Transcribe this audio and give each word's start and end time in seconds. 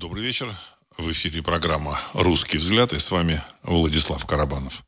Добрый 0.00 0.24
вечер. 0.24 0.50
В 0.96 1.12
эфире 1.12 1.42
программа 1.42 2.00
«Русский 2.14 2.56
взгляд» 2.56 2.94
и 2.94 2.98
с 2.98 3.10
вами 3.10 3.42
Владислав 3.62 4.24
Карабанов. 4.24 4.82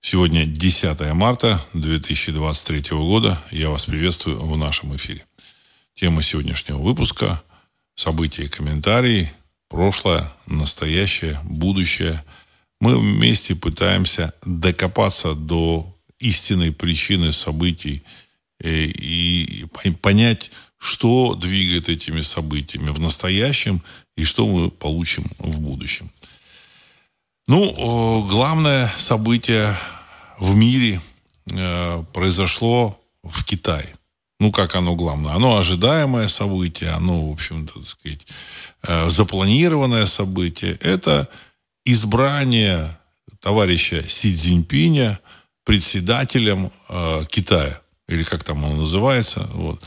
Сегодня 0.00 0.46
10 0.46 1.12
марта 1.12 1.62
2023 1.74 2.96
года. 2.96 3.38
Я 3.50 3.68
вас 3.68 3.84
приветствую 3.84 4.40
в 4.40 4.56
нашем 4.56 4.96
эфире. 4.96 5.22
Тема 5.92 6.22
сегодняшнего 6.22 6.78
выпуска– 6.78 7.42
события 7.94 8.44
и 8.44 8.48
комментарии, 8.48 9.30
прошлое, 9.68 10.32
настоящее, 10.46 11.38
будущее. 11.44 12.24
Мы 12.80 12.98
вместе 12.98 13.54
пытаемся 13.54 14.32
докопаться 14.46 15.34
до 15.34 15.94
истинной 16.20 16.72
причины 16.72 17.34
событий 17.34 18.02
э, 18.60 18.84
и 18.84 19.66
понять, 20.00 20.50
что 20.78 21.34
двигает 21.34 21.90
этими 21.90 22.22
событиями 22.22 22.88
в 22.88 23.00
настоящем 23.00 23.82
и 24.16 24.24
что 24.24 24.46
мы 24.46 24.70
получим 24.70 25.30
в 25.38 25.58
будущем. 25.58 26.10
Ну, 27.46 28.26
главное 28.26 28.90
событие 28.96 29.76
в 30.38 30.54
мире 30.54 31.00
э, 31.50 32.04
произошло 32.12 32.98
в 33.22 33.44
Китае. 33.44 33.88
Ну, 34.40 34.50
как 34.50 34.74
оно 34.74 34.94
главное? 34.94 35.34
Оно 35.34 35.58
ожидаемое 35.58 36.28
событие, 36.28 36.90
оно, 36.90 37.28
в 37.28 37.32
общем-то, 37.32 37.74
так 37.74 37.88
сказать, 37.88 38.26
э, 38.82 39.10
запланированное 39.10 40.06
событие. 40.06 40.72
Это 40.80 41.28
избрание 41.84 42.98
товарища 43.40 44.02
Си 44.08 44.34
Цзиньпиня 44.34 45.20
председателем 45.64 46.70
э, 46.88 47.24
Китая. 47.28 47.80
Или 48.08 48.22
как 48.22 48.44
там 48.44 48.64
оно 48.64 48.76
называется. 48.76 49.46
Вот. 49.52 49.82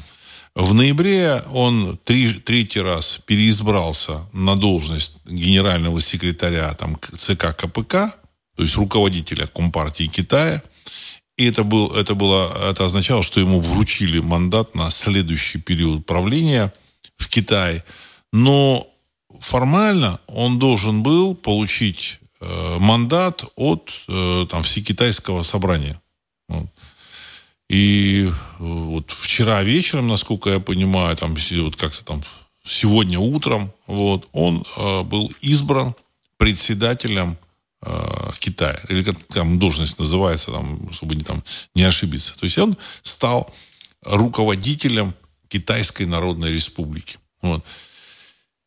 В 0.57 0.73
ноябре 0.73 1.43
он 1.53 1.99
три, 2.03 2.33
третий 2.33 2.81
раз 2.81 3.19
переизбрался 3.27 4.25
на 4.33 4.55
должность 4.55 5.17
генерального 5.27 6.01
секретаря 6.01 6.73
там, 6.73 6.97
ЦК 7.15 7.55
КПК, 7.55 8.15
то 8.55 8.63
есть 8.63 8.75
руководителя 8.75 9.45
Компартии 9.45 10.07
Китая. 10.07 10.63
И 11.37 11.45
это, 11.45 11.63
был, 11.63 11.91
это, 11.93 12.15
было, 12.15 12.71
это 12.71 12.85
означало, 12.85 13.21
что 13.21 13.39
ему 13.39 13.59
вручили 13.59 14.17
мандат 14.17 14.73
на 14.73 14.89
следующий 14.89 15.59
период 15.59 16.07
правления 16.07 16.73
в 17.17 17.29
Китае. 17.29 17.83
Но 18.33 18.87
формально 19.39 20.19
он 20.25 20.57
должен 20.57 21.03
был 21.03 21.35
получить 21.35 22.19
э, 22.41 22.77
мандат 22.79 23.43
от 23.55 23.91
э, 24.07 24.47
там, 24.49 24.63
Всекитайского 24.63 25.43
собрания. 25.43 26.01
И 27.69 28.27
э, 28.27 28.31
вот 28.59 29.11
вчера 29.11 29.63
вечером, 29.63 30.07
насколько 30.07 30.49
я 30.49 30.59
понимаю, 30.59 31.15
там 31.15 31.35
вот 31.35 31.75
как-то 31.75 32.03
там 32.03 32.23
сегодня 32.63 33.19
утром, 33.19 33.71
вот, 33.87 34.27
он 34.31 34.63
э, 34.77 35.03
был 35.03 35.31
избран 35.41 35.95
председателем 36.37 37.37
э, 37.81 38.31
Китая. 38.39 38.79
Или 38.89 39.03
как 39.03 39.21
там 39.23 39.59
должность 39.59 39.99
называется, 39.99 40.51
там, 40.51 40.91
чтобы 40.91 41.15
не, 41.15 41.23
там, 41.23 41.43
не 41.75 41.83
ошибиться. 41.83 42.37
То 42.37 42.45
есть 42.45 42.57
он 42.57 42.77
стал 43.01 43.53
руководителем 44.01 45.13
Китайской 45.47 46.03
Народной 46.03 46.51
Республики. 46.51 47.17
Вот. 47.41 47.63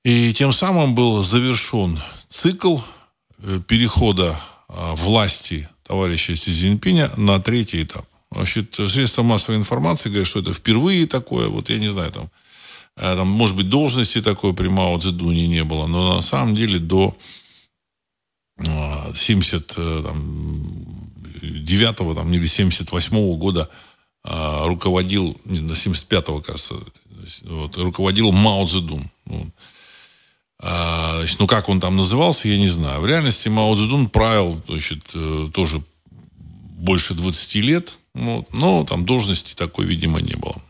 И 0.05 0.33
тем 0.33 0.53
самым 0.53 0.95
был 0.95 1.23
завершен 1.23 2.01
цикл 2.29 2.79
э, 3.39 3.61
перехода 3.67 4.39
э, 4.69 4.95
власти 4.97 5.69
товарища 5.83 6.37
Си 6.37 6.53
Цзиньпиня 6.53 7.11
на 7.17 7.41
третий 7.41 7.83
этап. 7.83 8.07
Значит, 8.33 8.75
средства 8.75 9.23
массовой 9.23 9.59
информации 9.59 10.09
говорят, 10.09 10.29
что 10.29 10.41
это 10.41 10.53
впервые 10.53 11.07
такое, 11.07 11.49
вот 11.49 11.69
я 11.69 11.79
не 11.79 11.89
знаю, 11.89 12.13
там, 12.13 12.31
э, 12.97 13.17
там 13.17 13.29
может 13.29 13.57
быть, 13.57 13.69
должности 13.69 14.23
такой 14.23 14.55
при 14.55 14.69
Мао 14.69 14.97
Цзэдуне 14.99 15.49
не 15.49 15.65
было, 15.65 15.89
но 15.89 16.15
на 16.15 16.23
самом 16.23 16.55
деле 16.55 16.79
до 16.79 17.17
79 19.15 19.77
э, 19.77 20.03
э, 22.11 22.15
там, 22.15 22.33
или 22.33 22.47
78 22.47 23.17
-го 23.17 23.37
года 23.37 23.69
руководил, 24.23 25.35
до 25.47 25.75
75-го, 25.75 26.43
кажется, 26.43 26.75
вот, 27.45 27.79
руководил 27.79 28.33
Мао 28.33 28.67
Цзэдун. 28.67 29.11
А, 30.63 31.21
значит, 31.21 31.41
ну, 31.41 31.47
как 31.47 31.71
он 31.71 31.81
там 31.81 31.97
назывался, 31.97 32.49
я 32.49 32.59
не 32.59 32.69
знаю. 32.69 33.01
В 33.01 33.07
реальности 33.07 33.49
Мао 33.49 33.75
Цзэдун 33.75 34.11
правил 34.11 34.61
значит, 34.69 35.03
тоже 35.55 35.83
больше 36.77 37.15
20 37.15 37.55
лет. 37.57 37.99
Ну, 38.15 38.47
но 38.53 38.85
там 38.85 39.05
должности 39.05 39.55
такой, 39.55 39.87
видимо, 39.87 40.21
не 40.21 40.35
было. 40.35 40.61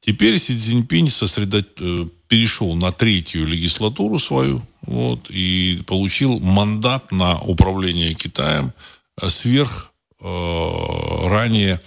Теперь 0.00 0.38
Си 0.38 0.56
Цзиньпинь 0.56 1.10
сосредо... 1.10 1.64
Э, 1.78 2.06
перешел 2.30 2.76
на 2.76 2.92
третью 2.92 3.44
легислатуру 3.44 4.20
свою 4.20 4.62
вот, 4.82 5.28
и 5.30 5.82
получил 5.84 6.38
мандат 6.38 7.10
на 7.10 7.40
управление 7.40 8.14
Китаем 8.14 8.72
э, 9.20 9.28
сверх 9.28 9.92
э, 10.20 11.28
ранее 11.28 11.80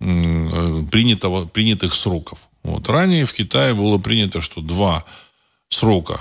э, 0.00 0.82
принятого, 0.90 1.46
принятых 1.46 1.94
сроков. 1.94 2.46
Вот. 2.62 2.86
Ранее 2.88 3.24
в 3.24 3.32
Китае 3.32 3.72
было 3.72 3.96
принято, 3.96 4.42
что 4.42 4.60
два 4.60 5.02
срока 5.70 6.20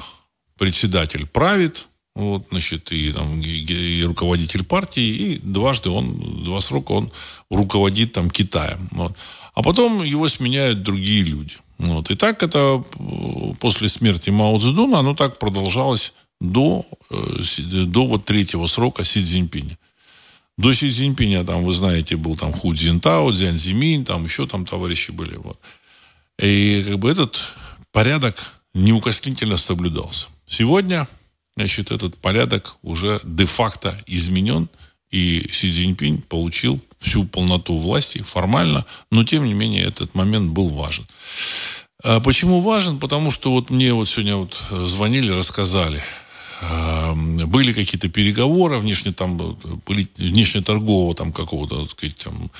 председатель 0.57 1.25
правит, 1.25 1.89
вот, 2.15 2.47
значит, 2.49 2.91
и, 2.93 3.11
там, 3.11 3.41
и, 3.41 3.99
и 3.99 4.03
руководитель 4.03 4.63
партии, 4.63 5.03
и 5.03 5.39
дважды 5.39 5.89
он, 5.89 6.43
два 6.45 6.61
срока 6.61 6.93
он 6.93 7.11
руководит 7.49 8.13
там 8.13 8.29
Китаем. 8.29 8.87
Вот. 8.91 9.17
А 9.53 9.61
потом 9.61 10.01
его 10.01 10.27
сменяют 10.29 10.81
другие 10.81 11.23
люди. 11.23 11.57
Вот. 11.77 12.09
И 12.09 12.15
так 12.15 12.41
это 12.41 12.81
э, 12.97 13.53
после 13.59 13.89
смерти 13.89 14.29
Мао 14.29 14.57
Цзэдуна, 14.57 14.99
оно 14.99 15.13
так 15.13 15.39
продолжалось 15.39 16.13
до, 16.39 16.85
э, 17.11 17.85
до 17.85 18.07
вот 18.07 18.23
третьего 18.23 18.65
срока 18.67 19.03
Си 19.03 19.21
Цзиньпиня. 19.21 19.77
До 20.57 20.71
Си 20.71 20.89
Цзиньпиня, 20.89 21.43
там, 21.43 21.65
вы 21.65 21.73
знаете, 21.73 22.15
был 22.15 22.37
там 22.37 22.53
Ху 22.53 22.73
Цзинтао, 22.73 23.33
Цзян 23.33 23.57
Зимин, 23.57 24.05
там 24.05 24.23
еще 24.23 24.45
там 24.45 24.65
товарищи 24.65 25.11
были. 25.11 25.35
Вот. 25.35 25.59
И 26.39 26.81
как 26.87 26.99
бы 26.99 27.11
этот 27.11 27.41
порядок 27.91 28.61
неукоснительно 28.73 29.57
соблюдался. 29.57 30.27
Сегодня 30.47 31.09
значит, 31.55 31.91
этот 31.91 32.17
порядок 32.17 32.77
уже 32.81 33.19
де-факто 33.23 33.97
изменен, 34.07 34.67
и 35.11 35.47
Си 35.51 35.71
Цзиньпинь 35.71 36.21
получил 36.21 36.79
всю 36.99 37.25
полноту 37.25 37.77
власти 37.77 38.21
формально, 38.21 38.85
но 39.11 39.23
тем 39.23 39.45
не 39.45 39.53
менее 39.53 39.85
этот 39.85 40.13
момент 40.15 40.51
был 40.51 40.69
важен. 40.69 41.05
А 42.03 42.19
почему 42.19 42.61
важен? 42.61 42.99
Потому 42.99 43.31
что 43.31 43.51
вот 43.51 43.69
мне 43.69 43.93
вот 43.93 44.09
сегодня 44.09 44.35
вот 44.35 44.53
звонили, 44.69 45.31
рассказали, 45.31 46.01
а, 46.61 47.13
были 47.15 47.73
какие-то 47.73 48.09
переговоры 48.09 48.79
внешне 48.79 49.13
там 49.13 49.57
внешнеторгового 50.17 51.15
там 51.15 51.31
какого-то, 51.31 51.81
так 51.81 51.91
сказать, 51.91 52.17
там, 52.17 52.51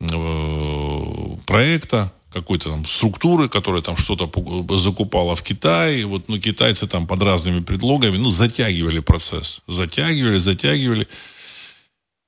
э, 0.00 1.36
проекта, 1.46 2.12
какой-то 2.34 2.70
там 2.70 2.84
структуры, 2.84 3.48
которая 3.48 3.80
там 3.80 3.96
что-то 3.96 4.28
закупала 4.76 5.34
в 5.34 5.42
Китае. 5.42 6.04
Вот, 6.04 6.28
ну, 6.28 6.38
китайцы 6.38 6.86
там 6.86 7.06
под 7.06 7.22
разными 7.22 7.60
предлогами, 7.60 8.18
ну, 8.18 8.30
затягивали 8.30 8.98
процесс. 8.98 9.62
Затягивали, 9.66 10.36
затягивали. 10.38 11.08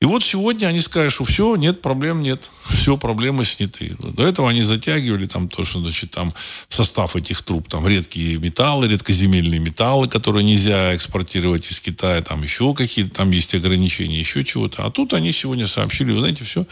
И 0.02 0.04
вот 0.04 0.22
сегодня 0.22 0.66
они 0.66 0.80
сказали, 0.80 1.08
что 1.08 1.24
все, 1.24 1.56
нет 1.56 1.80
проблем, 1.80 2.22
нет, 2.22 2.50
все, 2.68 2.98
проблемы 2.98 3.46
сняты. 3.46 3.96
До 3.98 4.24
этого 4.24 4.50
они 4.50 4.62
затягивали 4.62 5.26
там 5.26 5.48
то, 5.48 5.64
что, 5.64 5.80
значит, 5.80 6.10
там 6.10 6.34
в 6.68 6.74
состав 6.74 7.16
этих 7.16 7.40
труб 7.42 7.66
там 7.68 7.88
редкие 7.88 8.36
металлы, 8.36 8.88
редкоземельные 8.88 9.58
металлы, 9.58 10.06
которые 10.06 10.44
нельзя 10.44 10.94
экспортировать 10.94 11.70
из 11.70 11.80
Китая, 11.80 12.20
там 12.20 12.42
еще 12.42 12.74
какие-то, 12.74 13.14
там 13.14 13.30
есть 13.30 13.54
ограничения, 13.54 14.20
еще 14.20 14.44
чего-то. 14.44 14.84
А 14.84 14.90
тут 14.90 15.14
они 15.14 15.32
сегодня 15.32 15.66
сообщили, 15.66 16.12
вы 16.12 16.18
знаете, 16.18 16.44
все, 16.44 16.66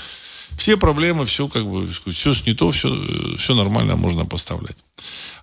все 0.56 0.76
проблемы, 0.76 1.26
все 1.26 1.48
как 1.48 1.66
бы, 1.66 1.88
все 1.88 2.34
снято, 2.34 2.70
все, 2.70 3.37
все 3.37 3.54
нормально 3.54 3.97
можно 3.97 4.25
поставлять. 4.25 4.76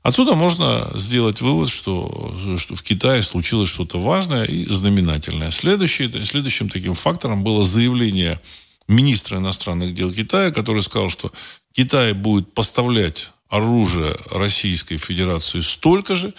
Отсюда 0.03 0.35
можно 0.35 0.91
сделать 0.95 1.41
вывод, 1.41 1.69
что, 1.69 2.35
что 2.57 2.75
в 2.75 2.81
Китае 2.81 3.23
случилось 3.23 3.69
что-то 3.69 3.99
важное 3.99 4.45
и 4.45 4.65
знаменательное. 4.65 5.51
Следующий, 5.51 6.09
следующим 6.25 6.69
таким 6.69 6.93
фактором 6.93 7.43
было 7.43 7.63
заявление 7.63 8.39
министра 8.87 9.37
иностранных 9.37 9.93
дел 9.93 10.11
Китая, 10.11 10.51
который 10.51 10.81
сказал, 10.81 11.09
что 11.09 11.31
Китай 11.73 12.13
будет 12.13 12.53
поставлять 12.53 13.31
оружие 13.49 14.17
Российской 14.31 14.97
Федерации 14.97 15.61
столько 15.61 16.15
же, 16.15 16.33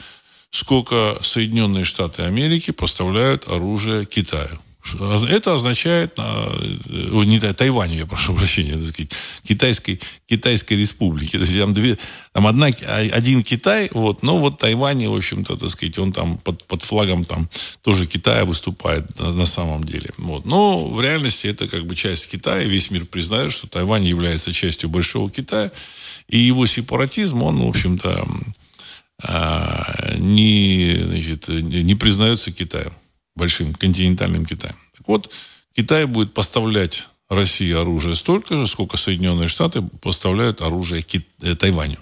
сколько 0.50 1.18
Соединенные 1.22 1.84
Штаты 1.84 2.22
Америки 2.22 2.70
поставляют 2.70 3.48
оружие 3.48 4.06
Китаю. 4.06 4.58
Это 5.28 5.54
означает, 5.54 6.14
э, 6.18 7.24
не 7.24 7.38
Тайваню, 7.38 7.94
я 7.94 8.06
прошу 8.06 8.34
прощения, 8.34 8.74
так 8.74 8.86
сказать, 8.86 9.12
китайской, 9.44 10.00
китайской 10.26 10.74
республики. 10.74 11.36
То 11.36 11.44
есть 11.44 11.56
там, 11.56 11.72
две, 11.72 11.98
там 12.32 12.46
одна, 12.46 12.66
один 12.66 13.44
Китай, 13.44 13.88
вот, 13.92 14.22
но 14.22 14.38
вот 14.38 14.58
Тайвань, 14.58 15.06
в 15.06 15.14
общем-то, 15.14 15.56
так 15.56 15.68
сказать, 15.68 15.98
он 15.98 16.12
там 16.12 16.36
под, 16.38 16.64
под 16.64 16.82
флагом 16.82 17.24
там 17.24 17.48
тоже 17.82 18.06
Китая 18.06 18.44
выступает 18.44 19.18
на, 19.20 19.32
на 19.32 19.46
самом 19.46 19.84
деле. 19.84 20.10
Вот. 20.18 20.46
Но 20.46 20.88
в 20.88 21.00
реальности 21.00 21.46
это 21.46 21.68
как 21.68 21.86
бы 21.86 21.94
часть 21.94 22.28
Китая. 22.30 22.64
Весь 22.64 22.90
мир 22.90 23.06
признает, 23.06 23.52
что 23.52 23.68
Тайвань 23.68 24.04
является 24.04 24.52
частью 24.52 24.88
Большого 24.88 25.30
Китая. 25.30 25.70
И 26.28 26.38
его 26.38 26.66
сепаратизм, 26.66 27.42
он, 27.42 27.62
в 27.62 27.68
общем-то, 27.68 28.26
а, 29.22 30.14
не, 30.16 30.96
значит, 31.04 31.48
не 31.48 31.94
признается 31.94 32.50
Китаем, 32.50 32.92
большим 33.34 33.74
континентальным 33.74 34.44
Китаем. 34.44 34.76
Так 34.96 35.08
вот, 35.08 35.32
Китай 35.74 36.06
будет 36.06 36.34
поставлять 36.34 37.08
России 37.28 37.72
оружие 37.72 38.14
столько 38.14 38.56
же, 38.56 38.66
сколько 38.66 38.96
Соединенные 38.96 39.48
Штаты 39.48 39.82
поставляют 39.82 40.60
оружие 40.60 41.02
Кит... 41.02 41.26
Э, 41.40 41.54
Тайваню. 41.54 41.98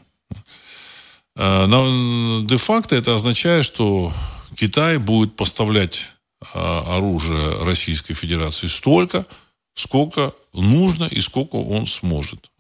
Но 1.37 2.43
де-факто 2.45 2.97
это 2.97 3.15
означает, 3.15 3.65
что 3.65 4.13
Китай 4.57 4.99
будет 4.99 5.37
поставлять 5.37 6.17
а, 6.55 6.97
оружие 6.97 7.63
Российской 7.63 8.15
Федерации 8.15 8.67
столько, 8.67 9.27
сколько 9.75 10.35
нужно 10.53 11.05
и 11.05 11.21
сколько 11.21 11.57
он 11.57 11.87
сможет. 11.87 12.51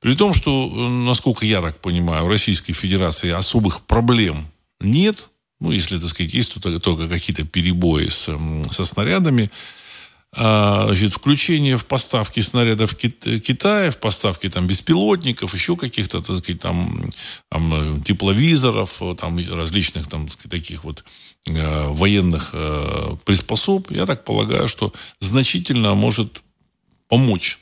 При 0.00 0.14
том, 0.14 0.32
что, 0.32 0.68
насколько 0.88 1.44
я 1.44 1.60
так 1.60 1.78
понимаю, 1.80 2.24
в 2.24 2.28
Российской 2.28 2.72
Федерации 2.72 3.30
особых 3.30 3.82
проблем 3.82 4.50
нет. 4.80 5.28
Ну, 5.60 5.70
если, 5.70 5.98
так 5.98 6.08
сказать, 6.08 6.32
есть 6.32 6.54
только, 6.60 6.80
только 6.80 7.08
какие-то 7.08 7.44
перебои 7.44 8.08
с, 8.08 8.30
со 8.70 8.84
снарядами. 8.84 9.50
А, 10.32 10.86
значит, 10.86 11.12
включение 11.12 11.76
в 11.76 11.84
поставки 11.86 12.40
снарядов 12.40 12.94
Китая, 12.94 13.90
в 13.90 13.98
поставки 13.98 14.48
там 14.48 14.66
беспилотников, 14.66 15.54
еще 15.54 15.76
каких-то, 15.76 16.20
так 16.20 16.38
сказать, 16.38 16.60
там, 16.60 17.10
там 17.50 18.00
тепловизоров, 18.02 19.02
там 19.18 19.38
различных 19.52 20.08
там 20.08 20.28
сказать, 20.28 20.50
таких 20.50 20.84
вот 20.84 21.04
э, 21.48 21.88
военных 21.88 22.50
э, 22.52 23.16
приспособ, 23.24 23.90
я 23.90 24.06
так 24.06 24.24
полагаю, 24.24 24.68
что 24.68 24.92
значительно 25.18 25.94
может 25.94 26.42
помочь 27.08 27.58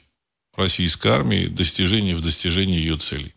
российской 0.55 1.09
армии 1.09 1.47
достижении, 1.47 2.13
в 2.13 2.21
достижении 2.21 2.79
ее 2.79 2.99
целей. 2.99 3.33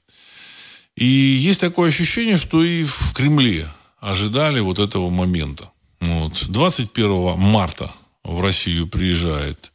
И 0.98 1.06
есть 1.06 1.62
такое 1.62 1.90
ощущение, 1.90 2.38
что 2.38 2.64
и 2.64 2.84
в 2.84 3.14
Кремле 3.14 3.70
ожидали 4.02 4.60
вот 4.60 4.80
этого 4.80 5.10
момента. 5.10 5.72
Вот. 6.02 6.48
21 6.50 7.38
марта 7.38 7.90
в 8.24 8.42
Россию 8.42 8.88
приезжает 8.88 9.72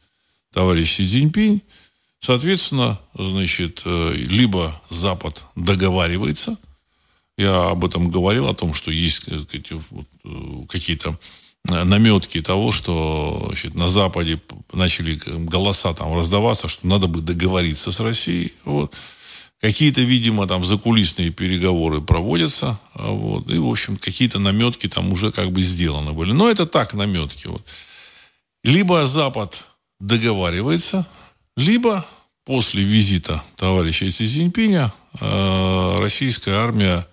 товарищ 0.53 0.95
Си 0.95 1.05
Цзиньпинь, 1.05 1.61
соответственно, 2.19 2.99
значит, 3.15 3.81
э, 3.85 4.13
либо 4.13 4.79
Запад 4.89 5.45
договаривается, 5.55 6.57
я 7.37 7.69
об 7.69 7.85
этом 7.85 8.09
говорил, 8.09 8.47
о 8.47 8.55
том, 8.55 8.73
что 8.73 8.91
есть 8.91 9.17
сказать, 9.17 9.47
вот, 9.89 10.07
э, 10.25 10.65
какие-то 10.67 11.17
наметки 11.63 12.41
того, 12.41 12.71
что 12.71 13.43
значит, 13.47 13.75
на 13.75 13.89
Западе 13.89 14.39
начали 14.71 15.15
голоса 15.15 15.93
там 15.93 16.15
раздаваться, 16.15 16.67
что 16.67 16.87
надо 16.87 17.07
бы 17.07 17.21
договориться 17.21 17.91
с 17.91 17.99
Россией. 17.99 18.53
Вот. 18.63 18.95
Какие-то, 19.59 20.01
видимо, 20.01 20.47
там 20.47 20.63
закулисные 20.63 21.31
переговоры 21.31 21.99
проводятся. 21.99 22.79
Вот, 22.93 23.49
и, 23.49 23.57
в 23.57 23.67
общем, 23.67 23.97
какие-то 23.97 24.37
наметки 24.37 24.87
там 24.87 25.11
уже 25.11 25.31
как 25.31 25.51
бы 25.51 25.61
сделаны 25.61 26.13
были. 26.13 26.31
Но 26.31 26.49
это 26.49 26.65
так, 26.65 26.93
наметки. 26.93 27.47
Вот. 27.47 27.63
Либо 28.63 29.05
Запад 29.05 29.65
договаривается, 29.99 31.07
либо 31.55 32.05
после 32.45 32.83
визита 32.83 33.43
товарища 33.55 34.09
Си 34.11 34.27
Цзиньпиня 34.27 34.91
э, 35.19 35.95
российская 35.97 36.55
армия 36.55 37.07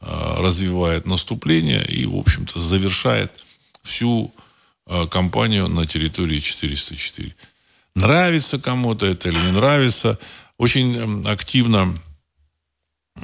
э, 0.00 0.36
развивает 0.38 1.06
наступление 1.06 1.84
и, 1.84 2.06
в 2.06 2.16
общем-то, 2.16 2.58
завершает 2.58 3.44
всю 3.82 4.32
э, 4.86 5.06
кампанию 5.06 5.68
на 5.68 5.86
территории 5.86 6.38
404. 6.38 7.34
Нравится 7.94 8.58
кому-то 8.58 9.06
это 9.06 9.28
или 9.28 9.38
не 9.38 9.52
нравится. 9.52 10.18
Очень 10.60 10.94
эм, 10.94 11.26
активно 11.26 11.98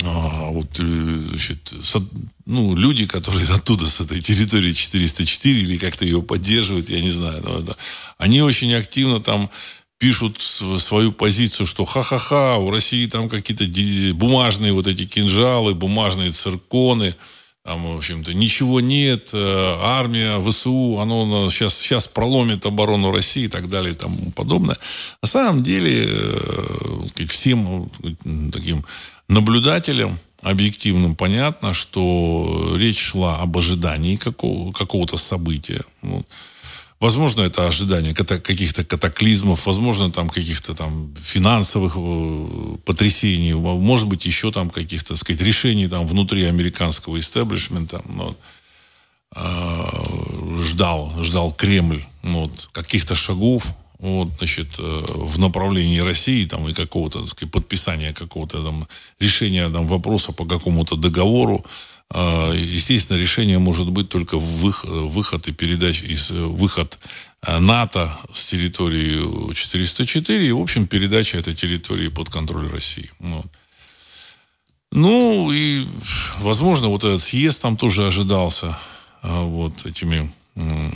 а, 0.02 0.48
вот, 0.52 0.78
э, 0.78 0.82
значит, 1.28 1.70
ну, 2.46 2.74
люди, 2.74 3.06
которые 3.06 3.46
оттуда, 3.50 3.86
с 3.90 4.00
этой 4.00 4.22
территории 4.22 4.72
404, 4.72 5.60
или 5.60 5.76
как-то 5.76 6.06
ее 6.06 6.22
поддерживают, 6.22 6.88
я 6.88 7.02
не 7.02 7.10
знаю, 7.10 7.42
но, 7.44 7.60
да, 7.60 7.76
они 8.16 8.40
очень 8.40 8.72
активно 8.72 9.20
там 9.20 9.50
пишут 9.98 10.40
свою 10.40 11.12
позицию, 11.12 11.66
что 11.66 11.84
ха-ха-ха, 11.84 12.56
у 12.56 12.70
России 12.70 13.06
там 13.06 13.28
какие-то 13.28 13.66
бумажные 14.14 14.72
вот 14.72 14.86
эти 14.86 15.04
кинжалы, 15.04 15.74
бумажные 15.74 16.32
цирконы, 16.32 17.16
там, 17.66 17.84
в 17.84 17.96
общем-то, 17.96 18.32
ничего 18.32 18.80
нет, 18.80 19.30
э, 19.32 19.76
армия, 19.82 20.40
ВСУ, 20.40 21.00
оно 21.00 21.50
сейчас, 21.50 21.76
сейчас 21.76 22.06
проломит 22.06 22.64
оборону 22.64 23.10
России 23.10 23.46
и 23.46 23.48
так 23.48 23.68
далее 23.68 23.92
и 23.92 23.96
тому 23.96 24.30
подобное. 24.30 24.76
На 25.20 25.28
самом 25.28 25.64
деле, 25.64 26.06
э, 26.06 27.26
всем 27.26 27.90
таким 28.52 28.84
наблюдателям 29.28 30.16
объективным 30.42 31.16
понятно, 31.16 31.74
что 31.74 32.76
речь 32.78 33.00
шла 33.00 33.40
об 33.42 33.58
ожидании 33.58 34.14
какого, 34.14 34.70
какого-то 34.70 35.16
события. 35.16 35.84
Вот. 36.02 36.24
Возможно, 36.98 37.42
это 37.42 37.66
ожидание 37.66 38.14
каких-то 38.14 38.82
катаклизмов, 38.82 39.66
возможно, 39.66 40.10
там 40.10 40.30
каких-то 40.30 40.74
там 40.74 41.14
финансовых 41.22 41.94
э, 41.96 42.76
потрясений, 42.86 43.52
может 43.52 44.08
быть, 44.08 44.24
еще 44.24 44.50
там 44.50 44.70
каких-то, 44.70 45.10
так 45.10 45.18
сказать, 45.18 45.42
решений 45.42 45.88
там 45.88 46.06
внутри 46.06 46.44
американского 46.44 47.20
истеблишмента. 47.20 48.02
Но, 48.08 48.34
э, 49.34 50.62
ждал, 50.62 51.12
ждал 51.22 51.52
Кремль 51.52 52.02
ну, 52.22 52.42
вот, 52.46 52.70
каких-то 52.72 53.14
шагов, 53.14 53.66
вот, 53.98 54.28
значит, 54.38 54.78
э, 54.78 54.82
в 54.82 55.38
направлении 55.38 56.00
России 56.00 56.46
там, 56.46 56.66
и 56.66 56.72
какого-то, 56.72 57.20
так 57.20 57.28
сказать, 57.28 57.52
подписания 57.52 58.14
какого-то 58.14 58.62
там 58.62 58.88
решения 59.20 59.68
там, 59.68 59.86
вопроса 59.86 60.32
по 60.32 60.46
какому-то 60.46 60.96
договору, 60.96 61.62
а, 61.64 61.68
естественно, 62.14 63.18
решение 63.18 63.58
может 63.58 63.90
быть 63.90 64.08
только 64.08 64.38
выход 64.38 65.48
и 65.48 65.52
передача, 65.52 66.06
из, 66.06 66.30
выход 66.30 66.98
а, 67.42 67.60
НАТО 67.60 68.16
с 68.32 68.46
территории 68.46 69.52
404 69.52 70.48
и, 70.48 70.52
в 70.52 70.60
общем, 70.60 70.86
передача 70.86 71.38
этой 71.38 71.54
территории 71.54 72.08
под 72.08 72.28
контроль 72.28 72.68
России. 72.68 73.10
Вот. 73.18 73.46
Ну, 74.92 75.52
и, 75.52 75.86
возможно, 76.38 76.88
вот 76.88 77.04
этот 77.04 77.20
съезд 77.20 77.62
там 77.62 77.76
тоже 77.76 78.06
ожидался 78.06 78.78
а, 79.22 79.42
вот 79.42 79.84
этими 79.84 80.32
э, 80.54 80.90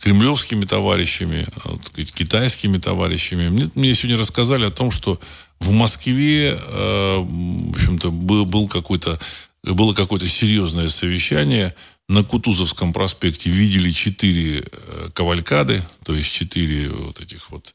кремлевскими 0.00 0.64
товарищами, 0.64 1.46
вот, 1.64 1.90
китайскими 1.90 2.78
товарищами. 2.78 3.48
Мне, 3.48 3.70
мне 3.74 3.94
сегодня 3.94 4.18
рассказали 4.18 4.66
о 4.66 4.70
том, 4.70 4.90
что 4.90 5.18
в 5.60 5.70
Москве, 5.70 6.58
э, 6.58 7.16
в 7.18 7.70
общем-то, 7.70 8.10
был, 8.10 8.46
был 8.46 8.68
какой-то, 8.68 9.18
было 9.62 9.94
какое-то 9.94 10.28
серьезное 10.28 10.88
совещание. 10.88 11.74
На 12.08 12.24
Кутузовском 12.24 12.92
проспекте 12.92 13.50
видели 13.50 13.90
четыре 13.92 14.60
э, 14.60 15.08
кавалькады, 15.14 15.82
то 16.04 16.14
есть 16.14 16.30
четыре 16.30 16.88
вот 16.88 17.20
этих 17.20 17.50
вот 17.50 17.74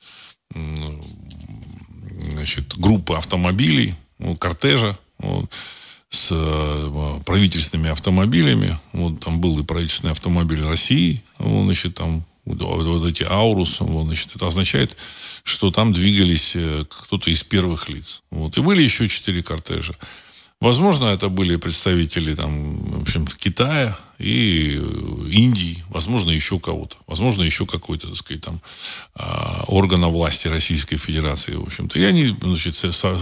значит, 2.33 2.77
группы 2.77 3.15
автомобилей, 3.15 3.95
ну, 4.19 4.35
кортежа 4.35 4.97
вот, 5.17 5.49
с 6.15 6.29
э, 6.31 7.19
правительственными 7.25 7.89
автомобилями. 7.89 8.77
Вот 8.93 9.19
там 9.19 9.39
был 9.39 9.59
и 9.59 9.63
правительственный 9.63 10.13
автомобиль 10.13 10.63
России, 10.63 11.23
вот, 11.37 11.65
значит, 11.65 11.95
там 11.95 12.25
вот 12.45 13.05
эти 13.05 13.23
аурус, 13.23 13.81
вот, 13.81 14.05
значит, 14.05 14.35
это 14.35 14.47
означает, 14.47 14.95
что 15.43 15.71
там 15.71 15.93
двигались 15.93 16.55
э, 16.55 16.85
кто-то 16.87 17.29
из 17.29 17.43
первых 17.43 17.89
лиц. 17.89 18.21
Вот. 18.29 18.57
И 18.57 18.61
были 18.61 18.83
еще 18.83 19.07
четыре 19.07 19.43
кортежа. 19.43 19.95
Возможно, 20.61 21.05
это 21.05 21.29
были 21.29 21.57
представители 21.57 22.33
там, 22.33 22.77
в 22.99 23.01
общем 23.01 23.27
Китая 23.27 23.97
и 24.17 24.79
э, 24.79 25.29
Индии, 25.31 25.83
возможно, 25.89 26.31
еще 26.31 26.59
кого-то. 26.59 26.95
Возможно, 27.07 27.43
еще 27.43 27.65
какой-то, 27.65 28.07
так 28.07 28.15
сказать, 28.15 28.41
там, 28.41 28.61
а, 29.15 29.65
органа 29.67 30.07
власти 30.07 30.47
Российской 30.47 30.95
Федерации, 30.95 31.55
в 31.55 31.63
общем-то. 31.63 31.99
И 31.99 32.03
они, 32.03 32.33
значит, 32.41 32.75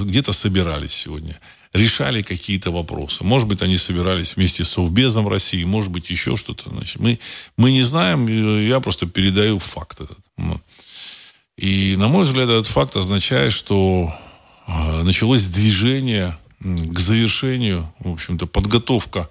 где-то 0.04 0.32
собирались 0.32 0.94
сегодня 0.94 1.40
решали 1.74 2.22
какие-то 2.22 2.72
вопросы. 2.72 3.24
Может 3.24 3.48
быть, 3.48 3.62
они 3.62 3.78
собирались 3.78 4.36
вместе 4.36 4.64
с 4.64 4.70
Совбезом 4.70 5.28
России, 5.28 5.64
может 5.64 5.92
быть, 5.92 6.10
еще 6.10 6.38
что-то. 6.38 6.70
Значит, 6.70 7.00
мы, 7.00 7.20
мы 7.58 7.72
не 7.72 7.84
знаем, 7.84 8.28
я 8.28 8.80
просто 8.80 9.08
передаю 9.08 9.60
факт 9.60 10.02
этот. 10.02 10.20
И, 11.58 11.96
на 11.98 12.08
мой 12.08 12.26
взгляд, 12.26 12.50
этот 12.50 12.68
факт 12.68 12.96
означает, 12.96 13.54
что 13.54 14.14
а, 14.68 15.04
началось 15.04 15.46
движение 15.48 16.38
к 16.64 17.00
завершению, 17.00 17.94
в 18.00 18.12
общем-то, 18.12 18.48
подготовка 18.48 19.30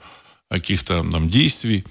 каких-то 0.48 1.02
нам 1.02 1.28
действий, 1.28 1.84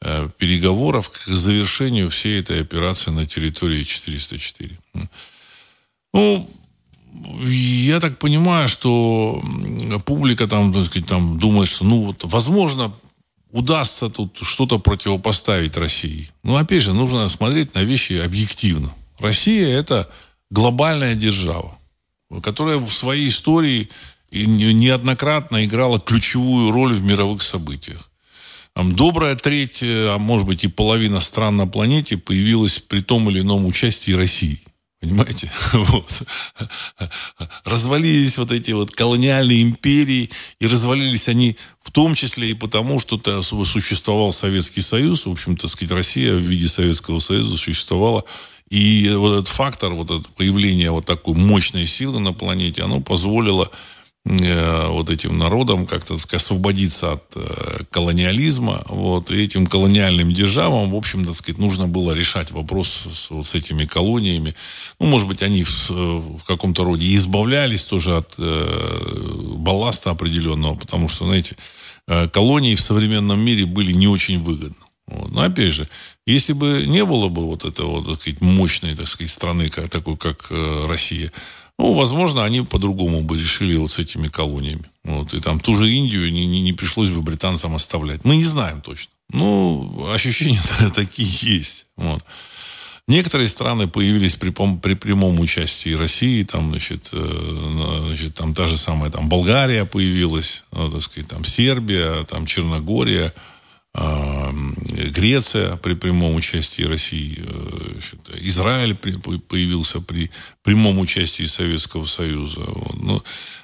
э, 0.00 0.28
переговоров 0.38 1.10
к 1.10 1.26
завершению 1.26 2.10
всей 2.10 2.40
этой 2.40 2.60
операции 2.60 3.10
на 3.10 3.26
территории 3.26 3.84
404. 3.84 4.78
Ну, 6.12 6.50
я 7.44 8.00
так 8.00 8.18
понимаю, 8.18 8.68
что 8.68 9.42
публика 10.04 10.46
там, 10.46 10.72
так 10.72 10.86
сказать, 10.86 11.08
там 11.08 11.38
думает, 11.38 11.68
что, 11.68 11.84
ну, 11.84 12.06
вот, 12.06 12.24
возможно, 12.24 12.92
удастся 13.50 14.08
тут 14.08 14.38
что-то 14.42 14.78
противопоставить 14.78 15.76
России. 15.76 16.30
Но, 16.42 16.56
опять 16.56 16.82
же, 16.82 16.92
нужно 16.92 17.28
смотреть 17.28 17.74
на 17.74 17.82
вещи 17.82 18.14
объективно. 18.14 18.94
Россия– 19.18 19.68
это 19.80 20.08
глобальная 20.50 21.14
держава, 21.14 21.78
которая 22.42 22.78
в 22.78 22.92
своей 22.92 23.28
истории 23.28 23.88
и 24.30 24.46
неоднократно 24.46 25.64
играла 25.64 26.00
ключевую 26.00 26.70
роль 26.70 26.92
в 26.92 27.02
мировых 27.02 27.42
событиях. 27.42 28.10
Добрая 28.74 29.34
треть, 29.34 29.80
а 29.82 30.18
может 30.18 30.46
быть 30.46 30.64
и 30.64 30.68
половина 30.68 31.20
стран 31.20 31.56
на 31.56 31.66
планете 31.66 32.16
появилась 32.16 32.78
при 32.78 33.00
том 33.00 33.28
или 33.28 33.40
ином 33.40 33.66
участии 33.66 34.12
России. 34.12 34.62
Понимаете? 35.00 35.50
Вот. 35.72 36.22
Развалились 37.64 38.38
вот 38.38 38.52
эти 38.52 38.72
вот 38.72 38.92
колониальные 38.92 39.62
империи, 39.62 40.30
и 40.60 40.66
развалились 40.66 41.28
они 41.28 41.56
в 41.80 41.90
том 41.90 42.14
числе 42.14 42.50
и 42.50 42.54
потому, 42.54 43.00
что 43.00 43.42
существовал 43.42 44.32
Советский 44.32 44.80
Союз, 44.80 45.26
в 45.26 45.30
общем, 45.30 45.56
так 45.56 45.70
сказать, 45.70 45.92
Россия 45.92 46.34
в 46.34 46.40
виде 46.40 46.68
Советского 46.68 47.20
Союза 47.20 47.56
существовала. 47.56 48.24
И 48.68 49.10
вот 49.14 49.34
этот 49.34 49.48
фактор, 49.48 49.92
вот 49.92 50.10
это 50.10 50.28
появление 50.36 50.90
вот 50.90 51.06
такой 51.06 51.34
мощной 51.34 51.86
силы 51.86 52.20
на 52.20 52.32
планете, 52.32 52.82
оно 52.82 53.00
позволило 53.00 53.70
Э, 53.70 53.74
вот 54.28 55.10
этим 55.10 55.38
народам 55.38 55.86
как-то 55.86 56.14
освободиться 56.14 57.12
от 57.12 57.24
э, 57.36 57.84
колониализма. 57.90 58.82
Вот, 58.88 59.30
и 59.30 59.42
этим 59.42 59.66
колониальным 59.66 60.32
державам, 60.32 60.90
в 60.90 60.96
общем, 60.96 61.24
так 61.24 61.34
сказать, 61.34 61.58
нужно 61.58 61.88
было 61.88 62.12
решать 62.12 62.50
вопрос 62.50 63.06
с, 63.10 63.30
вот, 63.30 63.46
с 63.46 63.54
этими 63.54 63.86
колониями. 63.86 64.54
Ну, 65.00 65.06
может 65.06 65.28
быть, 65.28 65.42
они 65.42 65.64
в, 65.64 65.90
в 65.90 66.44
каком-то 66.44 66.84
роде 66.84 67.14
избавлялись 67.14 67.84
тоже 67.86 68.16
от 68.16 68.34
э, 68.38 69.54
балласта 69.56 70.10
определенного, 70.10 70.74
потому 70.74 71.08
что, 71.08 71.24
знаете, 71.24 71.56
э, 72.06 72.28
колонии 72.28 72.74
в 72.74 72.82
современном 72.82 73.40
мире 73.40 73.64
были 73.64 73.92
не 73.92 74.08
очень 74.08 74.42
выгодны. 74.42 74.76
Вот. 75.06 75.30
Но 75.30 75.42
опять 75.42 75.72
же, 75.72 75.88
если 76.26 76.52
бы 76.52 76.84
не 76.86 77.04
было 77.04 77.28
бы 77.28 77.46
вот 77.46 77.64
этого, 77.64 78.04
так 78.04 78.16
сказать, 78.16 78.42
мощной, 78.42 78.94
так 78.94 79.06
сказать, 79.06 79.30
страны, 79.30 79.70
как, 79.70 79.88
такой, 79.88 80.16
как 80.16 80.48
э, 80.50 80.86
Россия, 80.86 81.32
ну, 81.78 81.94
возможно, 81.94 82.44
они 82.44 82.62
по-другому 82.62 83.22
бы 83.22 83.38
решили 83.38 83.76
вот 83.76 83.90
с 83.92 83.98
этими 83.98 84.28
колониями. 84.28 84.84
Вот. 85.04 85.32
И 85.32 85.40
там 85.40 85.60
ту 85.60 85.76
же 85.76 85.88
Индию 85.88 86.30
не, 86.32 86.46
не, 86.46 86.60
не 86.60 86.72
пришлось 86.72 87.10
бы 87.10 87.22
британцам 87.22 87.74
оставлять. 87.74 88.24
Мы 88.24 88.36
не 88.36 88.44
знаем 88.44 88.80
точно. 88.80 89.12
Ну, 89.30 90.10
ощущения 90.12 90.60
такие 90.94 91.28
есть. 91.58 91.86
Вот. 91.96 92.24
Некоторые 93.06 93.48
страны 93.48 93.88
появились 93.88 94.34
при, 94.34 94.50
при 94.50 94.94
прямом 94.94 95.40
участии 95.40 95.94
России, 95.94 96.42
там, 96.42 96.70
значит, 96.70 97.08
э, 97.12 98.02
значит, 98.08 98.34
там 98.34 98.54
та 98.54 98.66
же 98.66 98.76
самая 98.76 99.10
там, 99.10 99.30
Болгария 99.30 99.86
появилась, 99.86 100.64
ну, 100.72 100.90
так 100.90 101.02
сказать, 101.02 101.28
там 101.28 101.42
Сербия, 101.42 102.24
там 102.24 102.44
Черногория, 102.44 103.32
Греция 103.94 105.76
при 105.76 105.94
прямом 105.94 106.34
участии 106.36 106.82
России, 106.82 107.38
э, 107.38 108.00
Израиль 108.42 108.94
появился 108.94 110.00
при 110.00 110.30
прямом 110.62 110.98
участии 110.98 111.46
Советского 111.46 112.04
Союза. 112.04 112.60
Ну, 112.94 113.22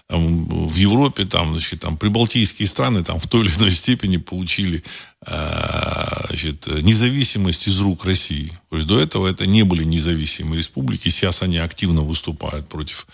в 0.09 0.75
Европе 0.77 1.25
там, 1.25 1.53
значит, 1.53 1.81
там 1.81 1.97
прибалтийские 1.97 2.69
страны 2.69 3.05
там 3.05 3.21
в 3.21 3.27
той 3.27 3.43
или 3.43 3.55
иной 3.57 3.71
степени 3.71 4.17
получили 4.17 4.83
значит, 5.27 6.67
независимость 6.83 7.69
из 7.69 7.81
рук 7.81 8.05
России. 8.05 8.53
То 8.71 8.77
есть 8.77 8.89
до 8.89 8.99
этого 8.99 9.27
это 9.27 9.47
не 9.47 9.63
были 9.63 9.85
независимые 9.85 10.59
республики. 10.59 11.09
Сейчас 11.09 11.43
они 11.43 11.59
активно 11.59 12.03
выступают 12.03 12.69
против 12.69 13.07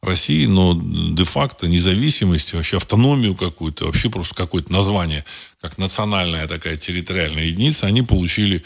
России, 0.00 0.46
но 0.46 0.78
де-факто 0.80 1.68
независимость, 1.68 2.52
вообще 2.54 2.76
автономию 2.76 3.34
какую-то, 3.34 3.86
вообще 3.86 4.10
просто 4.10 4.34
какое-то 4.34 4.72
название, 4.72 5.24
как 5.60 5.78
национальная 5.78 6.46
такая 6.46 6.76
территориальная 6.76 7.44
единица, 7.44 7.86
они 7.86 8.02
получили 8.02 8.62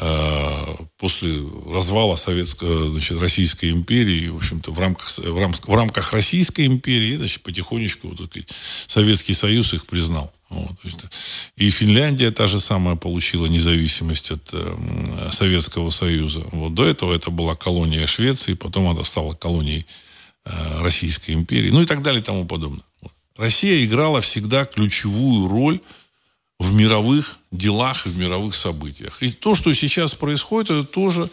Э, 0.00 0.76
после 0.96 1.44
развала 1.66 2.14
советской, 2.14 2.88
значит, 2.90 3.20
Российской 3.20 3.70
империи, 3.70 4.28
в 4.28 4.36
общем-то, 4.36 4.70
в 4.70 4.78
рамках, 4.78 5.08
в 5.18 5.38
рамках, 5.38 5.66
в 5.66 5.74
рамках 5.74 6.12
Российской 6.12 6.66
империи, 6.66 7.16
значит, 7.16 7.42
потихонечку 7.42 8.08
вот, 8.08 8.18
сказать, 8.18 8.48
Советский 8.86 9.34
Союз 9.34 9.74
их 9.74 9.86
признал. 9.86 10.32
Вот, 10.50 10.72
и 11.56 11.70
Финляндия 11.70 12.30
та 12.30 12.46
же 12.46 12.58
самая 12.58 12.96
получила 12.96 13.46
независимость 13.46 14.30
от 14.30 14.48
э, 14.52 15.28
Советского 15.30 15.90
Союза. 15.90 16.42
Вот 16.52 16.72
до 16.74 16.86
этого 16.86 17.14
это 17.14 17.30
была 17.30 17.54
колония 17.54 18.06
Швеции, 18.06 18.54
потом 18.54 18.88
она 18.88 19.04
стала 19.04 19.34
колонией 19.34 19.84
э, 20.44 20.78
Российской 20.78 21.32
империи, 21.32 21.70
ну 21.70 21.82
и 21.82 21.84
так 21.84 22.02
далее 22.02 22.22
и 22.22 22.24
тому 22.24 22.46
подобное. 22.46 22.84
Вот. 23.02 23.12
Россия 23.36 23.84
играла 23.84 24.22
всегда 24.22 24.64
ключевую 24.64 25.48
роль 25.48 25.80
в 26.58 26.72
мировых 26.72 27.38
делах 27.52 28.06
и 28.06 28.10
в 28.10 28.16
мировых 28.16 28.54
событиях. 28.54 29.22
И 29.22 29.30
то, 29.30 29.54
что 29.54 29.72
сейчас 29.74 30.14
происходит, 30.14 30.70
это 30.70 30.84
тоже 30.84 31.28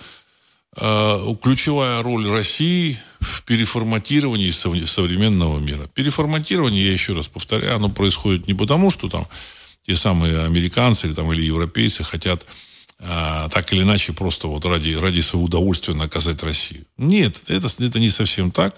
ключевая 0.75 2.03
роль 2.03 2.27
России 2.29 2.99
в 3.19 3.43
переформатировании 3.43 4.51
современного 4.51 5.59
мира. 5.59 5.87
Переформатирование, 5.93 6.85
я 6.85 6.91
еще 6.91 7.13
раз 7.13 7.27
повторяю, 7.27 7.75
оно 7.75 7.89
происходит 7.89 8.47
не 8.47 8.53
потому, 8.53 8.89
что 8.89 9.07
там 9.07 9.25
те 9.85 9.95
самые 9.95 10.43
американцы 10.43 11.07
или, 11.07 11.13
там, 11.13 11.31
или 11.31 11.43
европейцы 11.43 12.03
хотят 12.03 12.45
э, 12.99 13.47
так 13.51 13.71
или 13.71 13.83
иначе 13.83 14.13
просто 14.13 14.47
вот 14.47 14.65
ради, 14.65 14.93
ради 14.93 15.21
своего 15.21 15.45
удовольствия 15.45 15.93
наказать 15.93 16.43
Россию. 16.43 16.85
Нет, 16.97 17.43
это, 17.47 17.67
это 17.67 17.99
не 17.99 18.09
совсем 18.09 18.51
так. 18.51 18.75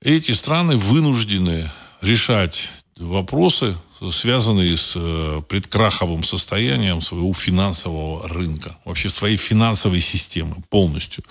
Эти 0.00 0.32
страны 0.32 0.76
вынуждены 0.76 1.70
решать 2.00 2.70
вопросы 2.96 3.76
связанные 4.10 4.76
с 4.76 4.94
э, 4.96 5.42
предкраховым 5.48 6.24
состоянием 6.24 7.00
своего 7.00 7.32
финансового 7.32 8.28
рынка, 8.28 8.76
вообще 8.84 9.08
своей 9.08 9.36
финансовой 9.36 10.00
системы 10.00 10.56
полностью. 10.70 11.24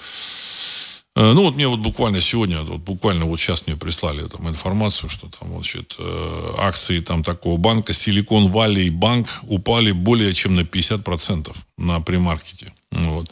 Э, 1.16 1.34
ну, 1.34 1.44
вот 1.44 1.56
мне 1.56 1.68
вот 1.68 1.80
буквально 1.80 2.22
сегодня, 2.22 2.62
вот 2.62 2.82
буквально 2.82 3.26
вот 3.26 3.40
сейчас 3.40 3.68
мне 3.68 3.76
прислали 3.76 4.28
там 4.28 4.48
информацию, 4.48 5.10
что 5.10 5.28
там, 5.28 5.50
значит, 5.54 5.96
э, 6.00 6.54
акции 6.58 7.00
там 7.00 7.24
такого 7.24 7.58
банка 7.58 7.92
Silicon 7.92 8.52
Valley 8.52 8.90
Bank 8.90 9.28
упали 9.44 9.92
более 9.92 10.34
чем 10.34 10.56
на 10.56 10.62
50% 10.62 11.56
на 11.78 12.00
премаркете. 12.00 12.74
Вот. 12.92 13.32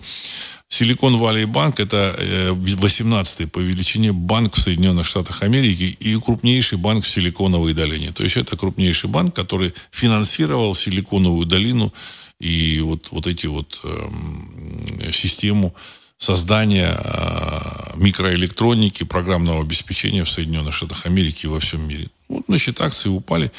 Силикон 0.69 1.17
Валли 1.17 1.45
Банк– 1.45 1.79
это 1.81 2.15
18-й 2.51 3.45
э, 3.45 3.47
по 3.47 3.59
величине 3.59 4.13
банк 4.13 4.55
в 4.55 4.61
Соединенных 4.61 5.05
Штатах 5.05 5.41
Америки 5.41 5.97
и 5.99 6.15
крупнейший 6.19 6.77
банк 6.77 7.03
в 7.03 7.09
Силиконовой 7.09 7.73
долине. 7.73 8.11
То 8.11 8.23
есть 8.23 8.37
это 8.37 8.55
крупнейший 8.55 9.09
банк, 9.09 9.35
который 9.35 9.73
финансировал 9.91 10.75
Силиконовую 10.75 11.45
долину 11.45 11.91
и 12.39 12.79
вот, 12.81 13.09
вот 13.11 13.27
эти 13.27 13.47
вот 13.47 13.81
э, 13.83 15.11
систему 15.11 15.73
создания 16.19 16.99
э, 17.01 17.91
микроэлектроники, 17.95 19.05
программного 19.05 19.61
обеспечения 19.61 20.25
в 20.25 20.29
Соединенных 20.29 20.73
Штатах 20.73 21.05
Америки 21.05 21.45
и 21.45 21.49
во 21.49 21.59
всем 21.59 21.87
мире. 21.87 22.09
Вот, 22.27 22.43
значит, 22.47 22.81
акции 22.81 23.09
упали. 23.09 23.51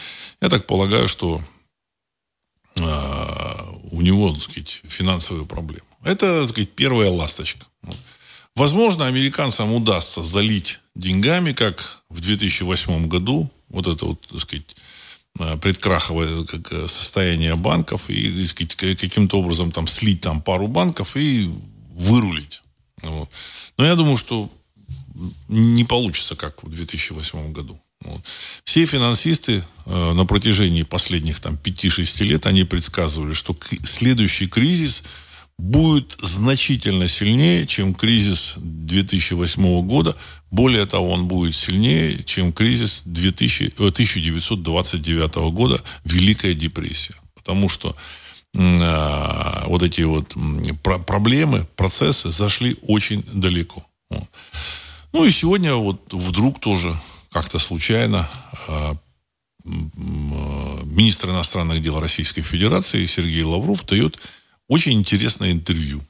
Я 0.43 0.51
так 0.51 0.67
полагаю, 0.67 1.09
что 1.09 1.43
э, 2.77 2.83
у 3.91 4.03
него, 4.03 4.33
так 4.33 4.43
сказать, 4.43 4.83
финансовые 4.85 5.47
проблемы. 5.47 5.87
Это, 6.05 6.43
так 6.43 6.51
сказать, 6.51 6.71
первая 6.73 7.11
ласточка. 7.11 7.65
Возможно, 8.55 9.07
американцам 9.07 9.73
удастся 9.73 10.23
залить 10.23 10.81
деньгами, 10.95 11.53
как 11.53 12.03
в 12.11 12.21
2008 12.21 13.09
году, 13.09 13.51
вот 13.71 13.87
это 13.87 14.05
вот, 14.05 14.21
так 14.29 14.41
сказать, 14.41 14.77
э, 15.39 15.57
предкраховое 15.57 16.45
состояние 16.87 17.55
банков 17.55 18.11
и 18.11 18.47
сказать, 18.47 19.01
каким-то 19.01 19.39
образом 19.39 19.73
там 19.73 19.87
слить 19.87 20.21
там 20.21 20.43
пару 20.43 20.67
банков 20.67 21.17
и 21.17 21.51
вырулить. 21.95 22.63
Вот. 23.03 23.31
Но 23.77 23.87
я 23.87 23.95
думаю, 23.95 24.17
что 24.17 24.51
не 25.49 25.85
получится, 25.85 26.37
как 26.37 26.63
в 26.63 26.69
2008 26.69 27.53
году. 27.53 27.81
Вот. 28.03 28.21
Все 28.65 28.87
финансисты 28.87 29.65
э, 29.85 30.13
на 30.13 30.25
протяжении 30.25 30.83
последних 30.85 31.41
там 31.41 31.59
5-6 31.63 32.25
лет, 32.25 32.47
они 32.47 32.65
предсказывали, 32.65 33.35
что 33.35 33.57
следующий 33.83 34.47
кризис– 34.47 35.03
будет 35.61 36.17
значительно 36.21 37.07
сильнее, 37.07 37.67
чем 37.67 37.95
кризис 37.95 38.55
2008 38.57 39.87
года. 39.87 40.17
Более 40.51 40.87
того, 40.87 41.11
он 41.11 41.29
будет 41.29 41.55
сильнее, 41.55 42.23
чем 42.25 42.53
кризис 42.53 43.03
2000, 43.05 43.75
1929 43.77 45.37
э, 45.37 45.51
года, 45.51 45.83
Великая 46.05 46.55
депрессия. 46.55 47.15
Потому 47.35 47.69
что 47.69 47.95
вот 48.53 49.83
эти 49.83 50.03
вот 50.03 50.35
про 50.83 50.99
проблемы, 50.99 51.67
процессы 51.77 52.31
зашли 52.31 52.77
очень 52.83 53.23
далеко. 53.33 53.85
Ну 55.13 55.25
и 55.25 55.31
сегодня 55.31 55.75
вот 55.75 56.13
вдруг 56.13 56.61
тоже 56.61 56.97
как-то 57.31 57.59
случайно 57.59 58.29
э, 58.69 58.93
э, 59.65 59.69
министр 60.85 61.31
иностранных 61.31 61.83
дел 61.83 61.99
Российской 62.01 62.43
Федерации 62.43 63.07
Сергей 63.07 63.43
Лавров 63.43 63.85
дает 63.87 64.19
очень 64.69 64.93
интересное 64.93 65.51
интервью. 65.51 66.01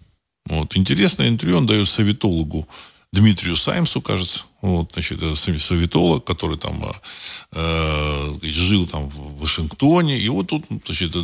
Вот. 0.46 0.76
Интересное 0.76 1.28
интервью 1.28 1.58
он 1.58 1.66
дает 1.66 1.88
советологу 1.88 2.68
Дмитрию 3.12 3.56
Саймсу, 3.56 4.00
кажется. 4.00 4.44
Вот, 4.62 4.90
значит, 4.92 5.22
это 5.22 5.34
советолог, 5.34 6.24
который 6.24 6.58
там 6.58 6.84
э, 6.84 6.92
э 7.52 8.34
жил 8.42 8.86
там 8.86 9.08
в 9.08 9.40
Вашингтоне. 9.40 10.18
И 10.18 10.28
вот 10.28 10.48
тут, 10.48 10.64
значит, 10.84 11.14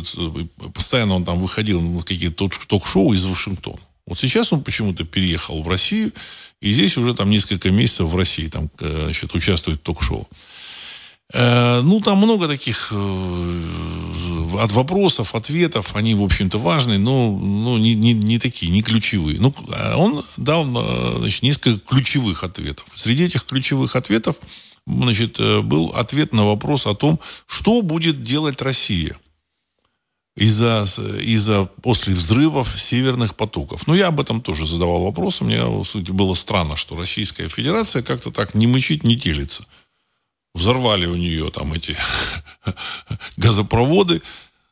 постоянно 0.73 1.15
он 1.15 1.25
там 1.25 1.39
выходил 1.39 1.81
на 1.81 2.01
какие-то 2.01 2.49
ток-шоу 2.67 3.13
из 3.13 3.25
Вашингтона. 3.25 3.79
Вот 4.07 4.17
сейчас 4.17 4.53
он 4.53 4.63
почему-то 4.63 5.03
переехал 5.03 5.61
в 5.61 5.67
Россию, 5.67 6.13
и 6.61 6.71
здесь 6.71 6.97
уже 6.97 7.13
там 7.13 7.29
несколько 7.29 7.69
месяцев 7.71 8.09
в 8.09 8.15
России 8.15 8.47
там, 8.47 8.69
э, 8.79 9.03
значит, 9.03 9.35
участвует 9.35 9.79
в 9.79 9.83
ток-шоу. 9.83 10.27
Э, 11.33 11.81
ну, 11.81 11.99
там 11.99 12.19
много 12.19 12.47
таких 12.47 12.89
э, 12.91 13.65
от 14.59 14.71
вопросов, 14.71 15.35
ответов, 15.35 15.95
они, 15.95 16.15
в 16.15 16.23
общем-то, 16.23 16.57
важные, 16.57 16.99
но 16.99 17.31
ну, 17.31 17.77
не, 17.77 17.95
не, 17.95 18.13
не 18.13 18.39
такие, 18.39 18.71
не 18.71 18.81
ключевые. 18.81 19.39
Ну, 19.39 19.53
а 19.73 19.97
он 19.97 20.23
дал 20.37 20.65
значит, 21.19 21.43
несколько 21.43 21.79
ключевых 21.81 22.43
ответов. 22.43 22.87
Среди 22.95 23.25
этих 23.25 23.45
ключевых 23.45 23.95
ответов 23.97 24.37
значит, 24.85 25.39
был 25.65 25.87
ответ 25.89 26.31
на 26.31 26.45
вопрос 26.45 26.87
о 26.87 26.95
том, 26.95 27.19
что 27.45 27.81
будет 27.81 28.21
делать 28.21 28.61
Россия 28.61 29.17
из-за 30.37 30.85
из 31.19 31.49
после 31.81 32.13
взрывов 32.13 32.79
северных 32.79 33.35
потоков. 33.35 33.85
Но 33.85 33.95
я 33.95 34.07
об 34.07 34.21
этом 34.21 34.39
тоже 34.39 34.65
задавал 34.65 35.03
вопрос. 35.03 35.41
Мне, 35.41 35.83
сути, 35.83 36.11
было 36.11 36.35
странно, 36.35 36.77
что 36.77 36.95
Российская 36.95 37.49
Федерация 37.49 38.01
как-то 38.01 38.31
так 38.31 38.55
не 38.55 38.65
мычит, 38.65 39.03
не 39.03 39.17
телится 39.17 39.65
взорвали 40.53 41.05
у 41.05 41.15
нее 41.15 41.49
там 41.51 41.73
эти 41.73 41.95
газопроводы 43.37 44.21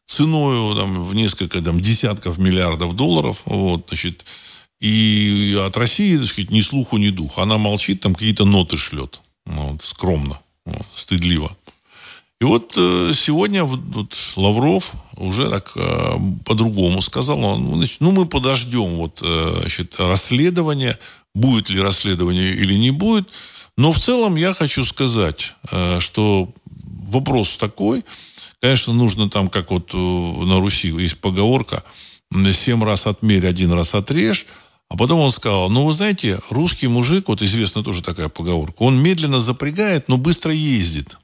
ценой 0.05 0.75
там, 0.75 1.03
в 1.03 1.15
несколько 1.15 1.61
там, 1.61 1.79
десятков 1.79 2.37
миллиардов 2.37 2.95
долларов. 2.95 3.41
Вот, 3.45 3.85
значит, 3.87 4.25
и 4.79 5.57
от 5.65 5.75
России, 5.77 6.17
так 6.17 6.27
сказать, 6.27 6.51
ни 6.51 6.61
слуху, 6.61 6.97
ни 6.97 7.09
духа. 7.09 7.43
Она 7.43 7.57
молчит, 7.57 8.01
там 8.01 8.13
какие-то 8.13 8.45
ноты 8.45 8.77
шлет. 8.77 9.19
Вот, 9.45 9.81
скромно, 9.81 10.39
вот, 10.65 10.85
стыдливо. 10.93 11.55
И 12.41 12.43
вот 12.43 12.73
э, 12.75 13.13
сегодня 13.15 13.63
вот, 13.63 14.17
Лавров 14.35 14.93
уже 15.15 15.49
так 15.49 15.71
э, 15.75 16.17
по-другому 16.43 17.01
сказал. 17.01 17.41
Он, 17.43 17.77
значит, 17.77 18.01
ну, 18.01 18.11
мы 18.11 18.25
подождем 18.25 18.97
вот, 18.97 19.21
э, 19.23 19.57
значит, 19.61 19.95
расследование, 19.99 20.99
будет 21.33 21.69
ли 21.69 21.79
расследование 21.79 22.53
или 22.53 22.73
не 22.73 22.91
будет. 22.91 23.29
Но 23.77 23.91
в 23.91 23.99
целом 23.99 24.35
я 24.35 24.53
хочу 24.53 24.85
сказать, 24.85 25.53
э, 25.71 25.99
что 25.99 26.53
вопрос 27.07 27.57
такой, 27.57 28.03
конечно, 28.61 28.93
нужно 28.93 29.29
там, 29.29 29.49
как 29.49 29.71
вот 29.71 29.93
э, 29.93 29.97
на 29.97 30.59
Руси 30.59 30.89
есть 30.89 31.19
поговорка, 31.19 31.83
семь 32.53 32.83
раз 32.83 33.07
отмерь, 33.07 33.47
один 33.47 33.73
раз 33.73 33.93
отрежь, 33.93 34.45
а 34.89 34.97
потом 34.97 35.19
он 35.19 35.31
сказал, 35.31 35.69
ну, 35.69 35.85
вы 35.85 35.93
знаете, 35.93 36.39
русский 36.49 36.87
мужик, 36.87 37.27
вот 37.27 37.41
известна 37.41 37.83
тоже 37.83 38.01
такая 38.01 38.29
поговорка, 38.29 38.83
он 38.83 39.01
медленно 39.01 39.41
запрягает, 39.41 40.07
но 40.07 40.17
быстро 40.17 40.53
ездит. 40.53 41.17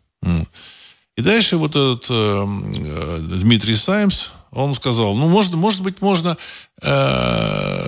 И 1.18 1.22
дальше 1.22 1.58
вот 1.58 1.72
этот 1.72 2.08
э, 2.10 2.14
э 2.14 3.18
Дмитрий 3.20 3.76
Саймс, 3.76 4.30
он 4.52 4.74
сказал, 4.76 5.16
ну, 5.16 5.28
может, 5.28 5.54
может 5.54 5.82
быть, 5.82 6.02
можно 6.02 6.38
э, 6.82 7.88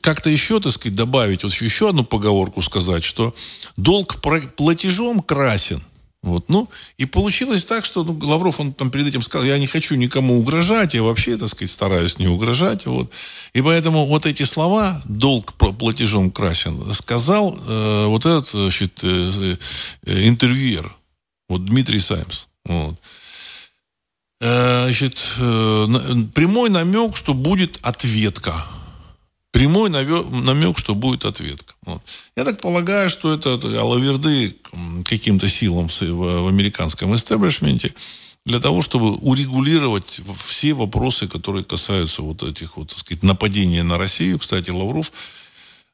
как-то 0.00 0.30
еще, 0.30 0.60
так 0.60 0.72
сказать, 0.72 0.94
добавить, 0.94 1.42
вот 1.42 1.52
еще 1.54 1.88
одну 1.88 2.04
поговорку 2.04 2.62
сказать, 2.62 3.04
что 3.04 3.34
долг 3.76 4.20
платежом 4.56 5.22
красен. 5.22 5.82
Вот, 6.22 6.48
ну, 6.48 6.68
и 6.98 7.04
получилось 7.04 7.64
так, 7.64 7.84
что 7.84 8.04
ну, 8.04 8.16
Лавров, 8.22 8.60
он 8.60 8.72
там 8.72 8.92
перед 8.92 9.08
этим 9.08 9.22
сказал, 9.22 9.44
я 9.44 9.58
не 9.58 9.66
хочу 9.66 9.96
никому 9.96 10.38
угрожать, 10.38 10.94
я 10.94 11.02
вообще, 11.02 11.36
так 11.36 11.48
сказать, 11.48 11.70
стараюсь 11.70 12.18
не 12.20 12.28
угрожать. 12.28 12.86
Вот. 12.86 13.10
И 13.54 13.60
поэтому 13.60 14.06
вот 14.06 14.24
эти 14.24 14.44
слова, 14.44 15.02
долг 15.04 15.52
платежом 15.54 16.30
красен, 16.30 16.94
сказал 16.94 17.58
э, 17.66 18.06
вот 18.06 18.24
этот, 18.24 18.48
значит, 18.50 19.00
э, 19.02 19.56
э, 20.06 20.28
интервьюер, 20.28 20.94
вот 21.48 21.64
Дмитрий 21.64 21.98
Саймс. 21.98 22.46
Вот. 22.66 23.00
Э, 24.44 24.86
значит, 24.86 25.24
э, 25.38 25.86
прямой 26.34 26.68
намек, 26.68 27.16
что 27.16 27.32
будет 27.32 27.78
ответка. 27.82 28.52
Прямой 29.52 29.88
намек, 29.88 30.78
что 30.78 30.96
будет 30.96 31.24
ответка. 31.24 31.74
Вот. 31.86 32.02
Я 32.36 32.44
так 32.44 32.60
полагаю, 32.60 33.08
что 33.08 33.32
это, 33.32 33.50
это 33.50 33.80
алаверды 33.80 34.56
каким-то 35.04 35.46
силам 35.46 35.88
в, 35.88 36.00
в 36.00 36.48
американском 36.48 37.14
истеблишменте 37.14 37.94
для 38.44 38.58
того, 38.58 38.82
чтобы 38.82 39.12
урегулировать 39.18 40.20
все 40.44 40.72
вопросы, 40.72 41.28
которые 41.28 41.64
касаются 41.64 42.22
вот 42.22 42.42
этих 42.42 42.76
вот, 42.76 42.88
так 42.88 42.98
сказать, 42.98 43.22
нападений 43.22 43.82
на 43.82 43.96
Россию. 43.96 44.40
Кстати, 44.40 44.70
Лавров 44.70 45.12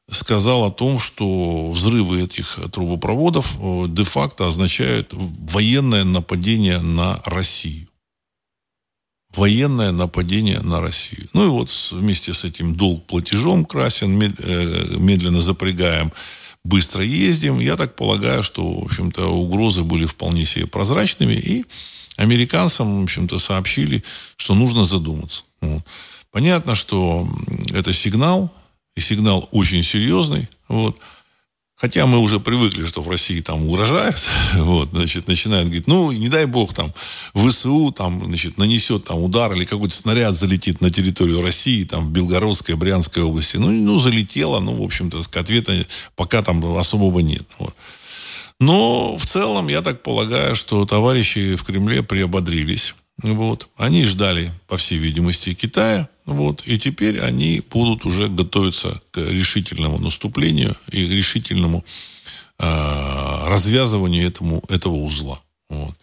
сказал 0.09 0.63
о 0.63 0.71
том, 0.71 0.97
что 0.97 1.69
взрывы 1.69 2.23
этих 2.23 2.57
трубопроводов 2.71 3.57
э, 3.59 3.85
де-факто 3.89 4.47
означают 4.47 5.13
военное 5.13 6.03
нападение 6.03 6.79
на 6.79 7.21
Россию 7.25 7.88
военное 9.35 9.91
нападение 9.91 10.59
на 10.61 10.81
Россию. 10.81 11.29
Ну 11.33 11.45
и 11.45 11.49
вот 11.49 11.69
вместе 11.91 12.33
с 12.33 12.43
этим 12.43 12.75
долг 12.75 13.05
платежом 13.05 13.65
красен, 13.65 14.19
э, 14.21 14.95
медленно 14.97 15.41
запрягаем, 15.41 16.11
быстро 16.63 17.03
ездим. 17.03 17.59
Я 17.59 17.77
так 17.77 17.95
полагаю, 17.95 18.43
что, 18.43 18.67
в 18.67 18.85
общем-то, 18.85 19.27
угрозы 19.27 19.83
были 19.83 20.05
вполне 20.05 20.45
себе 20.45 20.67
прозрачными, 20.67 21.33
и 21.33 21.65
американцам, 22.17 23.01
в 23.01 23.03
общем-то, 23.03 23.37
сообщили, 23.37 24.03
что 24.35 24.55
нужно 24.55 24.85
задуматься. 24.85 25.43
Вот. 25.61 25.83
Понятно, 26.31 26.75
что 26.75 27.27
это 27.73 27.93
сигнал, 27.93 28.53
и 28.95 29.01
сигнал 29.01 29.47
очень 29.51 29.83
серьезный. 29.83 30.47
Вот. 30.67 30.99
Хотя 31.79 32.05
мы 32.05 32.17
уже 32.17 32.41
привыкли, 32.41 32.85
что 32.85 33.01
в 33.01 33.09
России 33.09 33.39
там 33.39 33.65
угрожают, 33.65 34.17
вот, 34.55 34.89
значит, 34.91 35.29
начинают 35.29 35.67
говорить, 35.67 35.87
ну, 35.87 36.11
не 36.11 36.27
дай 36.27 36.45
бог, 36.45 36.73
там, 36.73 36.93
ВСУ, 37.33 37.93
там, 37.93 38.25
значит, 38.25 38.57
нанесет 38.57 39.05
там 39.05 39.19
удар 39.19 39.53
или 39.53 39.63
какой-то 39.63 39.95
снаряд 39.95 40.35
залетит 40.35 40.81
на 40.81 40.91
территорию 40.91 41.41
России, 41.41 41.85
там, 41.85 42.07
в 42.07 42.11
Белгородской, 42.11 42.75
Брянской 42.75 43.23
области. 43.23 43.55
Ну, 43.55 43.71
ну 43.71 43.97
залетело, 43.97 44.59
ну, 44.59 44.73
в 44.73 44.83
общем-то, 44.83 45.21
ответа 45.39 45.73
пока 46.17 46.41
там 46.41 46.75
особого 46.75 47.19
нет. 47.19 47.47
Вот. 47.59 47.73
Но 48.59 49.17
в 49.17 49.25
целом, 49.25 49.69
я 49.69 49.81
так 49.81 50.03
полагаю, 50.03 50.55
что 50.55 50.85
товарищи 50.85 51.55
в 51.55 51.63
Кремле 51.63 52.03
приободрились. 52.03 52.93
Вот. 53.23 53.69
Они 53.77 54.05
ждали, 54.05 54.51
по 54.67 54.75
всей 54.75 54.97
видимости, 54.97 55.53
Китая. 55.53 56.09
Вот. 56.29 56.63
И 56.67 56.77
теперь 56.77 57.19
они 57.19 57.61
будут 57.69 58.05
уже 58.05 58.27
готовиться 58.27 59.01
к 59.11 59.17
решительному 59.17 59.97
наступлению 59.99 60.75
и 60.91 61.07
решительному 61.07 61.83
э, 62.59 63.43
развязыванию 63.47 64.27
этому, 64.27 64.63
этого 64.69 64.95
узла. 64.95 65.41
Вот. 65.69 65.95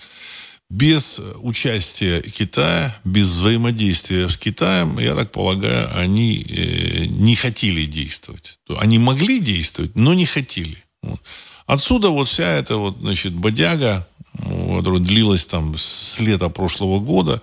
Без 0.69 1.21
участия 1.43 2.21
Китая, 2.23 2.95
без 3.05 3.31
взаимодействия 3.31 4.29
с 4.29 4.37
Китаем, 4.37 4.99
я 4.99 5.15
так 5.15 5.31
полагаю, 5.31 5.97
они 5.97 6.45
э, 6.49 7.07
не 7.07 7.37
хотели 7.37 7.85
действовать. 7.87 8.59
Они 8.77 8.99
могли 8.99 9.41
действовать, 9.41 9.95
но 9.95 10.13
не 10.13 10.27
хотели. 10.27 10.77
Вот. 11.03 11.21
Отсюда 11.67 12.11
вот 12.11 12.29
вся 12.29 12.49
эта 12.49 12.77
вот, 12.77 12.99
значит, 12.99 13.33
бодяга, 13.33 14.09
которая 14.39 15.01
длилась 15.01 15.47
там 15.47 15.77
с 15.79 16.19
лета 16.19 16.49
прошлого 16.49 16.99
года, 17.01 17.41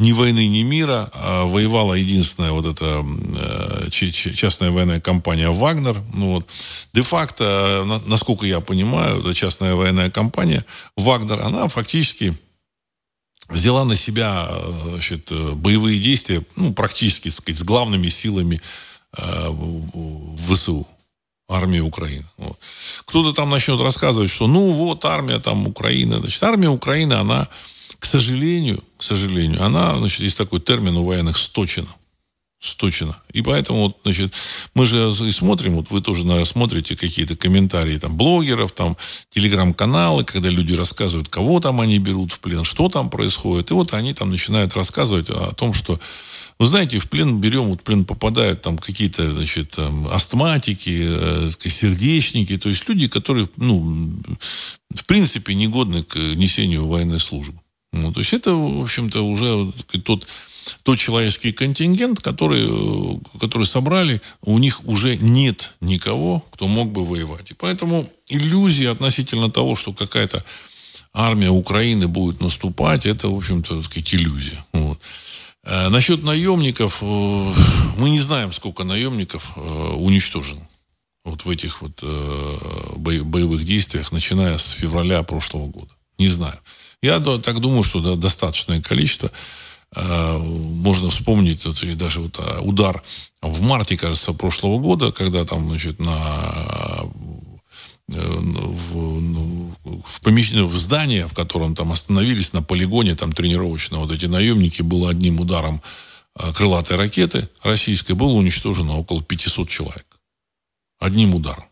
ни 0.00 0.12
войны, 0.12 0.48
ни 0.48 0.62
мира. 0.62 1.10
А 1.12 1.44
воевала 1.44 1.94
единственная 1.94 2.52
вот 2.52 2.64
эта 2.64 3.04
э, 3.04 3.90
частная 3.90 4.70
военная 4.70 5.00
компания 5.00 5.50
«Вагнер». 5.50 6.02
Ну, 6.14 6.34
вот. 6.34 6.48
Де-факто, 6.94 8.00
насколько 8.06 8.46
я 8.46 8.60
понимаю, 8.60 9.20
эта 9.20 9.34
частная 9.34 9.74
военная 9.74 10.10
компания 10.10 10.64
«Вагнер», 10.96 11.42
она 11.42 11.68
фактически 11.68 12.34
взяла 13.50 13.84
на 13.84 13.94
себя 13.94 14.48
э, 14.48 14.90
значит, 14.92 15.30
боевые 15.56 16.00
действия, 16.00 16.42
ну, 16.56 16.72
практически, 16.72 17.28
сказать, 17.28 17.58
с 17.58 17.62
главными 17.62 18.08
силами 18.08 18.60
э, 19.18 19.48
ВСУ 20.48 20.88
армии 21.46 21.80
Украины. 21.80 22.26
Вот. 22.38 22.58
Кто-то 23.04 23.32
там 23.34 23.50
начнет 23.50 23.80
рассказывать, 23.80 24.30
что 24.30 24.46
ну 24.46 24.72
вот 24.72 25.04
армия 25.04 25.40
там 25.40 25.66
Украины. 25.66 26.20
Значит, 26.20 26.42
армия 26.42 26.68
Украины, 26.68 27.14
она, 27.14 27.48
к 28.00 28.06
сожалению, 28.06 28.82
к 28.96 29.02
сожалению, 29.02 29.62
она, 29.62 29.96
значит, 29.98 30.20
есть 30.20 30.38
такой 30.38 30.60
термин 30.60 30.96
у 30.96 31.04
военных 31.04 31.36
сточена. 31.36 31.94
Сточена. 32.58 33.16
И 33.32 33.40
поэтому, 33.42 33.84
вот, 33.84 33.98
значит, 34.02 34.34
мы 34.74 34.84
же 34.84 35.10
и 35.26 35.30
смотрим, 35.30 35.76
вот 35.76 35.90
вы 35.90 36.00
тоже, 36.00 36.24
наверное, 36.24 36.44
смотрите 36.44 36.96
какие-то 36.96 37.36
комментарии 37.36 37.98
там 37.98 38.16
блогеров, 38.16 38.72
там 38.72 38.96
телеграм-каналы, 39.30 40.24
когда 40.24 40.48
люди 40.48 40.74
рассказывают, 40.74 41.28
кого 41.28 41.60
там 41.60 41.80
они 41.80 41.98
берут 41.98 42.32
в 42.32 42.40
плен, 42.40 42.64
что 42.64 42.88
там 42.88 43.08
происходит. 43.10 43.70
И 43.70 43.74
вот 43.74 43.92
они 43.94 44.12
там 44.12 44.30
начинают 44.30 44.74
рассказывать 44.74 45.30
о 45.30 45.52
том, 45.52 45.72
что 45.72 45.98
вы 46.58 46.66
знаете, 46.66 46.98
в 46.98 47.08
плен 47.08 47.40
берем, 47.40 47.68
вот 47.68 47.80
в 47.80 47.84
плен 47.84 48.04
попадают 48.04 48.60
там 48.60 48.76
какие-то, 48.76 49.30
значит, 49.32 49.70
там, 49.70 50.08
астматики, 50.08 51.00
э, 51.02 51.50
сердечники, 51.64 52.58
то 52.58 52.68
есть 52.68 52.86
люди, 52.88 53.08
которые, 53.08 53.48
ну, 53.56 54.20
в 54.94 55.06
принципе, 55.06 55.54
негодны 55.54 56.02
к 56.02 56.16
несению 56.16 56.86
военной 56.86 57.20
службы. 57.20 57.58
Ну, 57.92 58.12
то 58.12 58.20
есть 58.20 58.32
это, 58.32 58.54
в 58.54 58.82
общем-то, 58.82 59.22
уже 59.22 59.72
тот, 60.04 60.26
тот 60.82 60.98
человеческий 60.98 61.52
контингент, 61.52 62.20
который, 62.20 62.68
который 63.40 63.66
собрали, 63.66 64.20
у 64.42 64.58
них 64.58 64.84
уже 64.84 65.16
нет 65.16 65.74
никого, 65.80 66.44
кто 66.52 66.68
мог 66.68 66.92
бы 66.92 67.04
воевать. 67.04 67.50
И 67.50 67.54
поэтому 67.54 68.08
иллюзии 68.28 68.86
относительно 68.86 69.50
того, 69.50 69.74
что 69.74 69.92
какая-то 69.92 70.44
армия 71.12 71.50
Украины 71.50 72.06
будет 72.06 72.40
наступать, 72.40 73.06
это, 73.06 73.28
в 73.28 73.36
общем-то, 73.36 73.82
сказать, 73.82 74.14
иллюзия. 74.14 74.64
Вот. 74.72 75.00
Э, 75.64 75.88
насчет 75.88 76.22
наемников, 76.22 76.98
э, 77.02 77.54
мы 77.98 78.10
не 78.10 78.20
знаем, 78.20 78.52
сколько 78.52 78.84
наемников 78.84 79.52
э, 79.56 79.60
уничтожено 79.60 80.66
вот 81.22 81.44
в 81.44 81.50
этих 81.50 81.82
вот 81.82 82.02
боевых 82.96 83.62
действиях, 83.62 84.10
начиная 84.10 84.56
с 84.56 84.70
февраля 84.70 85.22
прошлого 85.22 85.66
года. 85.66 85.92
Не 86.18 86.28
знаю. 86.28 86.58
Я 87.02 87.20
так 87.20 87.60
думаю, 87.60 87.82
что 87.82 88.00
да, 88.00 88.16
достаточное 88.16 88.82
количество. 88.82 89.30
Э, 89.94 90.36
можно 90.38 91.10
вспомнить 91.10 91.64
вот, 91.64 91.82
даже 91.96 92.20
вот 92.20 92.38
а, 92.38 92.60
удар 92.60 93.02
в 93.42 93.60
марте, 93.62 93.96
кажется, 93.96 94.32
прошлого 94.32 94.78
года, 94.78 95.10
когда 95.10 95.44
там, 95.44 95.68
значит, 95.68 95.98
на 95.98 97.02
э, 98.08 98.20
в, 98.20 98.94
ну, 98.94 99.74
в, 100.06 100.20
помещение, 100.20 100.64
в 100.66 100.76
здание, 100.76 101.26
в 101.26 101.34
котором 101.34 101.74
там 101.74 101.90
остановились 101.90 102.52
на 102.52 102.62
полигоне, 102.62 103.16
там 103.16 103.32
тренировочно 103.32 103.98
вот 103.98 104.12
эти 104.12 104.26
наемники, 104.26 104.82
было 104.82 105.10
одним 105.10 105.40
ударом 105.40 105.80
э, 106.38 106.52
крылатой 106.52 106.96
ракеты 106.96 107.48
российской, 107.62 108.12
было 108.12 108.32
уничтожено 108.32 108.98
около 108.98 109.22
500 109.22 109.68
человек. 109.68 110.06
Одним 110.98 111.34
ударом. 111.34 111.69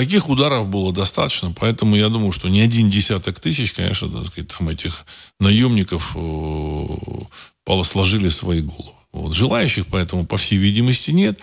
Таких 0.00 0.30
ударов 0.30 0.66
было 0.66 0.94
достаточно, 0.94 1.52
поэтому 1.52 1.94
я 1.94 2.08
думаю, 2.08 2.32
что 2.32 2.48
не 2.48 2.62
один 2.62 2.88
десяток 2.88 3.38
тысяч, 3.38 3.74
конечно, 3.74 4.08
так 4.08 4.28
сказать, 4.28 4.48
там 4.48 4.70
этих 4.70 5.04
наемников 5.38 6.16
э, 6.16 7.82
сложили 7.84 8.30
свои 8.30 8.62
головы. 8.62 8.94
Вот. 9.12 9.34
Желающих, 9.34 9.84
поэтому, 9.88 10.24
по 10.24 10.38
всей 10.38 10.56
видимости, 10.56 11.10
нет. 11.10 11.38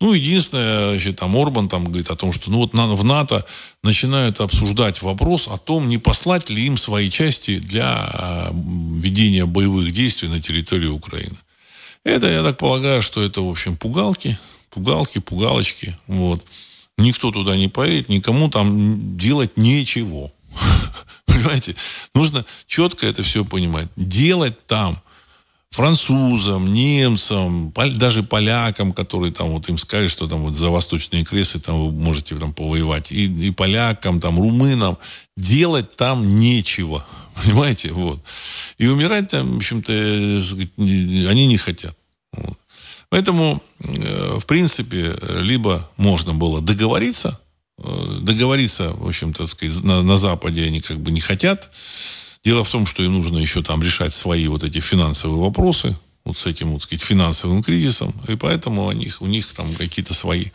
Ну, 0.00 0.12
единственное, 0.12 0.90
значит, 0.90 1.20
там 1.20 1.36
Орбан 1.36 1.68
там 1.68 1.84
говорит 1.84 2.10
о 2.10 2.16
том, 2.16 2.32
что 2.32 2.50
ну, 2.50 2.58
вот 2.58 2.72
в 2.72 3.04
НАТО 3.04 3.46
начинают 3.84 4.40
обсуждать 4.40 5.00
вопрос 5.00 5.46
о 5.46 5.56
том, 5.56 5.88
не 5.88 5.98
послать 5.98 6.50
ли 6.50 6.66
им 6.66 6.76
свои 6.76 7.08
части 7.08 7.60
для 7.60 8.10
э, 8.12 8.50
ведения 8.52 9.46
боевых 9.46 9.92
действий 9.92 10.28
на 10.28 10.40
территории 10.42 10.88
Украины. 10.88 11.36
Это, 12.02 12.26
я 12.26 12.42
так 12.42 12.58
полагаю, 12.58 13.02
что 13.02 13.22
это, 13.22 13.40
в 13.40 13.48
общем, 13.48 13.76
пугалки, 13.76 14.36
пугалки, 14.70 15.20
пугалочки. 15.20 15.96
Вот. 16.08 16.44
Никто 16.96 17.30
туда 17.30 17.56
не 17.56 17.68
поедет, 17.68 18.08
никому 18.08 18.48
там 18.48 19.16
делать 19.16 19.56
нечего. 19.56 20.30
Понимаете? 21.26 21.74
Нужно 22.14 22.44
четко 22.66 23.06
это 23.06 23.22
все 23.22 23.44
понимать. 23.44 23.88
Делать 23.96 24.66
там 24.66 25.02
французам, 25.74 26.72
немцам, 26.72 27.72
даже 27.96 28.22
полякам, 28.22 28.92
которые 28.92 29.32
там 29.32 29.48
вот 29.50 29.68
им 29.68 29.76
сказали, 29.76 30.06
что 30.06 30.28
там 30.28 30.42
вот 30.42 30.54
за 30.54 30.70
восточные 30.70 31.24
кресы 31.24 31.58
там 31.58 31.86
вы 31.86 31.90
можете 31.90 32.36
там 32.36 32.52
повоевать, 32.52 33.10
и, 33.10 33.24
и 33.24 33.50
полякам, 33.50 34.20
там, 34.20 34.38
румынам, 34.38 34.98
делать 35.36 35.96
там 35.96 36.36
нечего. 36.36 37.04
Понимаете? 37.34 37.90
Вот. 37.92 38.20
И 38.78 38.86
умирать 38.86 39.28
там, 39.28 39.54
в 39.54 39.56
общем-то, 39.56 39.92
они 41.28 41.46
не 41.46 41.56
хотят. 41.56 41.96
Вот. 42.32 42.58
Поэтому, 43.14 43.62
э, 43.78 44.38
в 44.40 44.44
принципе, 44.44 45.16
либо 45.40 45.88
можно 45.96 46.34
было 46.34 46.60
договориться, 46.60 47.40
э, 47.78 48.18
договориться, 48.22 48.92
в 48.92 49.06
общем-то, 49.06 49.46
сказать, 49.46 49.84
на, 49.84 50.02
на 50.02 50.16
Западе 50.16 50.64
они 50.64 50.80
как 50.80 50.98
бы 50.98 51.12
не 51.12 51.20
хотят. 51.20 51.70
Дело 52.42 52.64
в 52.64 52.68
том, 52.68 52.86
что 52.86 53.04
им 53.04 53.12
нужно 53.12 53.38
еще 53.38 53.62
там 53.62 53.84
решать 53.84 54.12
свои 54.12 54.48
вот 54.48 54.64
эти 54.64 54.80
финансовые 54.80 55.38
вопросы, 55.38 55.96
вот 56.24 56.36
с 56.36 56.46
этим, 56.46 56.72
вот 56.72 56.82
сказать, 56.82 57.04
финансовым 57.04 57.62
кризисом, 57.62 58.12
и 58.26 58.34
поэтому 58.34 58.86
у 58.86 58.92
них, 58.92 59.22
у 59.22 59.26
них 59.26 59.46
там 59.52 59.72
какие-то 59.74 60.12
свои 60.12 60.46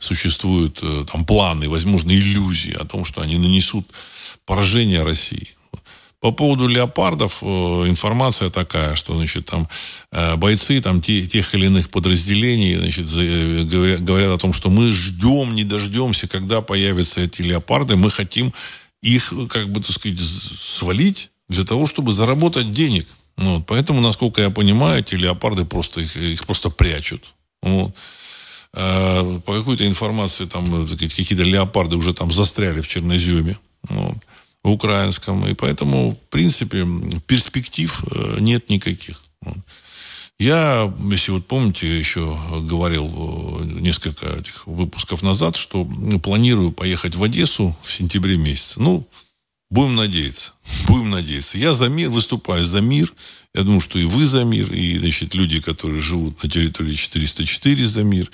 существуют 0.00 0.80
э, 0.82 1.06
там 1.12 1.24
планы, 1.24 1.68
возможно, 1.68 2.10
иллюзии 2.10 2.72
о 2.72 2.86
том, 2.86 3.04
что 3.04 3.20
они 3.20 3.38
нанесут 3.38 3.86
поражение 4.46 5.04
России. 5.04 5.46
По 6.20 6.32
поводу 6.32 6.66
леопардов 6.68 7.38
э, 7.40 7.46
информация 7.46 8.50
такая, 8.50 8.94
что 8.94 9.16
значит, 9.16 9.46
там, 9.46 9.68
э, 10.12 10.36
бойцы 10.36 10.82
там, 10.82 11.00
те, 11.00 11.26
тех 11.26 11.54
или 11.54 11.66
иных 11.66 11.88
подразделений 11.88 12.76
значит, 12.76 13.06
за, 13.06 13.22
говорят, 13.64 14.04
говорят 14.04 14.30
о 14.30 14.36
том, 14.36 14.52
что 14.52 14.68
мы 14.68 14.92
ждем, 14.92 15.54
не 15.54 15.64
дождемся, 15.64 16.28
когда 16.28 16.60
появятся 16.60 17.22
эти 17.22 17.40
леопарды. 17.40 17.96
Мы 17.96 18.10
хотим 18.10 18.52
их, 19.00 19.32
как 19.48 19.70
бы, 19.70 19.80
так 19.80 19.92
сказать, 19.92 20.20
свалить 20.20 21.30
для 21.48 21.64
того, 21.64 21.86
чтобы 21.86 22.12
заработать 22.12 22.70
денег. 22.70 23.08
Ну, 23.38 23.56
вот. 23.56 23.66
Поэтому, 23.66 24.02
насколько 24.02 24.42
я 24.42 24.50
понимаю, 24.50 25.00
эти 25.00 25.14
леопарды 25.14 25.64
просто 25.64 26.02
их, 26.02 26.14
их 26.18 26.44
просто 26.44 26.68
прячут. 26.68 27.32
Вот. 27.62 27.94
Э, 28.74 29.40
по 29.46 29.54
какой-то 29.54 29.86
информации 29.86 30.44
там 30.44 30.86
какие-то 30.86 31.44
леопарды 31.44 31.96
уже 31.96 32.12
там 32.12 32.30
застряли 32.30 32.82
в 32.82 32.88
черноземе. 32.88 33.56
Вот 33.88 34.18
украинском. 34.62 35.46
И 35.46 35.54
поэтому, 35.54 36.12
в 36.12 36.28
принципе, 36.28 36.86
перспектив 37.26 38.02
э, 38.10 38.36
нет 38.40 38.68
никаких. 38.70 39.22
Я, 40.38 40.90
если 41.10 41.32
вот 41.32 41.46
помните, 41.46 41.98
еще 41.98 42.38
говорил 42.62 43.06
э, 43.60 43.64
несколько 43.64 44.26
этих 44.26 44.66
выпусков 44.66 45.22
назад, 45.22 45.56
что 45.56 45.84
планирую 46.22 46.72
поехать 46.72 47.14
в 47.14 47.22
Одессу 47.22 47.76
в 47.82 47.92
сентябре 47.92 48.38
месяце. 48.38 48.80
Ну, 48.80 49.06
будем 49.70 49.96
надеяться. 49.96 50.52
Будем 50.88 51.10
надеяться. 51.10 51.58
Я 51.58 51.74
за 51.74 51.88
мир, 51.88 52.08
выступаю 52.10 52.64
за 52.64 52.80
мир. 52.80 53.12
Я 53.54 53.64
думаю, 53.64 53.80
что 53.80 53.98
и 53.98 54.04
вы 54.04 54.24
за 54.24 54.44
мир, 54.44 54.72
и 54.72 54.98
значит, 54.98 55.34
люди, 55.34 55.60
которые 55.60 56.00
живут 56.00 56.42
на 56.42 56.48
территории 56.48 56.94
404 56.94 57.84
за 57.84 58.02
мир 58.02 58.30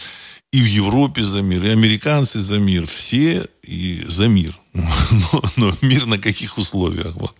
и 0.53 0.61
в 0.61 0.67
Европе 0.67 1.25
за 1.25 1.43
мир, 1.43 1.65
и 1.65 1.69
американцы 1.69 2.39
за 2.39 2.59
мир, 2.59 2.87
все 2.87 3.47
и 3.62 4.03
за 4.07 4.29
мир. 4.29 4.57
Но, 4.77 5.43
но 5.57 5.77
мир 5.81 6.07
на 6.07 6.19
каких 6.19 6.59
условиях? 6.59 7.15
Вот. 7.15 7.35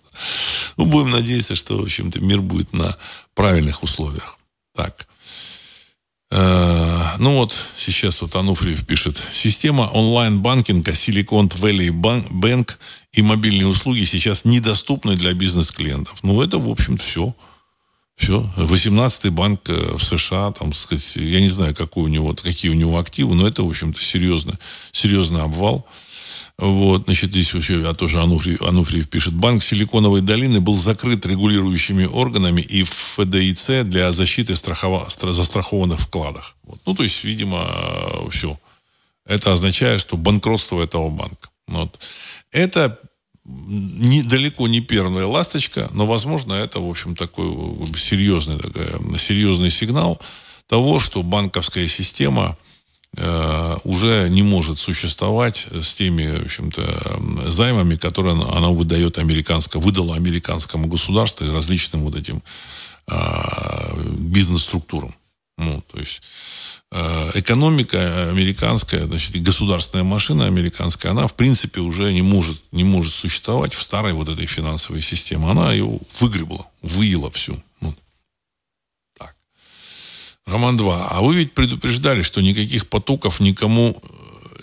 Ну, 0.77 0.85
будем 0.85 1.11
надеяться, 1.11 1.55
что, 1.55 1.77
в 1.77 1.81
общем-то, 1.81 2.19
мир 2.19 2.41
будет 2.41 2.73
на 2.73 2.97
правильных 3.33 3.83
условиях. 3.83 4.37
Так. 4.75 5.07
Э, 6.29 7.15
ну 7.19 7.37
вот, 7.37 7.55
сейчас 7.77 8.21
вот 8.21 8.35
Ануфриев 8.35 8.85
пишет. 8.85 9.21
Система 9.31 9.83
онлайн-банкинга 9.83 10.91
Silicon 10.91 11.49
Valley 11.49 11.89
Bank 11.89 12.77
и 13.13 13.21
мобильные 13.21 13.67
услуги 13.67 14.03
сейчас 14.03 14.45
недоступны 14.45 15.15
для 15.15 15.33
бизнес-клиентов. 15.33 16.19
Ну, 16.23 16.41
это, 16.41 16.57
в 16.57 16.69
общем, 16.69 16.97
все. 16.97 17.33
Все. 18.17 18.49
18-й 18.57 19.29
банк 19.29 19.69
э, 19.69 19.95
в 19.95 20.03
США, 20.03 20.51
там, 20.51 20.73
сказать, 20.73 21.17
я 21.17 21.39
не 21.39 21.49
знаю, 21.49 21.75
какой 21.75 22.05
у 22.05 22.07
него, 22.07 22.33
какие 22.33 22.71
у 22.71 22.73
него 22.73 22.97
активы, 22.97 23.35
но 23.35 23.47
это, 23.47 23.61
в 23.61 23.69
общем-то, 23.69 24.01
серьезно, 24.01 24.57
серьезный 24.91 25.43
обвал. 25.43 25.87
Вот, 26.57 27.03
значит, 27.05 27.29
здесь 27.29 27.53
вообще, 27.53 27.79
я 27.79 27.93
тоже 27.93 28.19
Ануфриев, 28.19 28.63
Ануфриев 28.63 29.07
пишет. 29.07 29.35
Банк 29.35 29.63
Силиконовой 29.63 30.21
долины 30.21 30.59
был 30.59 30.75
закрыт 30.75 31.27
регулирующими 31.27 32.05
органами 32.05 32.61
и 32.61 32.81
ФДИЦ 32.83 33.83
для 33.83 34.11
защиты 34.11 34.55
страхова, 34.55 35.07
застрахованных 35.07 35.99
вкладов. 35.99 36.55
Вот. 36.63 36.79
Ну, 36.87 36.95
то 36.95 37.03
есть, 37.03 37.23
видимо, 37.23 37.69
все. 38.31 38.59
Это 39.27 39.53
означает, 39.53 40.01
что 40.01 40.17
банкротство 40.17 40.81
этого 40.81 41.09
банка. 41.11 41.49
Вот. 41.67 41.99
Это 42.51 42.99
не, 43.47 44.23
далеко 44.23 44.67
не 44.67 44.81
первая 44.81 45.25
ласточка, 45.25 45.89
но, 45.93 46.05
возможно, 46.05 46.53
это, 46.53 46.79
в 46.79 46.89
общем, 46.89 47.15
такой 47.15 47.47
серьезный, 47.95 48.57
такой, 48.57 49.17
серьезный 49.17 49.69
сигнал 49.69 50.19
того, 50.67 50.99
что 50.99 51.23
банковская 51.23 51.87
система 51.87 52.57
э, 53.15 53.77
уже 53.85 54.27
не 54.29 54.43
может 54.43 54.79
существовать 54.79 55.67
с 55.71 55.93
теми, 55.93 56.41
в 56.41 56.45
общем-то, 56.45 57.21
займами, 57.47 57.95
которые 57.95 58.33
она, 58.33 58.57
она 58.57 58.69
выдает 58.69 59.17
американскому, 59.17 59.83
выдала 59.83 60.15
американскому 60.15 60.87
государству 60.87 61.45
и 61.45 61.51
различным 61.51 62.01
вот 62.01 62.15
этим 62.15 62.43
э, 63.09 64.01
бизнес-структурам. 64.19 65.15
Ну, 65.57 65.83
то 65.91 65.99
есть 65.99 66.21
э, 66.91 67.31
экономика 67.33 68.29
американская, 68.29 69.05
значит, 69.05 69.41
государственная 69.41 70.03
машина 70.03 70.45
американская, 70.45 71.11
она, 71.11 71.25
в 71.27 71.33
принципе, 71.33 71.81
уже 71.81 72.13
не 72.13 72.21
может, 72.21 72.61
не 72.71 72.83
может 72.83 73.11
существовать 73.13 73.73
в 73.73 73.81
старой 73.81 74.13
вот 74.13 74.29
этой 74.29 74.45
финансовой 74.45 75.01
системе. 75.01 75.49
Она 75.49 75.71
ее 75.71 75.99
выгребла, 76.19 76.67
выела 76.83 77.31
всю. 77.31 77.61
Ну, 77.81 77.95
так. 79.17 79.35
Роман 80.45 80.77
2. 80.77 81.07
А 81.07 81.21
вы 81.21 81.35
ведь 81.37 81.53
предупреждали, 81.55 82.21
что 82.21 82.41
никаких 82.41 82.87
потоков 82.87 83.39
никому 83.39 83.99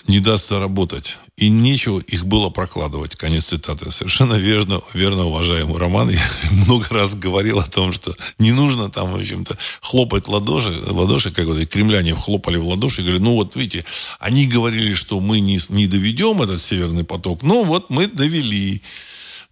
не 0.06 0.20
даст 0.20 0.48
заработать. 0.48 1.18
И 1.36 1.48
нечего 1.48 1.98
их 2.00 2.26
было 2.26 2.48
прокладывать. 2.50 3.16
Конец 3.16 3.46
цитаты. 3.46 3.90
Совершенно 3.90 4.34
верно, 4.34 4.80
верно, 4.92 5.24
уважаемый 5.24 5.78
Роман. 5.78 6.08
Я 6.10 6.30
много 6.50 6.86
раз 6.90 7.14
говорил 7.14 7.58
о 7.58 7.66
том, 7.66 7.92
что 7.92 8.14
не 8.38 8.52
нужно 8.52 8.90
там, 8.90 9.12
в 9.12 9.16
общем-то, 9.16 9.56
хлопать 9.80 10.28
ладоши, 10.28 10.72
ладоши, 10.86 11.30
как 11.30 11.46
вот 11.46 11.64
кремляне 11.66 12.14
хлопали 12.14 12.56
в 12.56 12.66
ладоши 12.68 13.02
говорили, 13.02 13.22
ну 13.22 13.34
вот 13.34 13.56
видите, 13.56 13.84
они 14.18 14.46
говорили, 14.46 14.94
что 14.94 15.20
мы 15.20 15.40
не, 15.40 15.58
не 15.68 15.86
доведем 15.86 16.42
этот 16.42 16.60
северный 16.60 17.04
поток, 17.04 17.42
ну 17.42 17.64
вот 17.64 17.90
мы 17.90 18.06
довели 18.06 18.82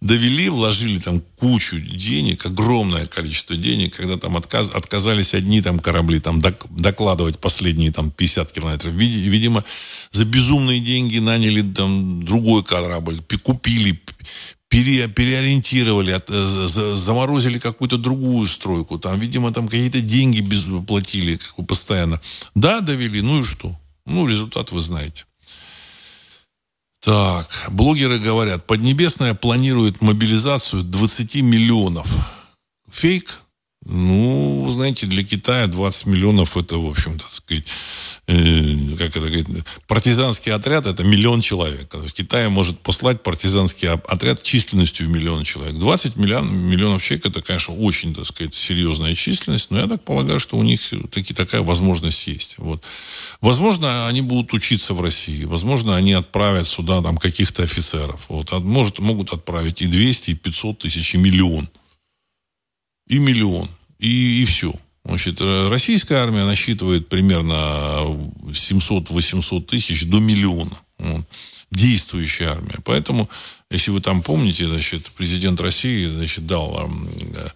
довели, 0.03 0.49
вложили 0.49 0.99
там 0.99 1.21
кучу 1.37 1.79
денег, 1.79 2.45
огромное 2.45 3.05
количество 3.05 3.55
денег, 3.55 3.95
когда 3.95 4.17
там 4.17 4.35
отказ, 4.35 4.71
отказались 4.71 5.33
одни 5.33 5.61
там 5.61 5.79
корабли 5.79 6.19
там 6.19 6.41
док, 6.41 6.67
докладывать 6.69 7.39
последние 7.39 7.91
там 7.91 8.11
50 8.11 8.51
километров. 8.51 8.93
Видимо, 8.93 9.63
за 10.11 10.25
безумные 10.25 10.79
деньги 10.79 11.19
наняли 11.19 11.61
там 11.61 12.23
другой 12.23 12.63
корабль, 12.63 13.17
купили, 13.43 13.99
пере, 14.67 15.07
переориентировали, 15.07 16.11
от, 16.11 16.29
э, 16.29 16.67
за, 16.67 16.97
заморозили 16.97 17.57
какую-то 17.57 17.97
другую 17.97 18.47
стройку. 18.47 18.99
Там, 18.99 19.19
видимо, 19.19 19.53
там 19.53 19.69
какие-то 19.69 20.01
деньги 20.01 20.41
без, 20.41 20.65
платили 20.85 21.37
как 21.37 21.55
бы 21.55 21.65
постоянно. 21.65 22.19
Да, 22.55 22.81
довели, 22.81 23.21
ну 23.21 23.39
и 23.39 23.43
что? 23.43 23.79
Ну, 24.05 24.27
результат 24.27 24.73
вы 24.73 24.81
знаете. 24.81 25.23
Так, 27.03 27.47
блогеры 27.69 28.17
говорят, 28.17 28.65
Поднебесная 28.65 29.33
планирует 29.33 30.01
мобилизацию 30.01 30.83
20 30.83 31.35
миллионов. 31.41 32.07
Фейк? 32.89 33.41
Ну, 33.85 34.69
знаете, 34.71 35.07
для 35.07 35.23
Китая 35.23 35.67
20 35.67 36.05
миллионов 36.05 36.55
это, 36.55 36.77
в 36.77 36.89
общем-то, 36.89 37.25
сказать, 37.29 37.65
э, 38.27 38.95
как 38.97 39.09
это 39.09 39.19
говорит, 39.19 39.47
партизанский 39.87 40.53
отряд 40.53 40.85
это 40.85 41.03
миллион 41.03 41.41
человек. 41.41 41.93
В 41.93 42.11
Китае 42.13 42.47
может 42.47 42.79
послать 42.79 43.23
партизанский 43.23 43.89
отряд 43.89 44.41
численностью 44.41 45.07
в 45.07 45.09
миллион 45.09 45.43
человек. 45.43 45.75
20 45.75 46.15
миллион, 46.15 46.55
миллионов 46.55 47.03
человек 47.03 47.25
это, 47.25 47.41
конечно, 47.41 47.75
очень, 47.75 48.15
так 48.15 48.25
сказать, 48.25 48.55
серьезная 48.55 49.15
численность, 49.15 49.69
но 49.69 49.79
я 49.79 49.87
так 49.87 50.01
полагаю, 50.03 50.39
что 50.39 50.57
у 50.57 50.63
них 50.63 50.79
таки 51.11 51.33
такая 51.33 51.61
возможность 51.61 52.25
есть. 52.27 52.55
Вот. 52.59 52.81
Возможно, 53.41 54.07
они 54.07 54.21
будут 54.21 54.53
учиться 54.53 54.93
в 54.93 55.01
России, 55.01 55.43
возможно, 55.43 55.97
они 55.97 56.13
отправят 56.13 56.67
сюда 56.67 57.01
там 57.01 57.17
каких-то 57.17 57.63
офицеров. 57.63 58.29
Вот. 58.29 58.49
Может, 58.63 58.99
могут 58.99 59.33
отправить 59.33 59.81
и 59.81 59.87
200, 59.87 60.31
и 60.31 60.35
500 60.35 60.79
тысяч, 60.79 61.15
и 61.15 61.17
миллион 61.17 61.67
и 63.07 63.19
миллион, 63.19 63.69
и, 63.99 64.41
и 64.41 64.45
все. 64.45 64.73
Значит, 65.05 65.41
э, 65.41 65.67
российская 65.69 66.15
армия 66.15 66.45
насчитывает 66.45 67.09
примерно 67.09 67.55
700-800 68.47 69.61
тысяч 69.63 70.05
до 70.05 70.19
миллиона. 70.19 70.77
Действующая 71.71 72.51
армия. 72.51 72.77
Поэтому, 72.85 73.29
если 73.69 73.91
вы 73.91 73.99
там 73.99 74.21
помните, 74.21 74.67
значит, 74.67 75.11
президент 75.17 75.59
России 75.59 76.05
значит, 76.05 76.45
дал 76.45 76.89
э, 77.35 77.49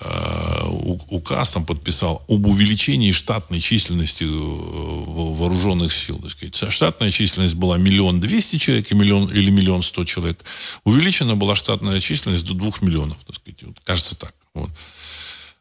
э, 0.00 0.68
указ, 1.10 1.52
там 1.52 1.64
подписал 1.66 2.24
об 2.28 2.46
увеличении 2.46 3.12
штатной 3.12 3.60
численности 3.60 4.24
вооруженных 4.24 5.92
сил. 5.92 6.18
Так 6.18 6.30
сказать. 6.30 6.72
Штатная 6.72 7.12
численность 7.12 7.54
была 7.54 7.78
миллион 7.78 8.18
двести 8.18 8.56
человек 8.56 8.90
и 8.90 8.96
миллион, 8.96 9.30
или 9.30 9.50
миллион 9.50 9.82
сто 9.82 10.04
человек. 10.04 10.42
Увеличена 10.82 11.36
была 11.36 11.54
штатная 11.54 12.00
численность 12.00 12.46
до 12.46 12.54
двух 12.54 12.82
миллионов. 12.82 13.18
Так 13.24 13.36
сказать. 13.36 13.62
Вот, 13.62 13.78
кажется 13.84 14.16
так. 14.16 14.34
Вот. 14.60 14.70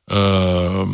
Э, 0.10 0.86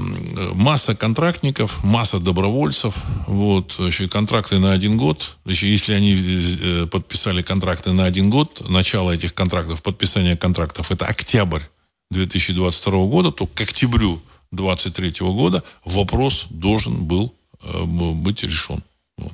масса 0.56 0.96
контрактников, 0.96 1.84
масса 1.84 2.20
добровольцев, 2.20 2.96
вот, 3.28 3.78
еще 3.78 4.08
контракты 4.08 4.58
на 4.58 4.72
один 4.72 4.98
год, 4.98 5.38
еще 5.46 5.72
если 5.72 5.94
они 5.94 6.16
э, 6.16 6.88
подписали 6.88 7.44
контракты 7.44 7.92
на 7.92 8.06
один 8.06 8.32
год, 8.32 8.68
начало 8.68 9.12
этих 9.12 9.36
контрактов, 9.36 9.84
подписание 9.84 10.36
контрактов, 10.36 10.90
это 10.90 11.06
октябрь 11.06 11.62
2022 12.10 13.06
года, 13.06 13.32
то 13.32 13.46
к 13.46 13.62
октябрю 13.62 14.20
2023 14.52 15.28
года 15.28 15.64
вопрос 15.86 16.48
должен 16.50 17.06
был 17.06 17.36
э, 17.62 17.84
быть 17.84 18.42
решен. 18.42 18.82
Вот. 19.20 19.34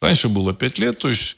Раньше 0.00 0.28
было 0.28 0.52
5 0.52 0.78
лет, 0.78 0.98
то 0.98 1.08
есть 1.08 1.36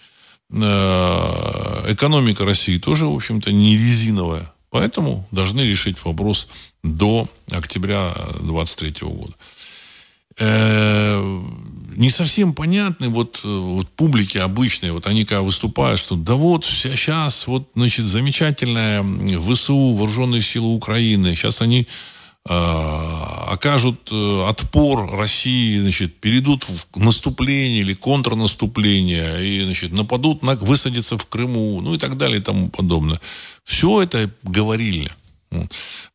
экономика 0.50 2.44
России 2.44 2.78
тоже, 2.78 3.06
в 3.06 3.14
общем-то, 3.14 3.50
не 3.50 3.76
резиновая. 3.76 4.54
Поэтому 4.74 5.24
должны 5.30 5.60
решить 5.60 6.04
вопрос 6.04 6.48
до 6.82 7.28
октября 7.52 8.12
2023 8.40 9.06
года. 9.06 9.32
Э, 10.37 11.42
не 11.94 12.10
совсем 12.10 12.52
понятны 12.54 13.08
вот, 13.08 13.40
вот 13.44 13.88
публике 13.90 14.40
обычной, 14.40 14.90
вот 14.90 15.06
они 15.06 15.24
когда 15.24 15.42
выступают, 15.42 16.00
что 16.00 16.16
да 16.16 16.34
вот 16.34 16.64
сейчас 16.64 17.46
вот, 17.46 17.70
значит, 17.76 18.06
замечательная 18.06 19.04
ВСУ, 19.38 19.94
Вооруженные 19.94 20.42
силы 20.42 20.74
Украины, 20.74 21.37
сейчас 21.37 21.60
они 21.60 21.87
окажут 22.46 24.11
э, 24.12 24.44
отпор 24.46 25.11
России, 25.16 25.80
значит, 25.80 26.16
перейдут 26.16 26.64
в 26.64 26.98
наступление 26.98 27.80
или 27.80 27.94
контрнаступление, 27.94 29.42
и, 29.42 29.64
значит, 29.64 29.92
нападут, 29.92 30.42
на, 30.42 30.54
высадятся 30.54 31.16
в 31.16 31.24
Крыму, 31.26 31.80
ну 31.80 31.94
и 31.94 31.98
так 31.98 32.18
далее 32.18 32.40
и 32.40 32.42
тому 32.42 32.68
подобное. 32.68 33.18
Все 33.64 34.02
это 34.02 34.30
говорили. 34.42 35.11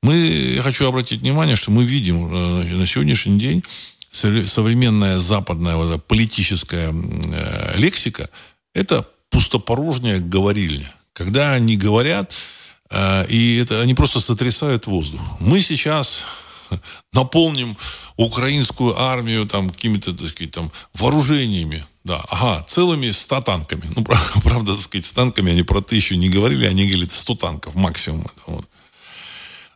Мы, 0.03 0.15
я 0.55 0.61
хочу 0.61 0.87
обратить 0.87 1.21
внимание, 1.21 1.55
что 1.55 1.71
мы 1.71 1.83
видим 1.83 2.31
э, 2.31 2.75
на 2.75 2.85
сегодняшний 2.85 3.39
день 3.39 3.63
современная 4.11 5.19
западная 5.19 5.77
вот, 5.77 6.05
политическая 6.05 6.93
э, 6.93 7.77
лексика– 7.77 8.29
это 8.75 9.07
пустопорожняя 9.29 10.19
говорильня. 10.19 10.93
Когда 11.13 11.53
они 11.53 11.77
говорят, 11.77 12.33
Э, 12.33 12.58
и 12.91 13.59
это, 13.61 13.81
они 13.81 13.93
просто 13.93 14.19
сотрясают 14.19 14.87
воздух. 14.87 15.21
Мы 15.39 15.61
сейчас 15.61 16.25
наполним 17.13 17.77
украинскую 18.17 18.99
армию 18.99 19.45
там 19.45 19.69
какими-то, 19.69 20.13
так 20.13 20.29
сказать, 20.29 20.51
там 20.51 20.71
вооружениями. 20.93 21.85
Да, 22.03 22.23
ага, 22.29 22.63
целыми 22.63 23.09
100 23.09 23.41
танками. 23.41 23.91
Ну, 23.95 24.03
правда, 24.43 24.73
так 24.73 24.81
сказать, 24.81 25.05
с 25.05 25.13
танками 25.13 25.51
они 25.51 25.63
про 25.63 25.81
тысячу 25.81 26.15
не 26.15 26.29
говорили, 26.29 26.65
они 26.65 26.85
говорили 26.85 27.07
100 27.07 27.35
танков 27.35 27.75
максимум. 27.75 28.27
Вот. 28.47 28.67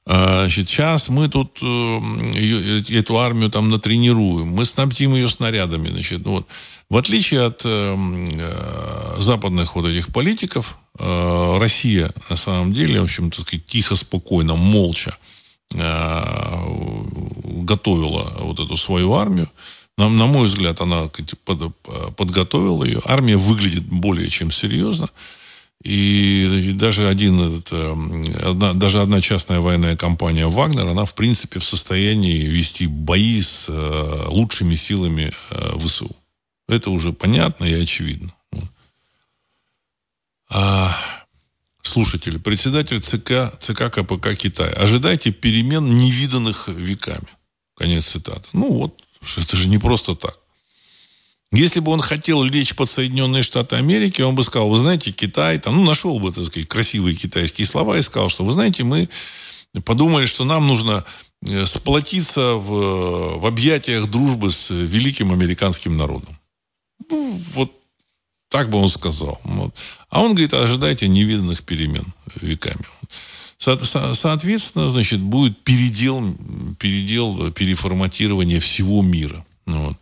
А, 0.05 0.41
значит, 0.41 0.67
сейчас 0.67 1.09
мы 1.09 1.29
тут 1.29 1.59
э, 1.61 2.81
эту 2.89 3.19
армию 3.19 3.49
там 3.49 3.69
натренируем, 3.69 4.47
мы 4.47 4.65
снабдим 4.65 5.15
ее 5.15 5.29
снарядами. 5.29 5.89
Значит, 5.89 6.25
вот. 6.25 6.47
В 6.93 6.97
отличие 6.97 7.41
от 7.47 7.63
э, 7.65 7.97
э, 7.97 9.15
западных 9.17 9.75
вот 9.75 9.87
этих 9.87 10.09
политиков, 10.09 10.77
э, 10.99 11.55
Россия 11.57 12.11
на 12.29 12.35
самом 12.35 12.71
деле, 12.71 13.01
в 13.01 13.05
общем, 13.05 13.31
так 13.31 13.47
сказать, 13.47 13.65
тихо, 13.65 13.95
спокойно, 13.95 14.55
молча 14.55 15.17
э, 15.73 16.23
готовила 17.65 18.31
вот 18.41 18.59
эту 18.59 18.77
свою 18.77 19.15
армию. 19.15 19.49
На, 19.97 20.07
на 20.07 20.27
мой 20.27 20.45
взгляд, 20.45 20.81
она 20.81 21.09
под, 21.45 21.75
подготовила 22.15 22.83
ее. 22.83 23.01
Армия 23.05 23.37
выглядит 23.37 23.85
более 23.85 24.29
чем 24.29 24.51
серьезно. 24.51 25.09
И 25.83 26.73
даже, 26.75 27.07
один, 27.07 27.63
одна, 28.45 28.73
даже 28.73 29.01
одна 29.01 29.19
частная 29.19 29.61
военная 29.61 29.97
компания 29.97 30.45
«Вагнер», 30.45 30.85
она, 30.85 31.05
в 31.05 31.15
принципе, 31.15 31.59
в 31.59 31.63
состоянии 31.63 32.45
вести 32.45 32.85
бои 32.85 33.41
с 33.41 33.65
э, 33.67 34.25
лучшими 34.27 34.75
силами 34.75 35.33
э, 35.49 35.79
ВСУ. 35.79 36.15
Это 36.73 36.89
уже 36.89 37.13
понятно 37.13 37.65
и 37.65 37.73
очевидно. 37.73 38.33
А, 40.49 40.95
слушатели, 41.81 42.37
председатель 42.37 42.99
ЦК, 42.99 43.57
ЦК 43.59 43.91
КПК 43.91 44.35
Китая. 44.35 44.71
Ожидайте 44.73 45.31
перемен, 45.31 45.97
невиданных 45.97 46.67
веками. 46.67 47.27
Конец 47.75 48.07
цитаты. 48.07 48.49
Ну 48.53 48.71
вот, 48.71 49.01
это 49.37 49.55
же 49.55 49.67
не 49.67 49.77
просто 49.77 50.15
так. 50.15 50.37
Если 51.51 51.79
бы 51.79 51.91
он 51.91 52.01
хотел 52.01 52.43
лечь 52.43 52.75
под 52.75 52.89
Соединенные 52.89 53.43
Штаты 53.43 53.75
Америки, 53.75 54.23
он 54.23 54.33
бы 54.33 54.43
сказал, 54.43 54.69
вы 54.69 54.79
знаете, 54.79 55.11
Китай, 55.11 55.59
там, 55.59 55.75
ну, 55.75 55.83
нашел 55.83 56.19
бы, 56.19 56.31
так 56.31 56.45
сказать, 56.45 56.67
красивые 56.67 57.15
китайские 57.15 57.67
слова 57.67 57.97
и 57.97 58.01
сказал, 58.01 58.29
что, 58.29 58.43
вы 58.43 58.53
знаете, 58.53 58.83
мы 58.83 59.07
подумали, 59.85 60.25
что 60.25 60.45
нам 60.45 60.65
нужно 60.65 61.05
э, 61.45 61.65
сплотиться 61.67 62.55
в, 62.55 63.39
в 63.39 63.45
объятиях 63.45 64.09
дружбы 64.09 64.51
с 64.51 64.71
великим 64.71 65.31
американским 65.31 65.95
народом. 65.95 66.39
Ну, 67.09 67.35
вот 67.55 67.71
так 68.49 68.69
бы 68.69 68.77
он 68.77 68.89
сказал. 68.89 69.39
Вот. 69.43 69.73
А 70.09 70.21
он 70.21 70.31
говорит, 70.33 70.53
ожидайте 70.53 71.07
невиданных 71.07 71.63
перемен 71.63 72.13
веками. 72.39 72.85
Со- 73.57 73.83
со- 73.83 74.13
соответственно, 74.13 74.89
значит, 74.89 75.19
будет 75.21 75.57
передел, 75.63 76.35
передел, 76.79 77.51
переформатирование 77.51 78.59
всего 78.59 79.01
мира. 79.01 79.45
Вот. 79.65 79.97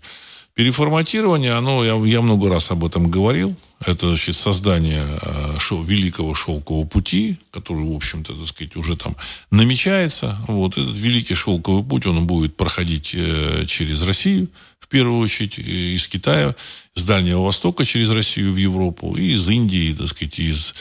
Переформатирование, 0.53 1.53
оно, 1.53 1.83
я, 1.85 1.95
я 2.05 2.21
много 2.21 2.49
раз 2.49 2.71
об 2.71 2.83
этом 2.83 3.09
говорил, 3.09 3.55
это 3.85 4.07
значит, 4.07 4.35
создание 4.35 5.03
э, 5.21 5.55
шо, 5.59 5.81
великого 5.81 6.33
шелкового 6.33 6.85
пути, 6.85 7.37
который, 7.51 7.83
в 7.83 7.95
общем-то, 7.95 8.33
так 8.33 8.47
сказать, 8.47 8.75
уже 8.75 8.95
там 8.95 9.15
намечается. 9.49 10.37
Вот 10.47 10.77
этот 10.77 10.95
великий 10.95 11.35
шелковый 11.35 11.83
путь, 11.83 12.05
он 12.05 12.27
будет 12.27 12.55
проходить 12.55 13.11
э, 13.13 13.65
через 13.67 14.03
Россию, 14.03 14.49
в 14.79 14.87
первую 14.87 15.19
очередь, 15.19 15.57
из 15.57 16.07
Китая, 16.07 16.55
с 16.93 17.05
Дальнего 17.05 17.43
Востока 17.43 17.85
через 17.85 18.11
Россию 18.11 18.51
в 18.53 18.57
Европу, 18.57 19.15
и 19.15 19.33
из 19.33 19.49
Индии, 19.49 19.93
так 19.93 20.07
сказать, 20.07 20.39
из 20.39 20.75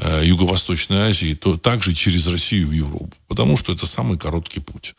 Юго-Восточной 0.00 1.08
Азии, 1.08 1.34
то 1.34 1.56
также 1.56 1.92
через 1.92 2.28
Россию 2.28 2.68
в 2.68 2.72
Европу. 2.72 3.10
Потому 3.26 3.56
что 3.56 3.72
это 3.72 3.84
самый 3.84 4.16
короткий 4.16 4.60
путь. 4.60 4.94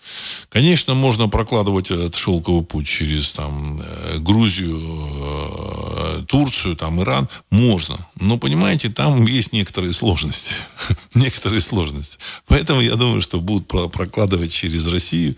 Конечно, 0.49 0.93
можно 0.93 1.29
прокладывать 1.29 1.89
этот 1.89 2.15
шелковый 2.15 2.65
путь 2.65 2.85
через 2.85 3.31
там, 3.31 3.81
э, 3.81 4.17
Грузию, 4.19 4.77
э, 4.77 6.23
Турцию, 6.27 6.75
там, 6.75 7.01
Иран. 7.01 7.29
Можно. 7.49 8.07
Но, 8.19 8.37
понимаете, 8.37 8.89
там 8.89 9.25
есть 9.25 9.53
некоторые 9.53 9.93
сложности. 9.93 10.53
некоторые 11.13 11.61
сложности. 11.61 12.17
Поэтому 12.47 12.81
я 12.81 12.95
думаю, 12.95 13.21
что 13.21 13.39
будут 13.39 13.67
прокладывать 13.67 14.51
через 14.51 14.85
Россию. 14.87 15.37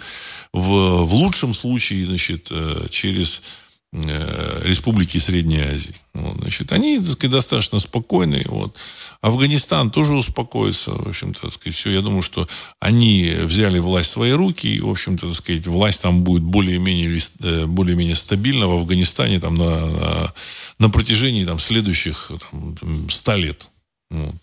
В, 0.54 1.06
в 1.06 1.14
лучшем 1.14 1.54
случае, 1.54 2.08
значит, 2.08 2.52
через 2.90 3.42
Э, 3.42 3.62
республики 3.94 5.18
Средней 5.18 5.60
Азии. 5.60 5.96
Вот, 6.14 6.38
значит, 6.40 6.72
они, 6.72 6.98
так 6.98 7.08
сказать, 7.08 7.32
достаточно 7.32 7.80
спокойные. 7.80 8.46
Вот. 8.48 8.76
Афганистан 9.20 9.92
тоже 9.92 10.14
успокоится. 10.14 10.92
В 10.92 11.10
общем-то, 11.10 11.42
так 11.42 11.54
сказать, 11.54 11.76
все. 11.76 11.92
Я 11.92 12.02
думаю, 12.02 12.22
что 12.22 12.48
они 12.80 13.36
взяли 13.44 13.80
власть 13.80 14.10
в 14.10 14.14
свои 14.14 14.32
руки. 14.32 14.68
И, 14.68 14.80
в 14.80 14.90
общем-то, 14.90 15.28
так 15.28 15.36
сказать, 15.36 15.68
власть 15.68 16.02
там 16.02 16.24
будет 16.24 16.44
более-менее, 16.44 17.20
э, 17.42 17.66
более-менее 17.66 18.16
стабильна 18.16 18.68
в 18.68 18.72
Афганистане 18.72 19.42
там, 19.42 19.56
на, 19.56 19.86
на, 19.86 20.34
на 20.80 20.90
протяжении 20.90 21.44
там, 21.44 21.60
следующих 21.60 22.32
там, 22.50 23.10
100 23.10 23.36
лет. 23.36 23.70
Вот. 24.10 24.36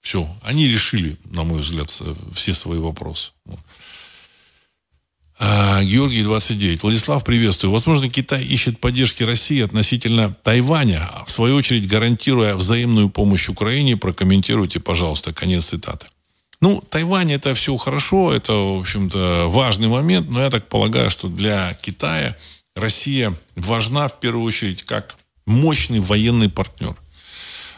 Все. 0.00 0.28
Они 0.42 0.66
решили, 0.66 1.18
на 1.24 1.44
мой 1.44 1.60
взгляд, 1.60 1.88
все 2.32 2.54
свои 2.54 2.78
вопросы. 2.78 3.30
Вот. 3.44 3.60
А, 5.40 5.84
Георгий 5.84 6.24
29. 6.24 6.82
Владислав, 6.82 7.22
приветствую. 7.22 7.70
Возможно, 7.70 8.08
Китай 8.08 8.42
ищет 8.42 8.80
поддержки 8.80 9.22
России 9.22 9.62
относительно 9.62 10.34
Тайваня, 10.42 11.08
в 11.26 11.30
свою 11.30 11.54
очередь 11.54 11.86
гарантируя 11.86 12.56
взаимную 12.56 13.08
помощь 13.08 13.48
Украине. 13.48 13.96
Прокомментируйте, 13.96 14.80
пожалуйста. 14.80 15.32
Конец 15.32 15.66
цитаты. 15.66 16.08
Ну, 16.60 16.80
Тайвань 16.80 17.30
это 17.30 17.54
все 17.54 17.76
хорошо, 17.76 18.32
это, 18.34 18.52
в 18.52 18.80
общем-то, 18.80 19.46
важный 19.48 19.86
момент, 19.86 20.28
но 20.28 20.40
я 20.40 20.50
так 20.50 20.68
полагаю, 20.68 21.08
что 21.08 21.28
для 21.28 21.72
Китая 21.74 22.36
Россия 22.74 23.32
важна 23.54 24.08
в 24.08 24.18
первую 24.18 24.44
очередь 24.44 24.82
как 24.82 25.14
мощный 25.46 26.00
военный 26.00 26.50
партнер. 26.50 26.96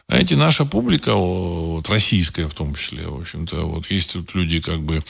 Знаете, 0.08 0.36
наша 0.36 0.64
публика, 0.64 1.14
вот, 1.14 1.90
российская 1.90 2.48
в 2.48 2.54
том 2.54 2.74
числе, 2.74 3.06
в 3.06 3.20
общем-то, 3.20 3.66
вот 3.66 3.90
есть 3.90 4.14
тут 4.14 4.34
люди 4.34 4.60
как 4.60 4.80
бы 4.80 4.96
а, 4.96 5.02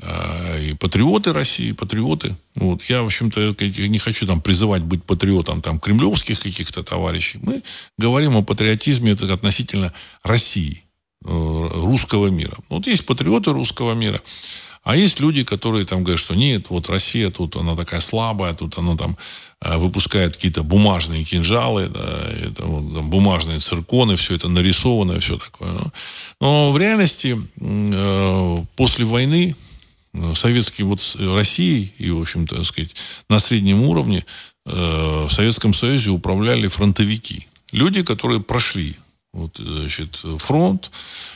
и 0.00 0.74
патриоты 0.74 1.32
России, 1.32 1.72
патриоты. 1.72 2.36
Вот. 2.56 2.82
Я, 2.84 3.02
в 3.02 3.06
общем-то, 3.06 3.54
не 3.88 3.98
хочу 3.98 4.26
там 4.26 4.40
призывать 4.40 4.82
быть 4.82 5.04
патриотом 5.04 5.62
там, 5.62 5.78
кремлевских 5.78 6.40
каких-то 6.40 6.82
товарищей. 6.82 7.38
Мы 7.42 7.62
говорим 7.98 8.36
о 8.36 8.42
патриотизме 8.42 9.12
это 9.12 9.32
относительно 9.32 9.92
России, 10.24 10.82
э, 11.24 11.28
русского 11.28 12.28
мира. 12.28 12.56
Вот 12.68 12.86
есть 12.86 13.06
патриоты 13.06 13.52
русского 13.52 13.94
мира, 13.94 14.20
а 14.84 14.96
есть 14.96 15.20
люди, 15.20 15.44
которые 15.44 15.86
там 15.86 16.02
говорят, 16.02 16.18
что 16.18 16.34
нет, 16.34 16.66
вот 16.68 16.88
Россия 16.88 17.30
тут 17.30 17.54
она 17.54 17.76
такая 17.76 18.00
слабая, 18.00 18.52
тут 18.52 18.78
она 18.78 18.96
там 18.96 19.16
э, 19.60 19.76
выпускает 19.78 20.34
какие-то 20.34 20.64
бумажные 20.64 21.22
кинжалы, 21.22 21.86
да, 21.86 22.20
это, 22.42 22.64
вот, 22.64 22.92
там, 22.92 23.08
бумажные 23.08 23.60
цирконы, 23.60 24.16
все 24.16 24.34
это 24.34 24.48
нарисованное, 24.48 25.20
все 25.20 25.38
такое. 25.38 25.92
Но 26.40 26.72
в 26.72 26.78
реальности 26.78 27.38
э, 27.60 28.56
после 28.74 29.04
войны 29.04 29.54
советский 30.34 30.82
вот 30.82 31.16
России 31.18 31.92
и, 31.98 32.10
в 32.10 32.20
общем-то, 32.20 32.56
так 32.56 32.64
сказать, 32.64 32.94
на 33.28 33.38
среднем 33.38 33.82
уровне 33.82 34.24
э, 34.66 35.26
в 35.28 35.30
Советском 35.30 35.74
Союзе 35.74 36.10
управляли 36.10 36.68
фронтовики. 36.68 37.46
Люди, 37.72 38.02
которые 38.02 38.40
прошли 38.40 38.96
вот, 39.32 39.56
значит, 39.56 40.22
фронт, 40.38 40.90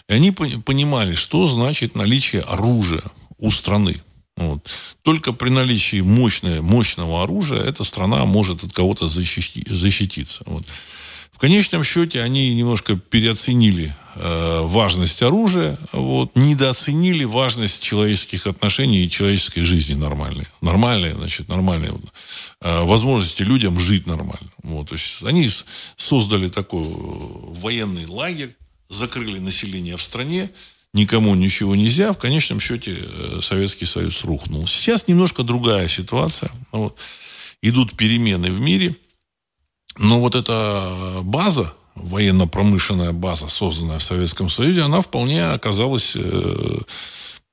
и 0.08 0.12
они 0.12 0.30
понимали, 0.30 1.14
что 1.14 1.48
значит 1.48 1.94
наличие 1.94 2.42
оружия 2.42 3.02
у 3.38 3.50
страны. 3.50 3.96
Вот. 4.36 4.68
Только 5.02 5.32
при 5.32 5.48
наличии 5.48 6.02
мощного, 6.02 6.60
мощного 6.60 7.22
оружия 7.22 7.62
эта 7.62 7.84
страна 7.84 8.26
может 8.26 8.62
от 8.62 8.72
кого-то 8.72 9.08
защити, 9.08 9.64
защититься. 9.66 10.42
Вот. 10.46 10.64
В 11.36 11.38
конечном 11.38 11.84
счете 11.84 12.22
они 12.22 12.54
немножко 12.54 12.96
переоценили 12.96 13.94
э, 14.14 14.60
важность 14.62 15.22
оружия, 15.22 15.78
вот, 15.92 16.34
недооценили 16.34 17.24
важность 17.24 17.82
человеческих 17.82 18.46
отношений 18.46 19.04
и 19.04 19.10
человеческой 19.10 19.64
жизни 19.64 19.92
нормальной. 19.92 20.46
Нормальные, 20.62 21.12
значит, 21.12 21.48
нормальные 21.48 21.92
э, 22.62 22.84
возможности 22.84 23.42
людям 23.42 23.78
жить 23.78 24.06
нормально. 24.06 24.50
Вот, 24.62 24.88
то 24.88 24.94
есть 24.94 25.22
они 25.24 25.46
создали 25.96 26.48
такой 26.48 26.84
э, 26.84 26.88
военный 27.60 28.06
лагерь, 28.06 28.56
закрыли 28.88 29.38
население 29.38 29.98
в 29.98 30.02
стране, 30.02 30.48
никому 30.94 31.34
ничего 31.34 31.76
нельзя. 31.76 32.14
В 32.14 32.18
конечном 32.18 32.60
счете 32.60 32.96
э, 32.96 33.40
Советский 33.42 33.84
Союз 33.84 34.24
рухнул. 34.24 34.66
Сейчас 34.66 35.06
немножко 35.06 35.42
другая 35.42 35.86
ситуация. 35.86 36.50
Вот. 36.72 36.96
Идут 37.60 37.94
перемены 37.94 38.50
в 38.50 38.58
мире– 38.58 38.96
но 39.98 40.20
вот 40.20 40.34
эта 40.34 41.20
база, 41.22 41.72
военно-промышленная 41.94 43.12
база, 43.12 43.48
созданная 43.48 43.98
в 43.98 44.02
Советском 44.02 44.48
Союзе, 44.48 44.82
она 44.82 45.00
вполне 45.00 45.46
оказалась 45.46 46.12
э, 46.14 46.78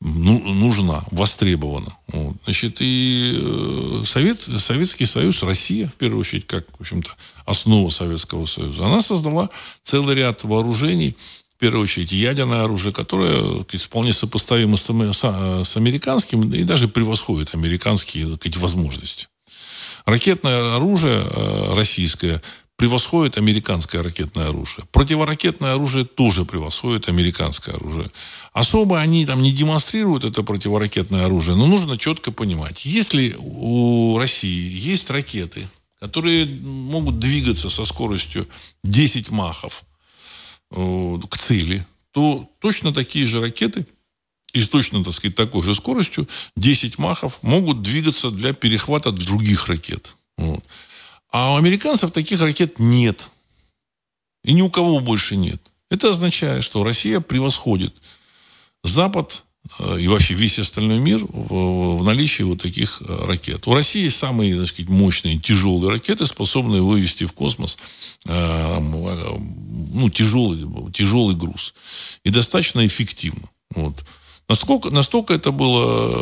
ну, 0.03 0.39
нужна, 0.39 1.05
востребована. 1.11 1.97
Вот. 2.07 2.35
Значит, 2.43 2.77
и 2.81 3.39
э, 3.41 4.03
Совет, 4.05 4.37
Советский 4.37 5.05
Союз, 5.05 5.43
Россия, 5.43 5.87
в 5.87 5.93
первую 5.93 6.19
очередь, 6.19 6.45
как, 6.45 6.65
в 6.77 6.81
общем-то, 6.81 7.11
основа 7.45 7.89
Советского 7.89 8.45
Союза, 8.45 8.85
она 8.85 9.01
создала 9.01 9.49
целый 9.81 10.15
ряд 10.15 10.43
вооружений, 10.43 11.15
в 11.55 11.55
первую 11.57 11.83
очередь 11.83 12.11
ядерное 12.11 12.63
оружие, 12.63 12.91
которое 12.91 13.63
вполне 13.63 14.11
сопоставимо 14.11 14.75
с, 14.75 14.89
с, 14.89 15.63
с 15.63 15.77
американским 15.77 16.49
и 16.51 16.63
даже 16.63 16.89
превосходит 16.89 17.55
американские 17.55 18.35
сказать, 18.35 18.57
возможности. 18.57 19.27
Ракетное 20.05 20.75
оружие 20.75 21.23
э, 21.23 21.73
российское 21.75 22.41
превосходит 22.75 23.37
американское 23.37 24.01
ракетное 24.03 24.49
оружие. 24.49 24.85
Противоракетное 24.91 25.75
оружие 25.75 26.05
тоже 26.05 26.43
превосходит 26.43 27.07
американское 27.07 27.75
оружие. 27.75 28.11
Особо 28.51 28.99
они 28.99 29.25
там 29.25 29.41
не 29.41 29.51
демонстрируют 29.51 30.25
это 30.25 30.43
противоракетное 30.43 31.25
оружие, 31.25 31.55
но 31.55 31.67
нужно 31.67 31.97
четко 31.97 32.31
понимать, 32.31 32.85
если 32.85 33.35
у 33.39 34.17
России 34.17 34.77
есть 34.77 35.09
ракеты, 35.09 35.67
которые 35.99 36.45
могут 36.45 37.19
двигаться 37.19 37.69
со 37.69 37.85
скоростью 37.85 38.47
10 38.83 39.29
махов 39.29 39.83
э, 40.71 41.19
к 41.29 41.37
цели, 41.37 41.85
то 42.11 42.49
точно 42.59 42.93
такие 42.93 43.25
же 43.25 43.39
ракеты 43.39 43.87
и 44.53 44.61
с 44.61 44.69
точно, 44.69 45.03
так 45.03 45.13
сказать, 45.13 45.35
такой 45.35 45.63
же 45.63 45.73
скоростью 45.73 46.27
10 46.55 46.99
махов 46.99 47.39
могут 47.41 47.81
двигаться 47.81 48.29
для 48.29 48.53
перехвата 48.53 49.11
других 49.11 49.67
ракет. 49.67 50.15
Вот. 50.37 50.63
А 51.31 51.53
у 51.53 51.57
американцев 51.57 52.11
таких 52.11 52.39
ракет 52.41 52.77
нет. 52.77 53.29
И 54.43 54.53
ни 54.53 54.61
у 54.61 54.69
кого 54.69 54.99
больше 54.99 55.35
нет. 55.35 55.59
Это 55.89 56.09
означает, 56.09 56.63
что 56.63 56.83
Россия 56.83 57.19
превосходит 57.19 57.95
Запад 58.83 59.43
э, 59.79 59.99
и 60.01 60.07
вообще 60.07 60.35
весь 60.35 60.59
остальной 60.59 60.99
мир 60.99 61.25
в, 61.25 61.97
в 61.97 62.03
наличии 62.03 62.43
вот 62.43 62.61
таких 62.61 63.01
э, 63.01 63.25
ракет. 63.25 63.65
У 63.65 63.73
России 63.73 64.07
самые, 64.09 64.55
так 64.57 64.67
сказать, 64.67 64.89
мощные 64.89 65.39
тяжелые 65.39 65.89
ракеты, 65.89 66.27
способные 66.27 66.83
вывести 66.83 67.23
в 67.23 67.33
космос 67.33 67.79
э, 68.25 68.79
ну, 68.79 70.09
тяжелый, 70.11 70.91
тяжелый 70.91 71.35
груз. 71.35 71.73
И 72.23 72.29
достаточно 72.29 72.85
эффективно. 72.85 73.49
Вот. 73.73 74.03
Насколько, 74.49 74.89
настолько 74.89 75.33
это 75.33 75.51
было 75.51 76.19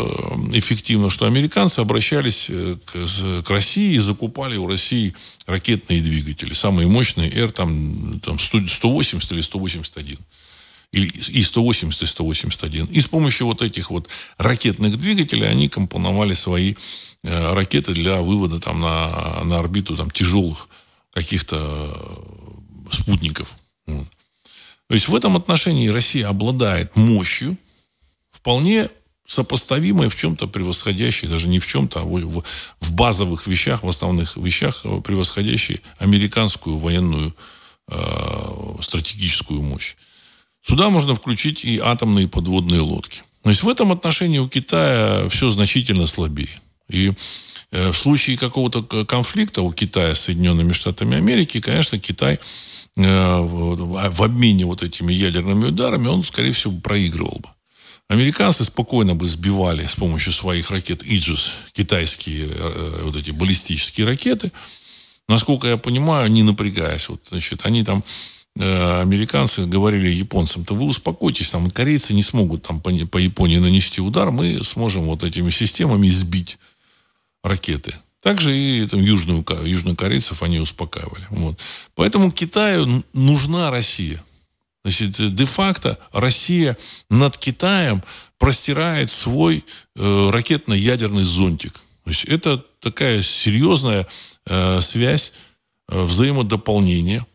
э, 0.53 0.57
эффективно, 0.57 1.09
что 1.09 1.25
американцы 1.25 1.79
обращались 1.79 2.47
э, 2.49 2.77
к, 2.85 3.43
к 3.43 3.49
России 3.49 3.95
и 3.95 3.99
закупали 3.99 4.57
у 4.57 4.67
России 4.67 5.15
ракетные 5.47 6.01
двигатели. 6.01 6.53
Самые 6.53 6.87
мощные 6.87 7.31
Р 7.31 7.51
там, 7.51 8.19
там 8.19 8.37
180 8.37 9.31
или 9.31 9.41
181 9.41 10.17
или 10.91 11.07
и 11.07 11.41
180, 11.41 12.03
и 12.03 12.05
181. 12.05 12.85
И 12.85 13.01
с 13.01 13.07
помощью 13.07 13.47
вот 13.47 13.61
этих 13.61 13.89
вот 13.91 14.09
ракетных 14.37 14.97
двигателей 14.97 15.47
они 15.47 15.69
компоновали 15.69 16.33
свои 16.33 16.75
э, 17.23 17.53
ракеты 17.53 17.93
для 17.93 18.21
вывода 18.21 18.59
там 18.59 18.81
на, 18.81 19.43
на 19.43 19.57
орбиту 19.57 19.95
там 19.95 20.11
тяжелых 20.11 20.67
каких-то 21.13 21.57
э, 21.57 22.93
спутников. 22.93 23.55
Вот. 23.85 24.07
То 24.87 24.95
есть 24.95 25.07
в 25.07 25.15
этом 25.15 25.37
отношении 25.37 25.87
Россия 25.87 26.27
обладает 26.27 26.95
мощью, 26.97 27.57
вполне 28.41 28.89
сопоставимые, 29.25 30.09
в 30.09 30.15
чем-то 30.15 30.47
превосходящие, 30.47 31.29
даже 31.29 31.47
не 31.47 31.59
в 31.59 31.65
чем-то, 31.65 32.01
а 32.01 32.03
в, 32.03 32.43
в 32.81 32.91
базовых 32.91 33.47
вещах, 33.47 33.83
в 33.83 33.87
основных 33.87 34.35
вещах, 34.35 34.81
э, 34.83 35.01
превосходящие 35.01 35.79
американскую 35.99 36.77
военную 36.77 37.35
э, 37.87 38.75
стратегическую 38.81 39.61
мощь. 39.61 39.95
Сюда 40.61 40.89
можно 40.89 41.15
включить 41.15 41.63
и 41.63 41.79
атомные 41.79 42.27
подводные 42.27 42.81
лодки. 42.81 43.23
То 43.43 43.49
есть 43.49 43.63
в 43.63 43.69
этом 43.69 43.91
отношении 43.91 44.39
у 44.39 44.47
Китая 44.47 45.27
все 45.29 45.49
значительно 45.49 46.07
слабее. 46.07 46.59
И 46.89 47.13
э, 47.71 47.91
в 47.91 47.97
случае 47.97 48.37
какого-то 48.37 49.05
конфликта 49.05 49.61
у 49.61 49.71
Китая 49.71 50.13
с 50.13 50.21
Соединенными 50.21 50.73
Штатами 50.73 51.15
Америки, 51.15 51.61
конечно, 51.61 51.97
Китай 51.99 52.39
э, 52.97 53.39
в 53.39 54.23
обмене 54.23 54.65
вот 54.65 54.83
этими 54.83 55.13
ядерными 55.13 55.67
ударами, 55.67 56.07
он, 56.07 56.23
скорее 56.23 56.51
всего, 56.51 56.73
проигрывал 56.79 57.39
бы. 57.41 57.49
Американцы 58.09 58.65
спокойно 58.65 59.15
бы 59.15 59.27
сбивали 59.27 59.85
с 59.85 59.95
помощью 59.95 60.33
своих 60.33 60.69
ракет 60.69 61.01
Иджис 61.03 61.53
китайские 61.71 62.49
э, 62.49 63.01
вот 63.03 63.15
эти 63.15 63.31
баллистические 63.31 64.05
ракеты. 64.05 64.51
Насколько 65.29 65.67
я 65.67 65.77
понимаю, 65.77 66.29
не 66.29 66.43
напрягаясь. 66.43 67.07
Вот, 67.07 67.21
значит, 67.29 67.65
они 67.65 67.83
там 67.83 68.03
э, 68.59 69.01
американцы 69.01 69.65
говорили 69.65 70.09
японцам, 70.09 70.65
то 70.65 70.75
вы 70.75 70.83
успокойтесь, 70.83 71.49
там 71.51 71.71
корейцы 71.71 72.13
не 72.13 72.21
смогут 72.21 72.63
там 72.63 72.81
по, 72.81 72.91
по 73.05 73.17
Японии 73.17 73.59
нанести 73.59 74.01
удар, 74.01 74.29
мы 74.31 74.61
сможем 74.63 75.05
вот 75.05 75.23
этими 75.23 75.49
системами 75.49 76.07
сбить 76.07 76.57
ракеты. 77.43 77.95
Также 78.21 78.55
и 78.55 78.85
там, 78.87 78.99
южную, 78.99 79.43
южнокорейцев 79.63 80.43
они 80.43 80.59
успокаивали. 80.59 81.25
Вот. 81.31 81.59
Поэтому 81.95 82.31
Китаю 82.31 83.03
нужна 83.13 83.71
Россия. 83.71 84.23
Значит, 84.83 85.35
де-факто 85.35 85.97
Россия 86.11 86.77
над 87.09 87.37
Китаем 87.37 88.03
простирает 88.39 89.11
свой 89.11 89.63
э, 89.95 90.29
ракетно-ядерный 90.31 91.23
зонтик. 91.23 91.73
То 92.03 92.11
это 92.27 92.65
такая 92.79 93.21
серьезная 93.21 94.07
э, 94.47 94.81
связь, 94.81 95.33
э, 95.87 96.01
взаимодополнения. 96.01 97.25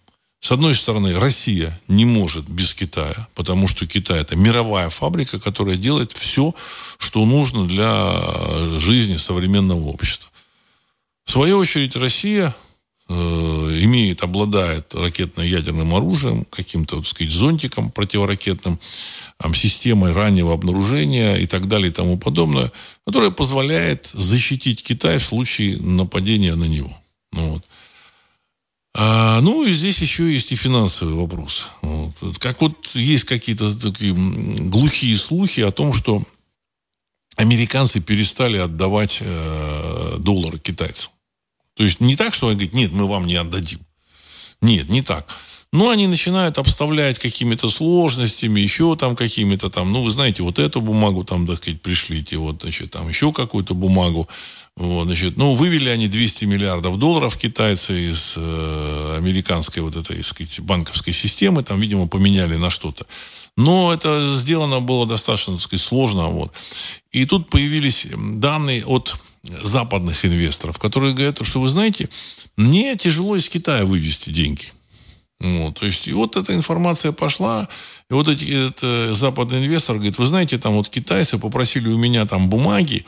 С 0.41 0.51
одной 0.51 0.75
стороны, 0.75 1.19
Россия 1.19 1.81
не 1.89 2.05
может 2.05 2.49
без 2.49 2.75
Китая, 2.75 3.29
потому 3.35 3.69
что 3.69 3.87
Китай 3.87 4.21
это 4.21 4.37
мировая 4.37 4.91
фабрика, 4.91 5.39
которая 5.39 5.77
делает 5.77 6.13
все, 6.13 6.55
что 6.99 7.25
нужно 7.25 7.67
для 7.67 8.79
жизни 8.81 9.17
современного 9.17 9.85
общества. 9.85 10.31
В 11.25 11.31
свою 11.33 11.59
очередь, 11.59 11.97
Россия 11.97 12.49
э, 12.49 12.66
имеет, 13.09 14.23
обладает 14.23 14.93
ракетно-ядерным 14.95 15.95
оружием, 15.95 16.45
каким-то, 16.51 16.97
так 16.97 17.07
сказать, 17.07 17.33
зонтиком 17.33 17.91
противоракетным, 17.91 18.81
системой 19.55 20.13
раннего 20.13 20.53
обнаружения 20.53 21.37
и 21.37 21.47
так 21.47 21.69
далее 21.69 21.91
и 21.91 21.93
тому 21.93 22.19
подобное, 22.19 22.73
которая 23.07 23.31
позволяет 23.31 24.11
защитить 24.13 24.83
Китай 24.83 25.19
в 25.19 25.25
случае 25.25 25.77
нападения 25.79 26.55
на 26.57 26.65
него. 26.65 26.97
Ну, 27.33 27.51
вот. 27.51 27.65
А, 28.99 29.41
ну, 29.43 29.65
и 29.65 29.73
здесь 29.73 29.99
еще 29.99 30.33
есть 30.33 30.53
и 30.53 30.57
финансовый 30.57 31.15
вопрос. 31.15 31.69
Вот. 31.83 32.39
Как 32.39 32.61
вот 32.63 32.91
есть 32.95 33.25
какие-то 33.25 33.79
такие 33.79 34.15
глухие 34.15 35.17
слухи 35.19 35.61
о 35.61 35.71
том, 35.71 35.93
что 35.93 36.23
американцы 37.37 38.01
перестали 38.01 38.57
отдавать 38.57 39.19
э, 39.21 40.17
доллары 40.19 40.59
китайцам. 40.59 41.13
То 41.77 41.85
есть 41.85 42.01
не 42.01 42.17
так, 42.17 42.35
что 42.35 42.49
они 42.49 42.57
говорят, 42.57 42.75
нет, 42.75 42.93
мы 42.93 43.07
вам 43.07 43.27
не 43.27 43.37
отдадим. 43.37 43.81
Нет, 44.63 44.89
не 44.91 45.03
так. 45.03 45.29
Но 45.73 45.91
они 45.91 46.07
начинают 46.07 46.59
обставлять 46.59 47.19
какими-то 47.19 47.69
сложностями, 47.69 48.61
еще 48.61 48.97
там 48.97 49.17
какими-то 49.17 49.69
там, 49.69 49.93
ну, 49.93 50.03
вы 50.03 50.11
знаете, 50.11 50.43
вот 50.43 50.59
эту 50.59 50.81
бумагу 50.81 51.25
там, 51.25 51.47
так 51.47 51.59
сказать, 51.59 51.83
пришлите, 51.83 52.37
вот, 52.37 52.63
значит, 52.63 52.93
там 52.93 53.09
еще 53.09 53.33
какую-то 53.33 53.75
бумагу. 53.75 54.29
Вот, 54.77 55.07
значит, 55.07 55.37
ну, 55.37 55.55
вывели 55.55 55.89
они 55.89 56.07
200 56.07 56.45
миллиардов 56.45 56.99
долларов 56.99 57.37
китайцы 57.37 58.11
из 58.11 58.35
э, 58.37 59.15
американской 59.19 59.83
вот 59.83 59.97
этой, 59.97 60.23
сказать, 60.23 60.61
банковской 60.61 61.13
системы, 61.13 61.63
там, 61.63 61.81
видимо, 61.81 62.07
поменяли 62.07 62.57
на 62.57 62.71
что-то. 62.71 63.07
Но 63.57 63.93
это 63.93 64.35
сделано 64.37 64.81
было 64.81 65.07
достаточно, 65.07 65.55
так 65.55 65.63
сказать, 65.63 65.85
сложно. 65.85 66.29
Вот. 66.29 66.53
И 67.11 67.25
тут 67.25 67.49
появились 67.49 68.07
данные 68.15 68.85
от 68.85 69.17
западных 69.43 70.25
инвесторов, 70.25 70.79
которые 70.79 71.15
говорят, 71.15 71.45
что 71.47 71.61
вы 71.61 71.69
знаете, 71.69 72.09
мне 72.57 72.97
тяжело 72.97 73.37
из 73.37 73.49
Китая 73.49 73.85
вывести 73.85 74.31
деньги. 74.31 74.73
Вот, 75.39 75.79
то 75.79 75.87
есть, 75.87 76.09
и 76.09 76.13
вот 76.13 76.37
эта 76.37 76.55
информация 76.55 77.13
пошла, 77.13 77.69
и 78.11 78.15
вот 78.15 78.29
эти, 78.29 78.69
это 78.69 79.13
западный 79.15 79.65
инвестор 79.65 79.97
говорит, 79.97 80.19
вы 80.19 80.27
знаете, 80.27 80.57
там 80.59 80.75
вот 80.75 80.89
китайцы 80.89 81.39
попросили 81.39 81.89
у 81.89 81.99
меня 81.99 82.25
там 82.25 82.49
бумаги 82.49 83.05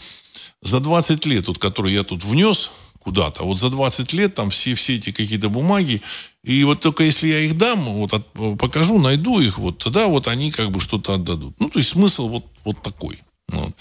за 0.60 0.80
20 0.80 1.24
лет, 1.24 1.48
вот, 1.48 1.58
которые 1.58 1.94
я 1.94 2.04
тут 2.04 2.22
внес 2.24 2.70
куда-то, 2.98 3.44
вот 3.44 3.56
за 3.56 3.70
20 3.70 4.12
лет 4.12 4.34
там 4.34 4.50
все, 4.50 4.74
все 4.74 4.96
эти 4.96 5.10
какие-то 5.10 5.48
бумаги, 5.48 6.02
и 6.44 6.64
вот 6.64 6.80
только 6.80 7.04
если 7.04 7.28
я 7.28 7.40
их 7.40 7.56
дам, 7.56 7.84
вот 7.84 8.12
от, 8.12 8.28
покажу, 8.58 8.98
найду 8.98 9.40
их, 9.40 9.58
вот 9.58 9.78
тогда 9.78 10.06
вот 10.06 10.28
они 10.28 10.50
как 10.50 10.70
бы 10.70 10.80
что-то 10.80 11.14
отдадут. 11.14 11.54
Ну, 11.58 11.70
то 11.70 11.78
есть 11.78 11.90
смысл 11.90 12.28
вот, 12.28 12.44
вот 12.64 12.82
такой. 12.82 13.22
Вот. 13.48 13.74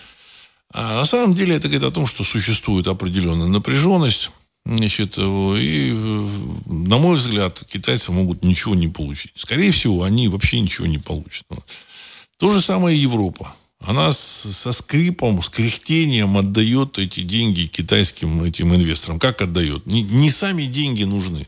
А 0.73 0.95
на 0.95 1.05
самом 1.05 1.33
деле 1.33 1.55
это 1.55 1.67
говорит 1.67 1.87
о 1.87 1.91
том, 1.91 2.05
что 2.05 2.23
существует 2.23 2.87
определенная 2.87 3.47
напряженность. 3.47 4.31
Значит, 4.70 5.18
и, 5.18 5.93
на 6.65 6.97
мой 6.97 7.15
взгляд, 7.15 7.63
китайцы 7.70 8.11
могут 8.11 8.43
ничего 8.43 8.76
не 8.76 8.89
получить. 8.89 9.32
Скорее 9.36 9.72
всего, 9.72 10.03
они 10.03 10.28
вообще 10.28 10.59
ничего 10.59 10.88
не 10.88 10.97
получат. 10.97 11.45
То 12.38 12.51
же 12.51 12.59
самое 12.59 13.01
Европа. 13.01 13.55
Она 13.80 14.11
со 14.11 14.72
скрипом, 14.74 15.41
с 15.41 15.49
кряхтением 15.49 16.36
отдает 16.36 16.97
эти 16.97 17.22
деньги 17.22 17.68
китайским 17.68 18.43
этим 18.43 18.76
инвесторам. 18.76 19.20
Как 19.20 19.41
отдает? 19.41 19.86
Не, 19.86 20.03
не 20.03 20.30
сами 20.32 20.63
деньги 20.63 21.05
нужны. 21.05 21.47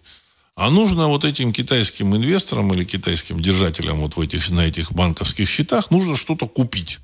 А 0.56 0.70
нужно 0.70 1.08
вот 1.10 1.26
этим 1.26 1.52
китайским 1.52 2.16
инвесторам 2.16 2.74
или 2.74 2.86
китайским 2.86 3.42
держателям 3.42 4.00
вот 4.00 4.16
в 4.16 4.22
этих, 4.22 4.50
на 4.50 4.62
этих 4.62 4.94
банковских 4.94 5.50
счетах 5.50 5.92
нужно 5.92 6.16
что-то 6.16 6.48
купить. 6.48 7.00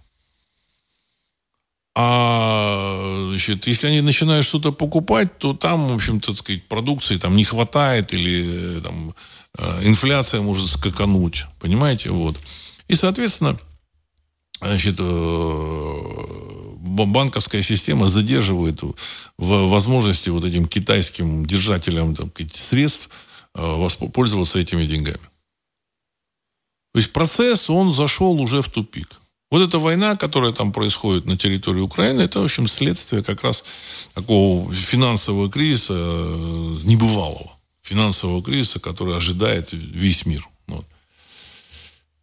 А 1.98 3.28
значит, 3.30 3.68
если 3.68 3.88
они 3.88 4.02
начинают 4.02 4.46
что-то 4.46 4.74
покупать, 4.74 5.38
то 5.40 5.54
там, 5.54 5.88
в 5.88 5.94
общем-то, 5.94 6.34
сказать, 6.34 6.68
продукции 6.68 7.18
там 7.18 7.38
не 7.38 7.46
хватает 7.46 8.14
или 8.14 8.82
там, 8.82 9.16
э, 9.58 9.88
инфляция 9.88 10.42
может 10.42 10.68
скакануть. 10.68 11.46
Понимаете? 11.60 12.10
Вот. 12.10 12.38
И, 12.90 12.96
соответственно, 12.96 13.58
значит, 14.60 14.98
э, 15.00 16.02
банковская 17.06 17.64
система 17.64 18.08
задерживает 18.08 18.82
возможности 19.38 20.30
вот 20.30 20.44
этим 20.44 20.68
китайским 20.68 21.46
держателям 21.46 22.14
там, 22.14 22.30
средств 22.50 23.10
э, 23.56 23.88
пользоваться 24.14 24.60
этими 24.60 24.86
деньгами. 24.86 25.30
То 26.94 27.00
есть 27.00 27.14
процесс, 27.14 27.70
он 27.70 27.94
зашел 27.94 28.42
уже 28.42 28.62
в 28.62 28.70
тупик. 28.70 29.20
Вот 29.56 29.62
эта 29.62 29.80
война, 29.80 30.18
которая 30.18 30.52
там 30.52 30.74
происходит 30.74 31.28
на 31.28 31.38
территории 31.38 31.80
Украины, 31.80 32.24
это, 32.24 32.42
в 32.42 32.44
общем, 32.44 32.68
следствие 32.68 33.24
как 33.24 33.42
раз 33.42 33.64
такого 34.14 34.74
финансового 34.74 35.50
кризиса 35.50 35.94
э, 35.96 36.78
небывалого. 36.84 37.50
Финансового 37.82 38.44
кризиса, 38.44 38.82
который 38.82 39.16
ожидает 39.16 39.70
весь 39.72 40.26
мир. 40.26 40.46
Вот. 40.68 40.86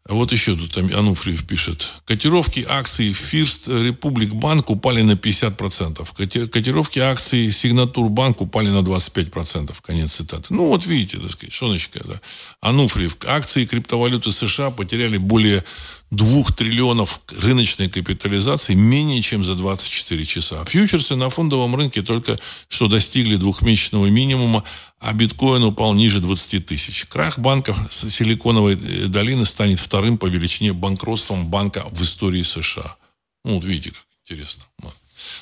Вот 0.07 0.31
еще 0.31 0.57
тут 0.57 0.77
Ануфриев 0.77 1.47
пишет. 1.47 1.93
Котировки 2.05 2.67
акций 2.69 3.13
First 3.13 3.69
Republic 3.69 4.33
Bank 4.33 4.65
упали 4.67 5.01
на 5.01 5.13
50%. 5.13 6.49
Котировки 6.49 6.99
акций 6.99 7.49
Signature 7.49 8.11
Bank 8.11 8.37
упали 8.41 8.69
на 8.69 8.81
25%. 8.81 9.75
Конец 9.81 10.13
цитаты. 10.13 10.53
Ну, 10.53 10.67
вот 10.67 10.85
видите, 10.87 11.19
так 11.19 11.31
сказать, 11.31 11.53
что 11.53 11.75
да. 12.05 12.21
Ануфриев. 12.61 13.17
Акции 13.27 13.65
криптовалюты 13.65 14.33
США 14.33 14.71
потеряли 14.71 15.17
более 15.17 15.65
2 16.13 16.45
триллионов 16.55 17.23
рыночной 17.39 17.89
капитализации 17.89 18.75
менее 18.75 19.23
чем 19.23 19.45
за 19.45 19.55
24 19.55 20.25
часа. 20.27 20.63
Фьючерсы 20.67 21.17
на 21.17 21.31
фондовом 21.31 21.75
рынке 21.75 22.03
только 22.03 22.39
что 22.69 22.87
достигли 22.87 23.37
двухмесячного 23.37 24.07
минимума, 24.09 24.63
а 25.01 25.15
биткоин 25.15 25.65
упал 25.65 25.95
ниже 25.95 26.21
20 26.21 26.67
тысяч. 26.67 27.07
Крах 27.07 27.39
банков 27.39 27.79
Силиконовой 27.91 28.75
э, 28.75 29.07
долины 29.07 29.47
станет 29.47 29.81
вторым 29.81 30.19
по 30.19 30.27
величине 30.27 30.75
банкротством 30.75 31.47
банка 31.47 31.87
в 31.91 32.03
истории 32.03 32.43
США. 32.43 32.97
Ну, 33.45 33.55
вот 33.55 33.65
видите, 33.65 33.93
как 33.93 34.05
интересно. 34.23 34.65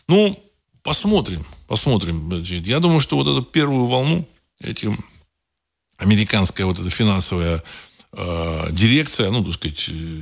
Ну, 0.06 0.40
посмотрим, 0.84 1.44
посмотрим. 1.66 2.30
Я 2.42 2.78
думаю, 2.78 3.00
что 3.00 3.16
вот 3.16 3.26
эту 3.26 3.42
первую 3.42 3.86
волну, 3.86 4.28
эти 4.60 4.88
американская 5.98 6.64
вот 6.64 6.78
эта 6.78 6.90
финансовая 6.90 7.64
дирекция, 8.12 9.30
ну, 9.30 9.44
так 9.44 9.54
сказать, 9.54 9.78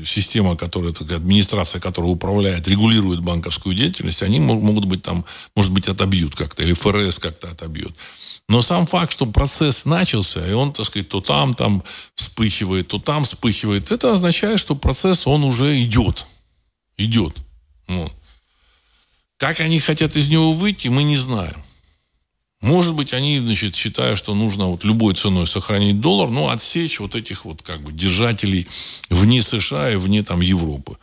система, 0.06 0.56
которая, 0.56 0.92
так, 0.92 1.10
администрация, 1.10 1.80
которая 1.80 2.10
управляет, 2.10 2.68
регулирует 2.68 3.20
банковскую 3.20 3.74
деятельность, 3.74 4.22
они 4.22 4.40
могут 4.40 4.84
быть 4.84 5.02
там, 5.02 5.24
может 5.56 5.72
быть, 5.72 5.88
отобьют 5.88 6.34
как-то, 6.34 6.62
или 6.62 6.74
ФРС 6.74 7.18
как-то 7.18 7.50
отобьет. 7.50 7.92
Но 8.48 8.62
сам 8.62 8.86
факт, 8.86 9.12
что 9.12 9.26
процесс 9.26 9.84
начался, 9.84 10.46
и 10.46 10.52
он, 10.52 10.72
так 10.72 10.86
сказать, 10.86 11.08
то 11.08 11.20
там, 11.20 11.54
там 11.54 11.82
вспыхивает, 12.14 12.88
то 12.88 12.98
там 12.98 13.24
вспыхивает, 13.24 13.90
это 13.90 14.12
означает, 14.12 14.60
что 14.60 14.74
процесс, 14.74 15.26
он 15.26 15.44
уже 15.44 15.82
идет. 15.82 16.26
Идет. 16.96 17.36
Вот. 17.86 18.12
Как 19.38 19.60
они 19.60 19.80
хотят 19.80 20.16
из 20.16 20.28
него 20.28 20.52
выйти, 20.52 20.88
мы 20.88 21.04
не 21.04 21.16
знаем. 21.16 21.62
Может 22.60 22.94
быть, 22.94 23.12
они, 23.12 23.38
значит, 23.38 23.76
считая, 23.76 24.16
что 24.16 24.34
нужно 24.34 24.66
вот 24.66 24.82
любой 24.82 25.14
ценой 25.14 25.46
сохранить 25.46 26.00
доллар, 26.00 26.28
но 26.28 26.50
отсечь 26.50 26.98
вот 26.98 27.14
этих 27.14 27.44
вот 27.44 27.62
как 27.62 27.80
бы 27.82 27.92
держателей 27.92 28.66
вне 29.10 29.42
США 29.42 29.92
и 29.92 29.96
вне 29.96 30.24
там 30.24 30.40
Европы. 30.40 30.96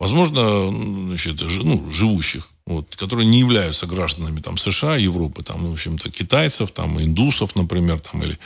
Возможно, 0.00 0.72
значит, 1.08 1.42
ну, 1.62 1.88
живущих, 1.92 2.48
вот, 2.66 2.96
которые 2.96 3.26
не 3.26 3.38
являются 3.40 3.86
гражданами 3.86 4.40
там, 4.40 4.56
США, 4.56 4.96
Европы, 4.96 5.42
там, 5.42 5.68
в 5.68 5.72
общем-то, 5.72 6.10
китайцев, 6.10 6.72
там, 6.72 7.00
индусов, 7.00 7.54
например, 7.54 8.00
там, 8.00 8.22
или, 8.22 8.38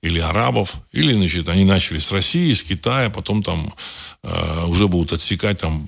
или 0.00 0.18
арабов. 0.18 0.76
Или, 0.90 1.12
значит, 1.12 1.50
они 1.50 1.64
начали 1.64 1.98
с 1.98 2.10
России, 2.10 2.54
с 2.54 2.62
Китая, 2.62 3.10
потом 3.10 3.42
там 3.42 3.74
э, 4.24 4.64
уже 4.66 4.88
будут 4.88 5.12
отсекать 5.12 5.58
там 5.58 5.86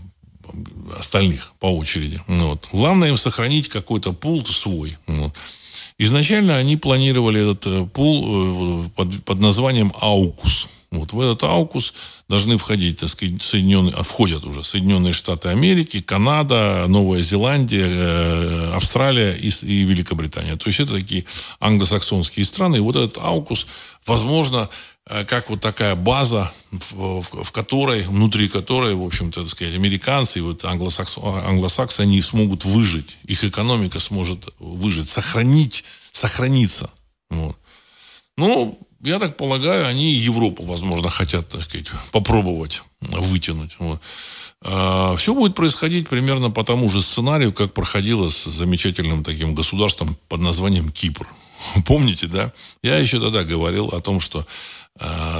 остальных 0.98 1.54
по 1.58 1.74
очереди. 1.74 2.20
Вот. 2.28 2.68
Главное 2.70 3.08
им 3.08 3.16
сохранить 3.16 3.68
какой-то 3.68 4.12
пул 4.12 4.44
свой. 4.44 4.98
Вот. 5.06 5.34
Изначально 5.98 6.56
они 6.56 6.76
планировали 6.76 7.50
этот 7.50 7.66
э, 7.66 7.86
пул 7.86 8.86
э, 8.86 8.88
под, 8.96 9.24
под 9.24 9.40
названием 9.40 9.92
«Аукус». 10.00 10.68
Вот 10.94 11.12
в 11.12 11.20
этот 11.20 11.42
аукус 11.42 11.92
должны 12.28 12.56
входить, 12.56 13.00
так 13.00 13.08
сказать, 13.08 13.42
Соединенные, 13.42 13.94
а 13.94 14.02
входят 14.02 14.44
уже 14.44 14.62
Соединенные 14.62 15.12
Штаты 15.12 15.48
Америки, 15.48 16.00
Канада, 16.00 16.84
Новая 16.88 17.22
Зеландия, 17.22 17.86
э, 17.88 18.72
Австралия 18.74 19.34
и, 19.34 19.48
и 19.48 19.82
Великобритания. 19.82 20.56
То 20.56 20.68
есть 20.68 20.80
это 20.80 20.94
такие 20.94 21.24
англосаксонские 21.58 22.44
страны. 22.44 22.76
И 22.76 22.80
вот 22.80 22.96
этот 22.96 23.18
аукус, 23.18 23.66
возможно, 24.06 24.68
как 25.06 25.50
вот 25.50 25.60
такая 25.60 25.94
база, 25.96 26.52
в, 26.70 27.20
в, 27.22 27.44
в 27.44 27.52
которой, 27.52 28.02
внутри 28.02 28.48
которой, 28.48 28.94
в 28.94 29.02
общем-то, 29.02 29.42
так 29.42 29.50
сказать, 29.50 29.74
американцы 29.74 30.38
и 30.38 30.42
вот 30.42 30.64
англосакс, 30.64 31.18
англосаксы, 31.18 32.00
они 32.00 32.22
смогут 32.22 32.64
выжить. 32.64 33.18
Их 33.24 33.44
экономика 33.44 34.00
сможет 34.00 34.48
выжить, 34.58 35.08
сохранить, 35.08 35.84
сохраниться. 36.12 36.90
Вот. 37.30 37.58
Ну, 38.36 38.78
я 39.04 39.18
так 39.18 39.36
полагаю, 39.36 39.86
они 39.86 40.12
Европу, 40.12 40.64
возможно, 40.64 41.10
хотят, 41.10 41.48
так 41.50 41.62
сказать, 41.62 41.88
попробовать 42.10 42.82
вытянуть. 43.00 43.76
Вот. 43.78 44.00
А, 44.62 45.14
все 45.16 45.34
будет 45.34 45.54
происходить 45.54 46.08
примерно 46.08 46.50
по 46.50 46.64
тому 46.64 46.88
же 46.88 47.02
сценарию, 47.02 47.52
как 47.52 47.74
проходило 47.74 48.30
с 48.30 48.44
замечательным 48.44 49.22
таким 49.22 49.54
государством 49.54 50.16
под 50.28 50.40
названием 50.40 50.90
Кипр. 50.90 51.28
Помните, 51.86 52.26
да? 52.26 52.52
Я 52.82 52.96
еще 52.96 53.20
тогда 53.20 53.44
говорил 53.44 53.88
о 53.88 54.00
том, 54.00 54.20
что 54.20 54.46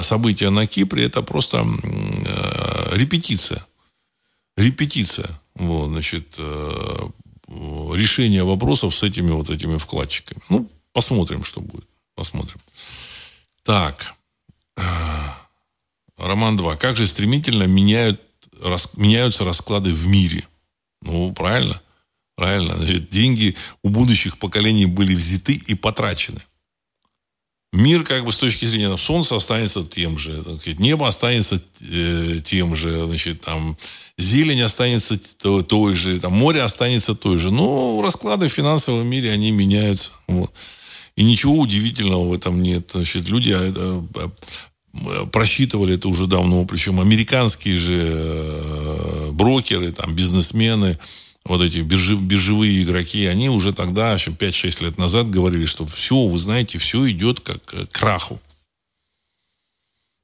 события 0.02 0.50
на 0.50 0.66
Кипре 0.66 1.04
это 1.04 1.22
просто 1.22 1.64
а, 1.64 2.90
репетиция. 2.94 3.66
Репетиция. 4.56 5.40
Вот, 5.54 5.88
значит, 5.88 6.38
решение 7.48 8.44
вопросов 8.44 8.94
с 8.94 9.02
этими 9.02 9.30
вот 9.30 9.50
этими 9.50 9.76
вкладчиками. 9.76 10.40
Ну, 10.48 10.70
посмотрим, 10.92 11.44
что 11.44 11.60
будет. 11.60 11.86
Посмотрим. 12.14 12.60
Так. 13.64 14.14
Роман 16.16 16.56
2. 16.56 16.76
Как 16.76 16.96
же 16.96 17.06
стремительно 17.06 17.64
меняют, 17.64 18.20
рас, 18.62 18.96
меняются 18.96 19.44
расклады 19.44 19.92
в 19.92 20.06
мире? 20.06 20.46
Ну, 21.02 21.32
правильно. 21.32 21.80
Правильно. 22.36 22.76
Значит, 22.76 23.10
деньги 23.10 23.56
у 23.82 23.88
будущих 23.88 24.38
поколений 24.38 24.86
были 24.86 25.14
взяты 25.14 25.54
и 25.54 25.74
потрачены. 25.74 26.42
Мир, 27.74 28.04
как 28.04 28.24
бы, 28.24 28.30
с 28.30 28.36
точки 28.36 28.66
зрения 28.66 28.88
там, 28.88 28.98
Солнца 28.98 29.34
останется 29.34 29.82
тем 29.82 30.16
же, 30.16 30.44
небо 30.78 31.08
останется 31.08 31.60
э, 31.80 32.40
тем 32.44 32.76
же, 32.76 33.04
значит, 33.06 33.40
там, 33.40 33.76
зелень 34.16 34.62
останется 34.62 35.18
то, 35.38 35.62
той 35.62 35.96
же, 35.96 36.20
там, 36.20 36.32
море 36.34 36.62
останется 36.62 37.16
той 37.16 37.36
же. 37.36 37.50
Но 37.50 38.00
расклады 38.00 38.46
в 38.46 38.52
финансовом 38.52 39.04
мире, 39.08 39.32
они 39.32 39.50
меняются. 39.50 40.12
Вот. 40.28 40.52
И 41.16 41.24
ничего 41.24 41.58
удивительного 41.58 42.28
в 42.28 42.32
этом 42.32 42.62
нет. 42.62 42.92
Значит, 42.94 43.28
люди 43.28 43.50
а, 43.52 44.04
а, 44.14 45.26
просчитывали 45.26 45.96
это 45.96 46.08
уже 46.08 46.28
давно, 46.28 46.64
причем 46.66 47.00
американские 47.00 47.76
же 47.76 48.00
э, 48.00 49.30
брокеры, 49.32 49.90
там, 49.90 50.14
бизнесмены, 50.14 50.96
вот 51.44 51.60
эти 51.60 51.80
биржи, 51.80 52.16
биржевые 52.16 52.82
игроки, 52.82 53.26
они 53.26 53.48
уже 53.48 53.72
тогда, 53.72 54.12
еще 54.12 54.30
5-6 54.30 54.84
лет 54.84 54.98
назад 54.98 55.30
говорили, 55.30 55.66
что 55.66 55.86
все, 55.86 56.26
вы 56.26 56.38
знаете, 56.38 56.78
все 56.78 57.10
идет 57.10 57.40
как 57.40 57.62
к 57.64 57.86
краху. 57.92 58.40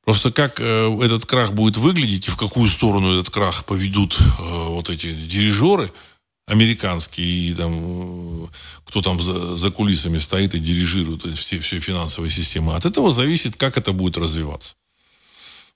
Просто 0.05 0.33
как 0.33 0.61
э, 0.61 0.99
этот 1.03 1.27
крах 1.27 1.53
будет 1.53 1.77
выглядеть 1.77 2.29
и 2.29 2.31
в 2.31 2.37
какую 2.37 2.69
сторону 2.69 3.13
этот 3.13 3.31
крах 3.33 3.65
поведут 3.65 4.19
э, 4.19 4.69
вот 4.69 4.89
эти 4.89 5.13
дирижеры– 5.13 5.93
американский, 6.51 7.51
и 7.51 7.55
там, 7.55 8.51
кто 8.85 9.03
там 9.03 9.21
за, 9.21 9.57
за 9.57 9.71
кулисами 9.71 10.19
стоит 10.19 10.55
и 10.55 10.59
дирижирует 10.59 11.23
все, 11.39 11.59
все 11.61 11.81
финансовые 11.81 12.31
системы. 12.31 12.75
От 12.75 12.85
этого 12.85 13.11
зависит, 13.11 13.57
как 13.57 13.79
это 13.79 13.93
будет 13.93 14.19
развиваться. 14.19 14.75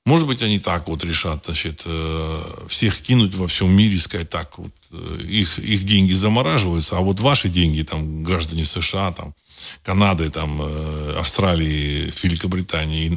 Может 0.05 0.27
быть, 0.27 0.43
они 0.43 0.59
так 0.59 0.87
вот 0.89 1.03
решат, 1.05 1.47
значит, 1.47 1.85
э, 1.87 2.67
всех 2.69 3.01
кинуть 3.01 3.35
во 3.35 3.47
всем 3.47 3.75
мире, 3.75 3.97
сказать 3.97 4.29
так, 4.29 4.59
вот, 4.59 4.73
э, 4.84 4.84
их, 5.29 5.59
их 5.59 5.85
деньги 5.85 6.13
замораживаются, 6.13 6.97
а 6.97 7.01
вот 7.01 7.21
ваши 7.21 7.49
деньги, 7.49 7.83
там, 7.83 8.23
граждане 8.23 8.65
США, 8.65 9.13
там, 9.13 9.35
Канады, 9.83 10.31
там, 10.31 10.61
э, 10.63 11.17
Австралии, 11.19 12.13
Великобритании, 12.23 13.09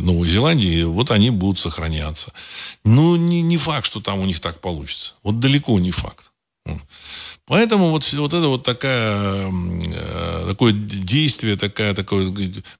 Новой 0.00 0.28
Зеландии, 0.28 0.84
вот 0.84 1.10
они 1.10 1.30
будут 1.30 1.58
сохраняться. 1.58 2.32
Ну, 2.84 3.16
не, 3.16 3.42
не 3.42 3.56
факт, 3.56 3.86
что 3.86 4.00
там 4.00 4.20
у 4.20 4.26
них 4.26 4.40
так 4.40 4.60
получится. 4.60 5.14
Вот 5.22 5.40
далеко 5.40 5.78
не 5.80 5.90
факт. 5.90 6.30
Поэтому 7.46 7.90
вот, 7.90 8.12
вот 8.12 8.32
это 8.32 8.48
вот 8.48 8.64
такая, 8.64 9.48
э, 9.48 10.46
такое 10.48 10.72
действие, 10.72 11.56
такая, 11.56 11.94
такое 11.94 12.32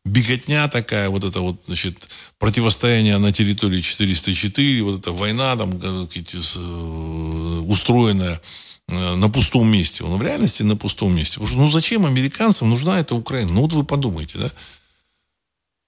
беготня 0.04 0.66
такая, 0.68 1.08
вот 1.08 1.22
это 1.22 1.40
вот, 1.40 1.62
значит, 1.66 2.08
противостояние 2.38 3.18
на 3.18 3.32
территории 3.32 3.80
404, 3.80 4.82
вот 4.82 5.00
эта 5.00 5.12
война 5.12 5.56
там 5.56 5.78
э, 5.80 6.06
устроенная 7.66 8.40
э, 8.88 9.14
на 9.14 9.28
пустом 9.28 9.70
месте. 9.70 10.02
Он 10.02 10.18
в 10.18 10.22
реальности 10.22 10.64
на 10.64 10.76
пустом 10.76 11.14
месте. 11.14 11.34
Потому 11.34 11.48
что, 11.48 11.58
ну, 11.58 11.68
зачем 11.68 12.04
американцам 12.04 12.68
нужна 12.68 12.98
эта 12.98 13.14
Украина? 13.14 13.52
Ну, 13.52 13.60
вот 13.62 13.72
вы 13.72 13.84
подумайте, 13.84 14.38
да? 14.38 14.50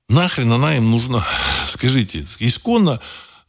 Нахрен 0.08 0.52
она 0.52 0.76
им 0.76 0.90
нужна? 0.90 1.26
Скажите, 1.66 2.24
исконно 2.38 3.00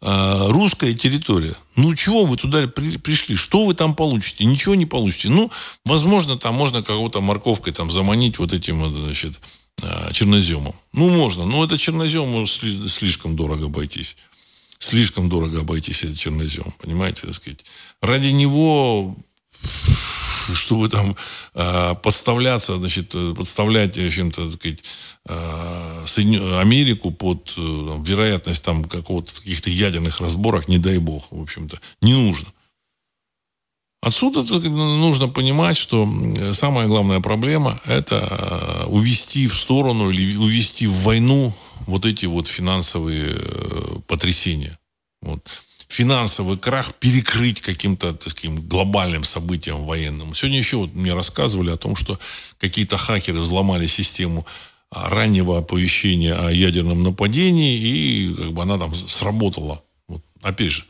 русская 0.01 0.93
территория. 0.93 1.55
Ну, 1.75 1.93
чего 1.95 2.25
вы 2.25 2.37
туда 2.37 2.67
при, 2.67 2.97
пришли? 2.97 3.35
Что 3.35 3.65
вы 3.65 3.73
там 3.73 3.95
получите? 3.95 4.45
Ничего 4.45 4.75
не 4.75 4.85
получите. 4.85 5.29
Ну, 5.29 5.51
возможно, 5.85 6.37
там 6.37 6.55
можно 6.55 6.81
кого-то 6.81 7.21
морковкой 7.21 7.73
там 7.73 7.91
заманить 7.91 8.39
вот 8.39 8.53
этим, 8.53 8.87
значит, 9.05 9.39
э, 9.81 10.11
черноземом. 10.13 10.75
Ну, 10.93 11.09
можно. 11.09 11.45
Но 11.45 11.63
это 11.65 11.77
чернозем 11.77 12.29
может 12.29 12.63
слишком 12.89 13.35
дорого 13.35 13.65
обойтись. 13.65 14.17
Слишком 14.77 15.27
дорого 15.27 15.59
обойтись 15.59 16.03
этот 16.03 16.17
чернозем. 16.17 16.73
Понимаете, 16.79 17.23
так 17.23 17.35
сказать. 17.35 17.65
Ради 18.01 18.27
него 18.27 19.17
чтобы 20.55 20.89
там 20.89 21.15
э, 21.53 21.95
подставляться, 22.01 22.77
значит, 22.77 23.11
э, 23.13 23.33
подставлять, 23.35 23.97
в 23.97 24.07
общем-то, 24.07 24.43
так 24.43 24.53
сказать, 24.53 24.83
э, 25.27 26.59
Америку 26.59 27.11
под 27.11 27.53
э, 27.57 27.85
там, 27.87 28.03
вероятность 28.03 28.63
там 28.63 28.83
какого-то 28.83 29.33
каких-то 29.35 29.69
ядерных 29.69 30.19
разборок, 30.21 30.67
не 30.67 30.77
дай 30.77 30.97
бог, 30.97 31.31
в 31.31 31.41
общем-то, 31.41 31.79
не 32.01 32.13
нужно. 32.13 32.47
Отсюда 34.01 34.43
нужно 34.69 35.27
понимать, 35.27 35.75
что 35.75 36.09
самая 36.53 36.87
главная 36.87 37.19
проблема– 37.19 37.79
это 37.85 38.27
э, 38.29 38.85
увести 38.85 39.47
в 39.47 39.55
сторону 39.55 40.09
или 40.09 40.37
увести 40.37 40.87
в 40.87 41.01
войну 41.01 41.53
вот 41.85 42.05
эти 42.05 42.25
вот 42.25 42.47
финансовые 42.47 43.35
э, 43.35 43.99
потрясения. 44.07 44.79
Вот 45.21 45.45
финансовый 45.89 46.57
крах 46.57 46.93
перекрыть 46.95 47.61
каким-то 47.61 48.13
таким 48.13 48.61
глобальным 48.61 49.23
событием 49.23 49.85
военным. 49.85 50.33
Сегодня 50.35 50.59
еще 50.59 50.77
вот 50.77 50.93
мне 50.93 51.13
рассказывали 51.13 51.71
о 51.71 51.77
том, 51.77 51.95
что 51.95 52.19
какие-то 52.59 52.95
хакеры 52.95 53.39
взломали 53.39 53.87
систему 53.87 54.45
а, 54.91 55.09
раннего 55.09 55.57
оповещения 55.57 56.35
о 56.35 56.51
ядерном 56.51 57.03
нападении, 57.03 57.75
и 57.77 58.33
как 58.33 58.53
бы 58.53 58.61
она 58.61 58.77
там 58.77 58.93
сработала. 58.93 59.83
Вот, 60.07 60.21
опять 60.41 60.71
же, 60.71 60.85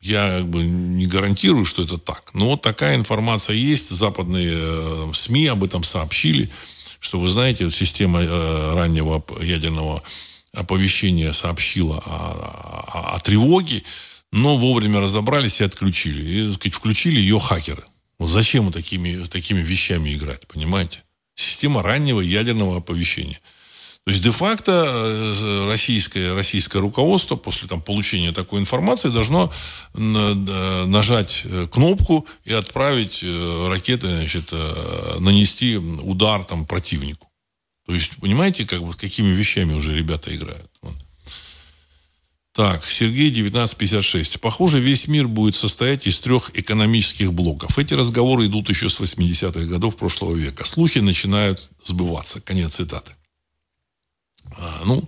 я 0.00 0.38
как 0.38 0.48
бы 0.48 0.62
не 0.62 1.06
гарантирую, 1.06 1.64
что 1.64 1.82
это 1.82 1.98
так. 1.98 2.30
Но 2.34 2.50
вот 2.50 2.62
такая 2.62 2.96
информация 2.96 3.56
есть. 3.56 3.90
Западные 3.90 4.52
э, 4.52 5.10
СМИ 5.12 5.46
об 5.46 5.64
этом 5.64 5.82
сообщили, 5.82 6.50
что, 7.00 7.18
вы 7.18 7.30
знаете, 7.30 7.70
система 7.70 8.20
э, 8.22 8.74
раннего 8.74 9.24
ядерного 9.40 10.02
оповещения 10.52 11.32
сообщила 11.32 11.98
о, 11.98 12.84
о, 12.92 13.16
о 13.16 13.20
тревоге 13.20 13.82
но 14.32 14.56
вовремя 14.56 15.00
разобрались 15.00 15.60
и 15.60 15.64
отключили. 15.64 16.22
И, 16.22 16.52
сказать, 16.52 16.74
включили 16.74 17.20
ее 17.20 17.38
хакеры. 17.38 17.84
Вот 18.18 18.28
зачем 18.28 18.72
такими, 18.72 19.24
такими 19.26 19.60
вещами 19.60 20.14
играть, 20.14 20.46
понимаете? 20.46 21.02
Система 21.34 21.82
раннего 21.82 22.20
ядерного 22.20 22.78
оповещения. 22.78 23.40
То 24.08 24.12
есть, 24.12 24.24
де-факто 24.24 24.86
э, 24.88 25.66
российское, 25.66 26.32
российское 26.32 26.78
руководство 26.78 27.36
после 27.36 27.68
там, 27.68 27.82
получения 27.82 28.32
такой 28.32 28.58
информации 28.58 29.10
должно 29.10 29.52
нажать 29.92 31.42
э, 31.44 31.66
кнопку 31.70 32.26
и 32.46 32.54
отправить 32.54 33.20
э, 33.22 33.68
ракеты, 33.68 34.08
значит, 34.08 34.52
нанести 35.18 35.76
удар 35.76 36.42
там, 36.44 36.64
противнику. 36.64 37.30
То 37.86 37.94
есть, 37.94 38.16
понимаете, 38.16 38.66
как 38.66 38.82
бы, 38.82 38.94
какими 38.94 39.28
вещами 39.28 39.74
уже 39.74 39.94
ребята 39.94 40.34
играют. 40.34 40.67
Так, 42.58 42.84
Сергей 42.84 43.28
1956. 43.30 44.40
Похоже, 44.40 44.80
весь 44.80 45.06
мир 45.06 45.28
будет 45.28 45.54
состоять 45.54 46.08
из 46.08 46.18
трех 46.18 46.50
экономических 46.58 47.32
блоков. 47.32 47.78
Эти 47.78 47.94
разговоры 47.94 48.46
идут 48.46 48.68
еще 48.68 48.88
с 48.88 49.00
80-х 49.00 49.60
годов 49.66 49.94
прошлого 49.94 50.34
века. 50.34 50.64
Слухи 50.64 50.98
начинают 50.98 51.70
сбываться. 51.84 52.40
Конец 52.40 52.74
цитаты. 52.74 53.12
А, 54.56 54.82
ну, 54.84 55.04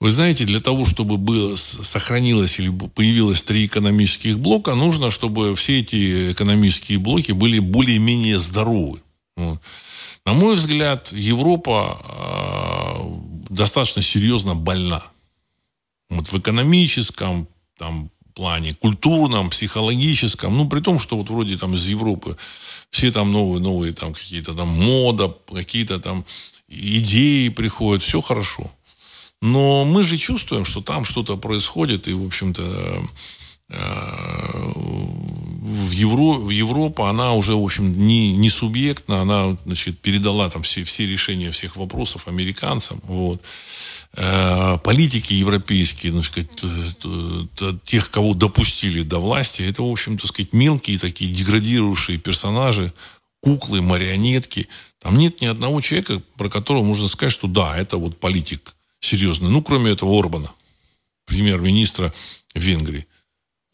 вы 0.00 0.10
знаете, 0.10 0.44
для 0.44 0.60
того, 0.60 0.84
чтобы 0.84 1.16
было, 1.16 1.56
сохранилось 1.56 2.58
или 2.58 2.68
появилось 2.68 3.42
три 3.42 3.64
экономических 3.64 4.38
блока, 4.38 4.74
нужно, 4.74 5.10
чтобы 5.10 5.56
все 5.56 5.80
эти 5.80 6.32
экономические 6.32 6.98
блоки 6.98 7.32
были 7.32 7.58
более-менее 7.58 8.38
здоровы. 8.38 9.00
Вот. 9.38 9.62
На 10.26 10.34
мой 10.34 10.56
взгляд, 10.56 11.10
Европа 11.10 12.02
э, 12.04 13.54
достаточно 13.54 14.02
серьезно 14.02 14.54
больна. 14.54 15.06
Вот 16.08 16.28
в 16.32 16.38
экономическом 16.38 17.48
там, 17.76 18.10
плане, 18.34 18.74
культурном, 18.74 19.50
психологическом. 19.50 20.56
Ну, 20.56 20.68
при 20.68 20.80
том, 20.80 20.98
что 20.98 21.16
вот 21.16 21.30
вроде 21.30 21.56
там 21.56 21.74
из 21.74 21.88
Европы 21.88 22.36
все 22.90 23.10
там 23.10 23.32
новые, 23.32 23.62
новые 23.62 23.92
там 23.92 24.12
какие-то 24.12 24.54
там 24.54 24.68
мода, 24.68 25.34
какие-то 25.52 25.98
там 25.98 26.24
идеи 26.68 27.48
приходят, 27.48 28.02
все 28.02 28.20
хорошо. 28.20 28.70
Но 29.40 29.84
мы 29.84 30.04
же 30.04 30.18
чувствуем, 30.18 30.64
что 30.64 30.82
там 30.82 31.04
что-то 31.04 31.36
происходит, 31.36 32.08
и, 32.08 32.12
в 32.12 32.26
общем-то, 32.26 33.02
э, 33.70 34.72
в, 35.66 35.90
Евро, 35.90 36.38
в 36.38 36.50
Европу 36.50 37.04
она 37.04 37.34
уже, 37.34 37.54
в 37.54 37.64
общем, 37.64 37.92
не, 38.06 38.36
не 38.36 38.50
субъектна, 38.50 39.22
она, 39.22 39.56
значит, 39.64 39.98
передала 39.98 40.48
там 40.48 40.62
все, 40.62 40.84
все 40.84 41.06
решения 41.06 41.50
всех 41.50 41.76
вопросов 41.76 42.28
американцам, 42.28 43.00
вот. 43.04 43.42
Э, 44.12 44.78
политики 44.78 45.32
европейские, 45.32 46.12
ну, 46.12 46.22
сказать, 46.22 46.50
тех, 47.82 48.10
кого 48.10 48.34
допустили 48.34 49.02
до 49.02 49.18
власти, 49.18 49.62
это, 49.62 49.82
в 49.82 49.90
общем, 49.90 50.18
так 50.18 50.28
сказать, 50.28 50.52
мелкие 50.52 50.98
такие 50.98 51.32
деградирующие 51.32 52.18
персонажи, 52.18 52.92
куклы, 53.40 53.82
марионетки. 53.82 54.68
Там 55.00 55.18
нет 55.18 55.40
ни 55.40 55.46
одного 55.46 55.80
человека, 55.80 56.22
про 56.36 56.48
которого 56.48 56.84
можно 56.84 57.08
сказать, 57.08 57.32
что 57.32 57.48
да, 57.48 57.76
это 57.76 57.96
вот 57.96 58.20
политик 58.20 58.76
серьезный. 59.00 59.50
Ну, 59.50 59.62
кроме 59.62 59.92
этого 59.92 60.16
Орбана, 60.16 60.52
премьер-министра 61.26 62.14
Венгрии. 62.54 63.06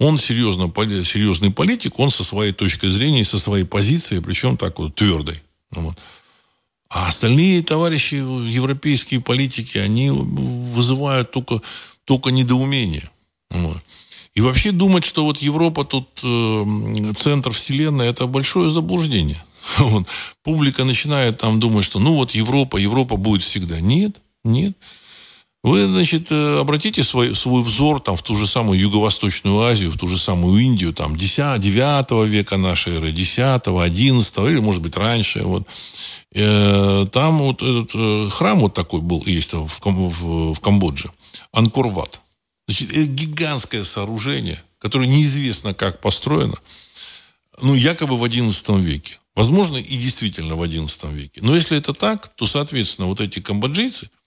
Он 0.03 0.19
серьезно, 0.19 0.73
серьезный 1.05 1.53
политик, 1.53 2.01
он 2.01 2.11
со 2.11 2.25
своей 2.25 2.53
точкой 2.53 2.91
зрения, 2.91 3.25
со 3.25 3.39
своей 3.39 3.65
позицией, 3.65 4.21
причем 4.21 4.57
так 4.57 4.81
вот 4.81 4.97
твердой. 4.97 5.41
Вот. 5.71 5.97
А 6.91 7.07
остальные 7.07 7.63
товарищи, 7.63 8.17
европейские 8.17 9.21
политики, 9.21 9.79
они 9.79 10.11
вызывают 10.11 11.31
только, 11.31 11.63
только 12.05 12.31
недоумение. 12.31 13.09
Вот. 13.51 13.79
И 14.35 14.41
вообще 14.41 14.73
думать, 14.73 15.05
что 15.05 15.25
вот 15.25 15.39
Европа 15.39 15.85
тут 15.85 16.09
э, 16.25 17.13
центр 17.15 17.53
вселенной, 17.53 18.09
это 18.09 18.27
большое 18.27 18.71
заблуждение. 18.71 19.41
Публика 20.43 20.83
начинает 20.83 21.39
там 21.39 21.61
думать, 21.61 21.85
что 21.85 22.01
ну 22.01 22.15
вот 22.15 22.33
Европа, 22.33 22.77
Европа 22.77 23.17
будет 23.17 23.43
всегда. 23.43 23.81
Нет, 23.81 24.21
нет. 24.43 24.73
Вы, 25.63 25.87
значит, 25.87 26.33
э, 26.33 26.59
обратите 26.59 27.05
свой, 27.05 27.37
свой 27.37 27.63
взор 27.63 28.01
там, 28.01 28.17
в 28.17 28.23
ту 28.23 28.35
же 28.35 28.49
самую 28.49 28.81
Юго-Восточную 28.81 29.61
Азию, 29.61 29.93
в 29.93 29.97
ту 29.97 30.09
же 30.09 30.19
самую 30.19 30.61
Индию, 30.61 30.93
там, 30.93 31.15
10, 31.15 31.61
9 31.61 32.29
века 32.29 32.57
нашей 32.57 32.97
эры, 32.97 33.13
10, 33.13 33.69
11, 33.69 34.39
или, 34.39 34.59
может 34.59 34.83
быть, 34.83 34.97
раньше. 34.97 35.45
Вот. 35.45 35.69
Э, 36.33 37.07
там 37.13 37.39
вот 37.39 37.63
этот 37.63 37.93
э, 37.95 38.29
храм 38.31 38.59
вот 38.59 38.75
такой 38.75 39.03
был, 39.03 39.23
есть 39.25 39.53
в, 39.53 39.69
в, 39.85 40.55
в 40.55 40.61
Камбодже, 40.61 41.13
Анкорват. 41.53 42.21
Значит, 42.67 42.91
это 42.91 43.07
гигантское 43.07 43.85
сооружение, 43.85 44.61
которое 44.79 45.07
неизвестно 45.07 45.75
как 45.75 46.01
построено, 46.01 46.59
ну, 47.61 47.75
якобы 47.75 48.17
в 48.17 48.25
11 48.25 48.69
веке. 48.81 49.21
Возможно, 49.37 49.77
и 49.77 49.97
действительно 49.97 50.57
в 50.57 50.63
11 50.63 51.05
веке. 51.05 51.41
Но 51.41 51.55
если 51.55 51.79
это 51.79 51.93
так, 51.93 52.35
то, 52.35 52.47
соответственно, 52.47 53.07
вот 53.07 53.21
эти 53.21 53.39
камбоджийцы– 53.39 54.11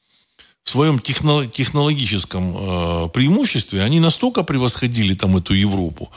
в 0.66 0.70
своем 0.72 1.00
техно, 1.00 1.46
технологическом 1.46 2.56
э, 2.58 3.10
преимуществе 3.10 3.84
они 3.84 4.00
настолько 4.00 4.44
превосходили 4.44 5.14
там 5.14 5.38
эту 5.38 5.54
Европу, 5.54 6.12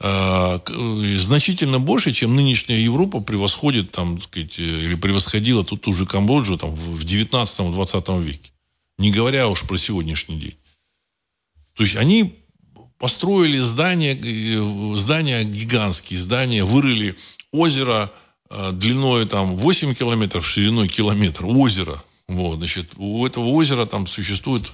э, 0.00 0.58
значительно 1.18 1.78
больше, 1.78 2.12
чем 2.12 2.34
нынешняя 2.34 2.78
Европа 2.78 3.20
превосходит 3.20 3.90
там, 3.90 4.16
так 4.16 4.28
сказать, 4.28 4.58
э, 4.58 4.62
или 4.62 4.94
превосходила 4.94 5.62
тут 5.62 5.82
ту 5.82 5.92
же 5.92 6.06
Камбоджу 6.06 6.56
там, 6.56 6.74
в 6.74 7.04
19-20 7.04 8.22
веке. 8.22 8.50
Не 8.98 9.12
говоря 9.12 9.48
уж 9.48 9.64
про 9.64 9.76
сегодняшний 9.76 10.38
день. 10.38 10.56
То 11.74 11.82
есть 11.82 11.96
они 11.96 12.34
построили 12.98 13.58
здания, 13.58 14.14
э, 14.14 14.96
здания 14.96 15.44
гигантские, 15.44 16.18
здания, 16.18 16.64
вырыли 16.64 17.14
озеро 17.52 18.10
э, 18.48 18.70
длиной 18.72 19.26
там 19.26 19.58
8 19.58 19.94
километров, 19.94 20.46
шириной 20.46 20.88
километр. 20.88 21.44
Озеро 21.44 22.02
вот, 22.36 22.58
значит, 22.58 22.92
у 22.96 23.26
этого 23.26 23.46
озера 23.46 23.86
там 23.86 24.06
существует, 24.06 24.64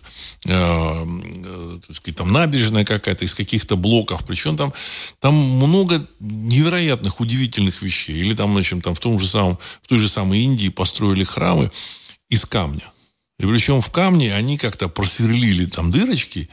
э, 0.44 0.50
э, 0.50 2.12
там 2.12 2.32
набережная 2.32 2.84
какая-то 2.84 3.24
из 3.24 3.34
каких-то 3.34 3.76
блоков, 3.76 4.24
причем 4.26 4.56
там, 4.56 4.72
там 5.20 5.34
много 5.34 6.06
невероятных, 6.20 7.20
удивительных 7.20 7.82
вещей. 7.82 8.16
Или 8.18 8.34
там, 8.34 8.52
значит, 8.54 8.82
там 8.82 8.94
в 8.94 9.00
том 9.00 9.18
же 9.18 9.26
самом, 9.26 9.58
в 9.82 9.88
той 9.88 9.98
же 9.98 10.08
самой 10.08 10.40
Индии 10.40 10.68
построили 10.68 11.24
храмы 11.24 11.70
из 12.28 12.44
камня. 12.44 12.92
И 13.38 13.46
причем 13.46 13.80
в 13.80 13.90
камне 13.90 14.34
они 14.34 14.58
как-то 14.58 14.88
просверлили 14.88 15.66
там 15.66 15.90
дырочки, 15.90 16.48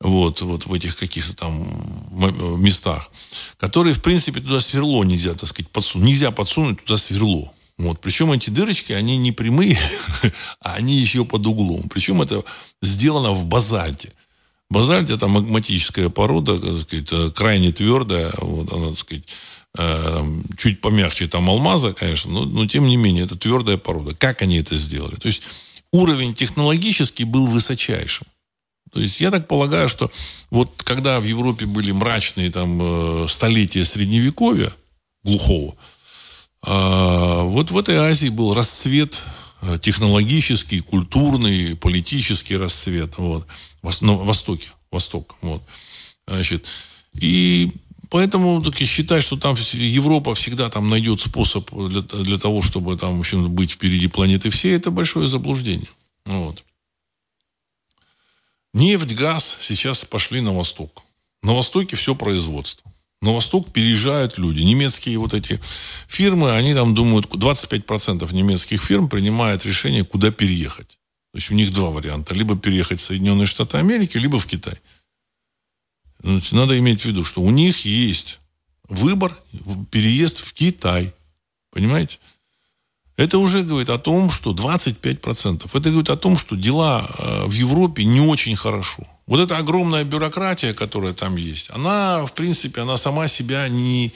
вот, 0.00 0.42
вот 0.42 0.66
в 0.66 0.72
этих 0.74 0.96
каких-то 0.96 1.34
там 1.34 2.62
местах, 2.62 3.10
которые, 3.56 3.94
в 3.94 4.02
принципе, 4.02 4.40
туда 4.40 4.60
сверло 4.60 5.04
нельзя, 5.04 5.32
так 5.34 5.48
сказать, 5.48 5.70
подсунуть. 5.70 6.08
Нельзя 6.08 6.30
подсунуть 6.30 6.84
туда 6.84 6.98
сверло. 6.98 7.52
Вот. 7.78 8.00
Причем 8.00 8.32
эти 8.32 8.50
дырочки, 8.50 8.92
они 8.92 9.18
не 9.18 9.32
прямые, 9.32 9.78
а 10.60 10.74
они 10.74 10.94
еще 10.94 11.24
под 11.24 11.46
углом. 11.46 11.88
Причем 11.88 12.22
это 12.22 12.42
сделано 12.80 13.32
в 13.32 13.46
базальте. 13.46 14.12
Базальт 14.68 15.10
это 15.10 15.28
магматическая 15.28 16.08
порода, 16.08 16.58
так 16.58 16.80
сказать, 16.80 17.12
э, 17.12 17.30
крайне 17.30 17.70
твердая, 17.70 18.32
вот 18.38 18.72
она, 18.72 18.88
так 18.88 18.98
сказать, 18.98 19.28
э, 19.78 20.26
чуть 20.56 20.80
помягче 20.80 21.28
там 21.28 21.48
алмаза, 21.48 21.92
конечно, 21.92 22.32
но, 22.32 22.44
но 22.46 22.66
тем 22.66 22.84
не 22.84 22.96
менее 22.96 23.24
это 23.24 23.36
твердая 23.36 23.76
порода. 23.76 24.14
Как 24.16 24.42
они 24.42 24.58
это 24.58 24.76
сделали? 24.76 25.14
То 25.14 25.28
есть 25.28 25.44
уровень 25.92 26.34
технологический 26.34 27.22
был 27.22 27.46
высочайшим. 27.46 28.26
То 28.92 29.00
есть 29.00 29.20
я 29.20 29.30
так 29.30 29.46
полагаю, 29.46 29.88
что 29.88 30.10
вот 30.50 30.82
когда 30.82 31.20
в 31.20 31.24
Европе 31.24 31.66
были 31.66 31.92
мрачные 31.92 32.50
там 32.50 32.80
э, 32.82 33.26
столетия 33.28 33.84
средневековья 33.84 34.72
глухого, 35.22 35.76
вот 36.66 37.70
в 37.70 37.78
этой 37.78 37.96
Азии 37.96 38.28
был 38.28 38.52
расцвет 38.52 39.22
э, 39.62 39.78
технологический, 39.80 40.80
культурный, 40.80 41.76
политический 41.76 42.56
расцвет. 42.56 43.18
Вот. 43.18 43.46
На 44.00 44.14
Востоке. 44.14 44.70
Восток. 44.90 45.36
Вот. 45.42 45.62
Значит, 46.26 46.66
и 47.14 47.72
поэтому 48.08 48.60
так 48.62 48.74
считать, 48.76 49.22
что 49.22 49.36
там 49.36 49.54
Европа 49.72 50.34
всегда 50.34 50.68
там 50.68 50.88
найдет 50.88 51.20
способ 51.20 51.70
для, 51.72 52.02
для 52.02 52.38
того, 52.38 52.62
чтобы 52.62 52.96
там, 52.96 53.16
в 53.16 53.20
общем, 53.20 53.50
быть 53.52 53.72
впереди 53.72 54.08
планеты 54.08 54.50
всей, 54.50 54.76
это 54.76 54.90
большое 54.90 55.28
заблуждение. 55.28 55.88
Вот. 56.24 56.64
Нефть, 58.74 59.14
газ 59.14 59.58
сейчас 59.60 60.04
пошли 60.04 60.40
на 60.40 60.52
восток. 60.52 61.04
На 61.42 61.54
востоке 61.54 61.96
все 61.96 62.14
производство 62.14 62.90
на 63.22 63.32
восток 63.32 63.72
переезжают 63.72 64.38
люди. 64.38 64.60
Немецкие 64.60 65.18
вот 65.18 65.34
эти 65.34 65.60
фирмы, 66.06 66.52
они 66.52 66.74
там 66.74 66.94
думают, 66.94 67.26
25% 67.26 68.32
немецких 68.34 68.82
фирм 68.82 69.08
принимают 69.08 69.64
решение, 69.64 70.04
куда 70.04 70.30
переехать. 70.30 70.98
То 71.32 71.38
есть 71.38 71.50
у 71.50 71.54
них 71.54 71.72
два 71.72 71.90
варианта. 71.90 72.34
Либо 72.34 72.56
переехать 72.56 73.00
в 73.00 73.04
Соединенные 73.04 73.46
Штаты 73.46 73.78
Америки, 73.78 74.18
либо 74.18 74.38
в 74.38 74.46
Китай. 74.46 74.74
Значит, 76.22 76.52
надо 76.52 76.78
иметь 76.78 77.02
в 77.02 77.04
виду, 77.04 77.24
что 77.24 77.42
у 77.42 77.50
них 77.50 77.84
есть 77.84 78.40
выбор, 78.88 79.36
переезд 79.90 80.38
в 80.38 80.52
Китай. 80.52 81.12
Понимаете? 81.70 82.18
Это 83.16 83.38
уже 83.38 83.62
говорит 83.62 83.88
о 83.88 83.98
том, 83.98 84.30
что 84.30 84.52
25%. 84.52 85.68
Это 85.72 85.90
говорит 85.90 86.10
о 86.10 86.16
том, 86.16 86.36
что 86.36 86.54
дела 86.54 87.08
э, 87.18 87.44
в 87.46 87.52
Европе 87.52 88.04
не 88.04 88.20
очень 88.20 88.56
хорошо. 88.56 89.06
Вот 89.26 89.40
эта 89.40 89.58
огромная 89.58 90.04
бюрократия, 90.04 90.72
которая 90.72 91.12
там 91.12 91.36
есть, 91.36 91.70
она, 91.70 92.24
в 92.24 92.32
принципе, 92.32 92.82
она 92.82 92.96
сама 92.96 93.26
себя 93.26 93.68
не, 93.68 94.12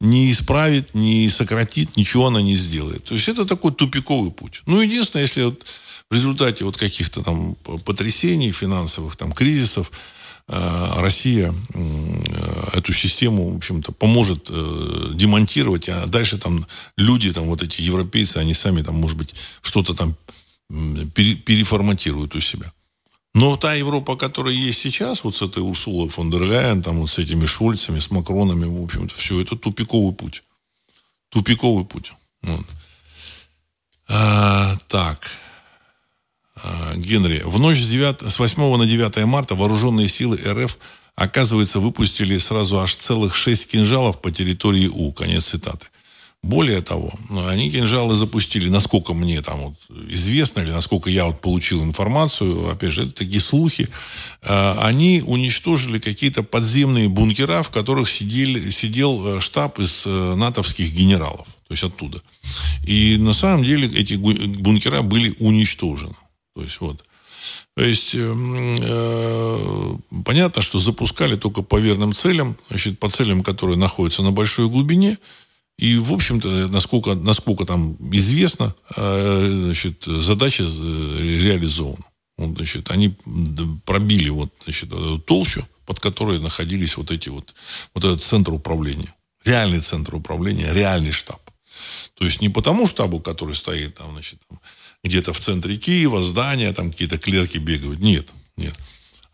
не 0.00 0.32
исправит, 0.32 0.94
не 0.94 1.28
сократит, 1.28 1.96
ничего 1.96 2.28
она 2.28 2.40
не 2.40 2.56
сделает. 2.56 3.04
То 3.04 3.14
есть 3.14 3.28
это 3.28 3.44
такой 3.44 3.72
тупиковый 3.72 4.30
путь. 4.30 4.62
Ну, 4.64 4.80
единственное, 4.80 5.24
если 5.24 5.42
вот 5.42 5.66
в 6.10 6.14
результате 6.14 6.64
вот 6.64 6.78
каких-то 6.78 7.22
там 7.22 7.56
потрясений 7.84 8.52
финансовых, 8.52 9.16
там, 9.16 9.32
кризисов, 9.32 9.90
э, 10.48 10.92
Россия 10.96 11.54
эту 12.72 12.92
систему, 12.94 13.52
в 13.52 13.56
общем-то, 13.56 13.92
поможет 13.92 14.48
э, 14.50 15.10
демонтировать, 15.14 15.90
а 15.90 16.06
дальше 16.06 16.38
там 16.38 16.66
люди, 16.96 17.32
там 17.32 17.44
вот 17.46 17.62
эти 17.62 17.82
европейцы, 17.82 18.38
они 18.38 18.54
сами 18.54 18.80
там, 18.80 18.94
может 18.94 19.18
быть, 19.18 19.34
что-то 19.60 19.92
там 19.92 20.16
переформатируют 21.14 22.34
у 22.34 22.40
себя. 22.40 22.72
Но 23.34 23.56
та 23.56 23.74
Европа, 23.74 24.16
которая 24.16 24.54
есть 24.54 24.78
сейчас, 24.80 25.24
вот 25.24 25.34
с 25.34 25.42
этой 25.42 25.60
Урсулой 25.60 26.08
фон 26.08 26.30
дер 26.30 26.42
Ляйен, 26.42 26.82
там 26.82 27.00
вот 27.00 27.10
с 27.10 27.18
этими 27.18 27.46
Шольцами, 27.46 27.98
с 27.98 28.12
Макронами, 28.12 28.64
в 28.64 28.82
общем-то, 28.82 29.12
все 29.14 29.40
это 29.40 29.56
тупиковый 29.56 30.14
путь. 30.14 30.44
Тупиковый 31.30 31.84
путь. 31.84 32.12
Вот. 32.42 32.64
А, 34.08 34.76
так. 34.86 35.28
А, 36.54 36.94
Генри. 36.94 37.42
В 37.44 37.58
ночь 37.58 37.80
с, 37.80 37.88
9, 37.88 38.30
с 38.30 38.38
8 38.38 38.76
на 38.76 38.86
9 38.86 39.24
марта 39.24 39.56
вооруженные 39.56 40.08
силы 40.08 40.36
РФ, 40.36 40.78
оказывается, 41.16 41.80
выпустили 41.80 42.38
сразу 42.38 42.78
аж 42.78 42.94
целых 42.94 43.34
шесть 43.34 43.66
кинжалов 43.66 44.20
по 44.20 44.30
территории 44.30 44.86
У. 44.86 45.12
Конец 45.12 45.46
цитаты. 45.46 45.88
Более 46.44 46.82
того, 46.82 47.10
ну, 47.30 47.46
они 47.48 47.70
кинжалы 47.70 48.16
запустили, 48.16 48.68
насколько 48.68 49.14
мне 49.14 49.40
там 49.40 49.60
вот 49.60 49.74
известно, 50.10 50.60
или 50.60 50.72
насколько 50.72 51.08
я 51.08 51.24
вот 51.24 51.40
получил 51.40 51.82
информацию, 51.82 52.70
опять 52.70 52.92
же, 52.92 53.04
это 53.04 53.12
такие 53.12 53.40
слухи, 53.40 53.88
э, 54.42 54.74
они 54.80 55.22
уничтожили 55.26 55.98
какие-то 55.98 56.42
подземные 56.42 57.08
бункера, 57.08 57.62
в 57.62 57.70
которых 57.70 58.10
сидели, 58.10 58.68
сидел 58.68 59.26
э, 59.26 59.40
штаб 59.40 59.78
из 59.78 60.04
э, 60.04 60.34
натовских 60.34 60.92
генералов, 60.92 61.46
то 61.66 61.72
есть 61.72 61.82
оттуда. 61.82 62.20
И 62.86 63.16
на 63.16 63.32
самом 63.32 63.64
деле 63.64 63.88
эти 63.88 64.12
бункера 64.14 65.00
были 65.00 65.34
уничтожены. 65.38 66.14
То 66.54 66.62
есть 66.62 66.78
вот. 66.80 67.04
То 67.74 67.82
есть 67.82 68.14
э, 68.14 69.96
понятно, 70.24 70.60
что 70.60 70.78
запускали 70.78 71.36
только 71.36 71.62
по 71.62 71.80
верным 71.80 72.12
целям, 72.12 72.58
значит, 72.68 72.98
по 72.98 73.08
целям, 73.08 73.42
которые 73.42 73.78
находятся 73.78 74.22
на 74.22 74.30
большой 74.30 74.68
глубине, 74.68 75.16
и, 75.76 75.98
в 75.98 76.12
общем-то, 76.12 76.68
насколько, 76.68 77.14
насколько 77.14 77.64
там 77.64 77.96
известно, 78.12 78.74
э, 78.96 79.62
значит, 79.64 80.04
задача 80.04 80.64
э, 80.64 81.38
реализована. 81.42 82.04
Вот, 82.36 82.56
значит, 82.56 82.90
они 82.90 83.16
пробили 83.84 84.28
вот, 84.28 84.52
значит, 84.64 84.90
толщу, 85.26 85.66
под 85.86 86.00
которой 86.00 86.40
находились 86.40 86.96
вот 86.96 87.10
эти 87.10 87.28
вот, 87.28 87.54
вот 87.94 88.04
этот 88.04 88.22
центр 88.22 88.52
управления. 88.52 89.14
Реальный 89.44 89.80
центр 89.80 90.14
управления, 90.14 90.72
реальный 90.72 91.12
штаб. 91.12 91.40
То 92.14 92.24
есть 92.24 92.40
не 92.40 92.48
по 92.48 92.62
тому 92.62 92.86
штабу, 92.86 93.20
который 93.20 93.54
стоит 93.54 93.94
там, 93.94 94.12
значит, 94.12 94.40
там, 94.48 94.60
где-то 95.02 95.32
в 95.32 95.38
центре 95.38 95.76
Киева, 95.76 96.22
здания, 96.22 96.72
там 96.72 96.90
какие-то 96.90 97.18
клерки 97.18 97.58
бегают. 97.58 98.00
Нет, 98.00 98.32
нет 98.56 98.74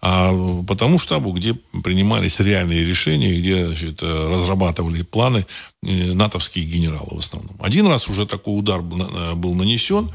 а 0.02 0.62
по 0.66 0.74
тому 0.74 0.98
штабу, 0.98 1.32
где 1.32 1.54
принимались 1.84 2.40
реальные 2.40 2.84
решения, 2.84 3.38
где 3.38 3.66
значит, 3.66 4.02
разрабатывали 4.02 5.02
планы 5.02 5.46
э, 5.82 6.12
натовские 6.14 6.64
генералы 6.64 7.16
в 7.16 7.18
основном. 7.18 7.56
Один 7.60 7.86
раз 7.86 8.08
уже 8.08 8.26
такой 8.26 8.58
удар 8.58 8.80
был 8.82 9.54
нанесен 9.54 10.10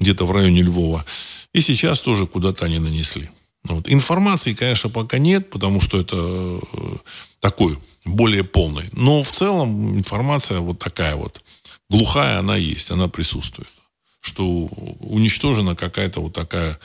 где-то 0.00 0.26
в 0.26 0.32
районе 0.32 0.62
Львова, 0.62 1.04
и 1.52 1.60
сейчас 1.60 2.00
тоже 2.00 2.26
куда-то 2.26 2.64
они 2.64 2.78
нанесли. 2.78 3.30
Вот. 3.64 3.88
Информации, 3.88 4.54
конечно, 4.54 4.90
пока 4.90 5.18
нет, 5.18 5.50
потому 5.50 5.80
что 5.80 6.00
это 6.00 6.16
э, 6.16 6.96
такой 7.40 7.78
более 8.04 8.44
полный. 8.44 8.88
Но 8.92 9.22
в 9.22 9.30
целом 9.30 9.98
информация 9.98 10.60
вот 10.60 10.78
такая 10.78 11.16
вот 11.16 11.42
глухая, 11.90 12.38
она 12.38 12.56
есть, 12.56 12.90
она 12.90 13.08
присутствует. 13.08 13.68
Что 14.20 14.44
уничтожена 14.44 15.76
какая-то 15.76 16.20
вот 16.20 16.32
такая 16.32 16.78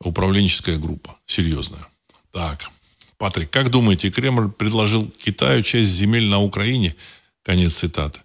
управленческая 0.00 0.76
группа 0.76 1.16
серьезная. 1.26 1.86
Так, 2.34 2.68
Патрик, 3.16 3.48
как 3.48 3.70
думаете, 3.70 4.10
Кремль 4.10 4.50
предложил 4.50 5.08
Китаю 5.08 5.62
часть 5.62 5.90
земель 5.90 6.26
на 6.26 6.40
Украине? 6.40 6.96
Конец 7.44 7.74
цитаты. 7.74 8.20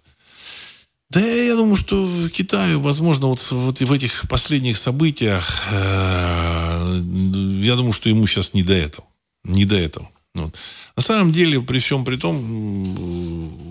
Да, 1.10 1.20
я 1.20 1.54
думаю, 1.54 1.76
что 1.76 2.04
в 2.04 2.28
Китае, 2.30 2.76
возможно, 2.76 3.28
вот, 3.28 3.52
вот 3.52 3.80
в 3.80 3.92
этих 3.92 4.28
последних 4.28 4.78
событиях, 4.78 5.68
э, 5.70 7.02
я 7.62 7.76
думаю, 7.76 7.92
что 7.92 8.08
ему 8.08 8.26
сейчас 8.26 8.52
не 8.52 8.64
до 8.64 8.72
этого. 8.72 9.06
Не 9.44 9.64
до 9.64 9.76
этого. 9.76 10.10
Вот. 10.34 10.56
На 10.96 11.02
самом 11.02 11.30
деле, 11.30 11.60
при 11.60 11.78
всем 11.78 12.04
при 12.04 12.16
том, 12.16 12.36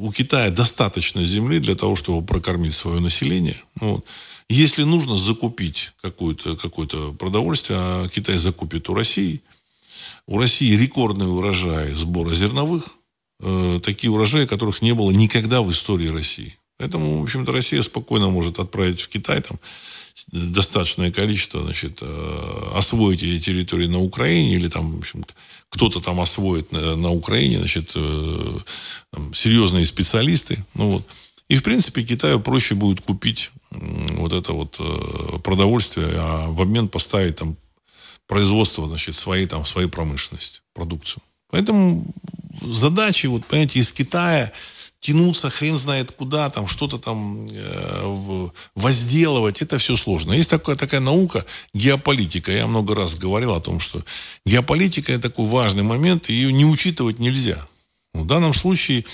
у 0.01 0.11
Китая 0.13 0.49
достаточно 0.51 1.21
земли 1.25 1.59
для 1.59 1.75
того, 1.75 1.97
чтобы 1.97 2.25
прокормить 2.25 2.73
свое 2.73 3.01
население. 3.01 3.57
Вот. 3.75 4.05
Если 4.47 4.83
нужно 4.83 5.17
закупить 5.17 5.91
какое-то 6.01 6.55
какое 6.55 6.87
продовольствие, 7.11 7.77
а 7.79 8.07
Китай 8.07 8.37
закупит 8.37 8.87
у 8.87 8.93
России– 8.93 9.41
у 10.27 10.37
России 10.37 10.75
рекордный 10.75 11.27
урожай 11.27 11.93
сбора 11.93 12.31
зерновых, 12.35 12.97
э, 13.41 13.79
такие 13.83 14.11
урожаи, 14.11 14.45
которых 14.45 14.81
не 14.81 14.93
было 14.93 15.11
никогда 15.11 15.61
в 15.61 15.71
истории 15.71 16.07
России. 16.07 16.55
Поэтому, 16.77 17.19
в 17.19 17.23
общем-то, 17.23 17.51
Россия 17.51 17.81
спокойно 17.81 18.29
может 18.29 18.57
отправить 18.59 19.01
в 19.01 19.09
Китай 19.09 19.41
там, 19.41 19.59
достаточное 20.31 21.11
количество, 21.11 21.63
значит, 21.63 21.99
э, 22.01 22.71
освоить 22.73 23.23
эти 23.23 23.39
территории 23.39 23.87
на 23.87 24.01
Украине, 24.01 24.55
или 24.55 24.69
там, 24.69 24.95
в 24.95 24.99
общем 24.99 25.25
кто-то 25.69 25.99
там 25.99 26.19
освоит 26.19 26.71
на, 26.71 26.95
на 26.95 27.11
Украине, 27.11 27.59
значит, 27.59 27.91
э, 27.95 28.57
там, 29.11 29.33
серьезные 29.33 29.85
специалисты. 29.85 30.63
Ну, 30.73 30.91
вот. 30.91 31.07
И, 31.49 31.57
в 31.57 31.63
принципе, 31.63 32.03
Китаю 32.03 32.39
проще 32.39 32.75
будет 32.75 33.01
купить 33.01 33.51
вот 33.71 34.33
это 34.33 34.53
вот 34.53 34.77
э, 34.79 35.39
продовольствие, 35.39 36.07
а 36.13 36.47
в 36.47 36.61
обмен 36.61 36.87
поставить 36.87 37.35
там 37.35 37.57
производства, 38.29 38.87
значит, 38.87 39.15
своей, 39.15 39.47
там, 39.47 39.65
своей 39.65 39.89
промышленности, 39.89 40.61
продукцию. 40.73 41.23
Поэтому 41.49 42.05
задачи, 42.61 43.25
вот, 43.25 43.45
понимаете, 43.45 43.79
из 43.79 43.91
Китая 43.91 44.53
тянуться 44.99 45.49
хрен 45.49 45.77
знает 45.77 46.11
куда, 46.11 46.49
там 46.51 46.67
что-то 46.67 46.99
там 46.99 47.47
э, 47.51 48.49
возделывать, 48.75 49.63
это 49.63 49.79
все 49.79 49.95
сложно. 49.95 50.33
Есть 50.33 50.51
такая, 50.51 50.75
такая 50.75 51.01
наука 51.01 51.43
геополитика. 51.73 52.51
Я 52.51 52.67
много 52.67 52.93
раз 52.93 53.15
говорил 53.15 53.55
о 53.55 53.61
том, 53.61 53.79
что 53.79 54.03
геополитика 54.45 55.11
это 55.11 55.29
такой 55.29 55.47
важный 55.47 55.83
момент, 55.83 56.29
и 56.29 56.33
ее 56.33 56.53
не 56.53 56.65
учитывать 56.65 57.17
нельзя. 57.17 57.65
В 58.13 58.25
данном 58.25 58.53
случае 58.53 59.05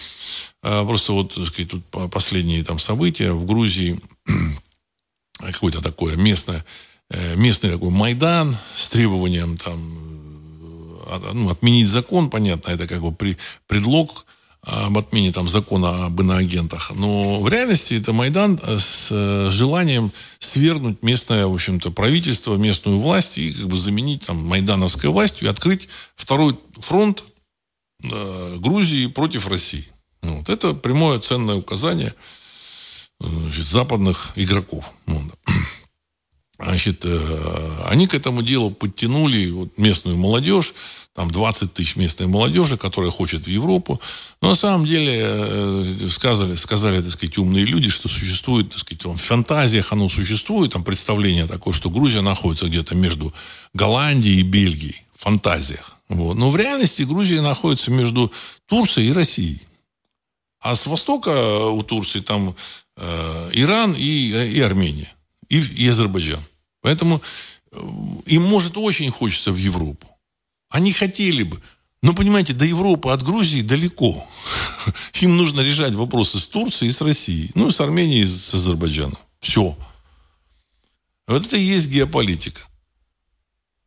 э, 0.62 0.86
просто 0.86 1.14
вот, 1.14 1.36
так 1.36 1.46
сказать, 1.48 1.72
тут 1.72 2.12
последние 2.12 2.66
там 2.66 2.80
события 2.80 3.32
в 3.32 3.46
Грузии 3.46 3.98
какое-то 5.40 5.82
такое 5.82 6.18
местное 6.18 6.66
местный 7.12 7.72
такой 7.72 7.92
Майдан 7.92 8.56
с 8.76 8.90
требованием 8.90 9.58
там, 9.58 9.98
э, 11.08 11.32
ну, 11.34 11.50
отменить 11.50 11.88
закон, 11.88 12.30
понятно, 12.30 12.72
это 12.72 12.88
как 12.88 13.02
бы 13.02 13.16
предлог 13.68 14.26
об 14.66 14.98
отмене 14.98 15.32
там, 15.32 15.48
закона 15.48 16.08
об 16.08 16.20
иноагентах. 16.20 16.92
Но 16.96 17.40
в 17.42 17.48
реальности 17.48 17.94
это 17.94 18.14
Майдан 18.14 18.60
э, 18.64 18.80
с 18.80 19.52
желанием 19.52 20.12
свергнуть 20.40 21.04
местное, 21.04 21.46
в 21.46 21.54
общем-то, 21.54 21.92
правительство, 21.92 22.56
местную 22.56 22.98
власть 22.98 23.38
и 23.38 23.54
как 23.54 23.68
бы 23.68 23.78
заменить 23.78 24.26
там 24.26 24.38
майдановской 24.44 25.10
властью 25.12 25.48
и 25.48 25.52
открыть 25.52 25.88
второй 26.16 26.58
фронт 26.80 27.24
э, 28.04 28.58
Грузии 28.58 29.06
против 29.06 29.48
России. 29.48 29.88
Вот. 30.24 30.50
Это 30.50 30.74
прямое 30.74 31.20
ценное 31.20 31.56
указание 31.56 32.16
значит, 33.20 33.68
западных 33.68 34.32
игроков. 34.36 34.92
Вот. 35.06 35.32
Значит, 36.58 37.04
э, 37.04 37.82
они 37.86 38.08
к 38.08 38.14
этому 38.14 38.42
делу 38.42 38.72
подтянули 38.72 39.50
вот 39.50 39.78
местную 39.78 40.18
молодежь, 40.18 40.74
там 41.14 41.30
20 41.30 41.74
тысяч 41.74 41.98
местной 41.98 42.28
молодежи, 42.28 42.78
которая 42.78 43.12
хочет 43.12 43.46
в 43.46 43.50
Европу. 43.50 44.00
Но 44.42 44.50
на 44.50 44.56
самом 44.56 44.86
деле 44.86 45.22
э, 45.22 46.10
сказали, 46.10 46.56
сказали, 46.56 47.02
так 47.02 47.12
сказать, 47.12 47.38
умные 47.38 47.66
люди, 47.66 47.90
что 47.90 48.08
существует, 48.08 48.70
так 48.70 48.80
сказать, 48.80 49.04
в 49.04 49.18
фантазиях 49.18 49.92
оно 49.92 50.08
существует, 50.08 50.72
там 50.72 50.84
представление 50.86 51.46
такое, 51.46 51.74
что 51.74 51.90
Грузия 51.90 52.22
находится 52.22 52.68
где-то 52.68 52.96
между 52.96 53.34
Голландией 53.74 54.40
и 54.40 54.44
Бельгией. 54.44 55.02
В 55.14 55.24
фантазиях. 55.24 55.98
Вот. 56.08 56.36
Но 56.36 56.52
в 56.52 56.56
реальности 56.56 57.04
Грузия 57.04 57.42
находится 57.42 57.90
между 57.92 58.32
Турцией 58.68 59.10
и 59.10 59.14
Россией. 59.14 59.62
А 60.62 60.76
с 60.76 60.88
востока 60.88 61.68
у 61.68 61.84
Турции 61.84 62.20
там 62.20 62.56
э, 62.98 63.50
Иран 63.54 63.94
и, 63.94 64.52
и 64.54 64.60
Армения 64.62 65.15
и, 65.50 65.60
и 65.60 65.88
Азербайджан. 65.88 66.42
Поэтому 66.82 67.22
э, 67.72 67.78
им, 68.26 68.44
может, 68.44 68.78
очень 68.78 69.12
хочется 69.12 69.52
в 69.52 69.58
Европу. 69.58 70.08
Они 70.70 70.92
хотели 70.92 71.44
бы. 71.44 71.62
Но, 72.02 72.14
понимаете, 72.14 72.54
до 72.54 72.66
Европы 72.66 73.10
от 73.10 73.24
Грузии 73.24 73.62
далеко. 73.62 74.28
Им 75.22 75.38
нужно 75.38 75.62
решать 75.62 75.94
вопросы 75.94 76.40
с 76.40 76.48
Турцией 76.48 76.90
и 76.90 76.94
с 76.94 77.02
Россией. 77.02 77.50
Ну, 77.56 77.72
с 77.72 77.82
Арменией 77.82 78.24
и 78.24 78.28
с 78.28 78.54
Азербайджаном. 78.54 79.18
Все. 79.40 79.76
Вот 81.28 81.46
это 81.46 81.58
и 81.58 81.64
есть 81.64 81.90
геополитика. 81.90 82.62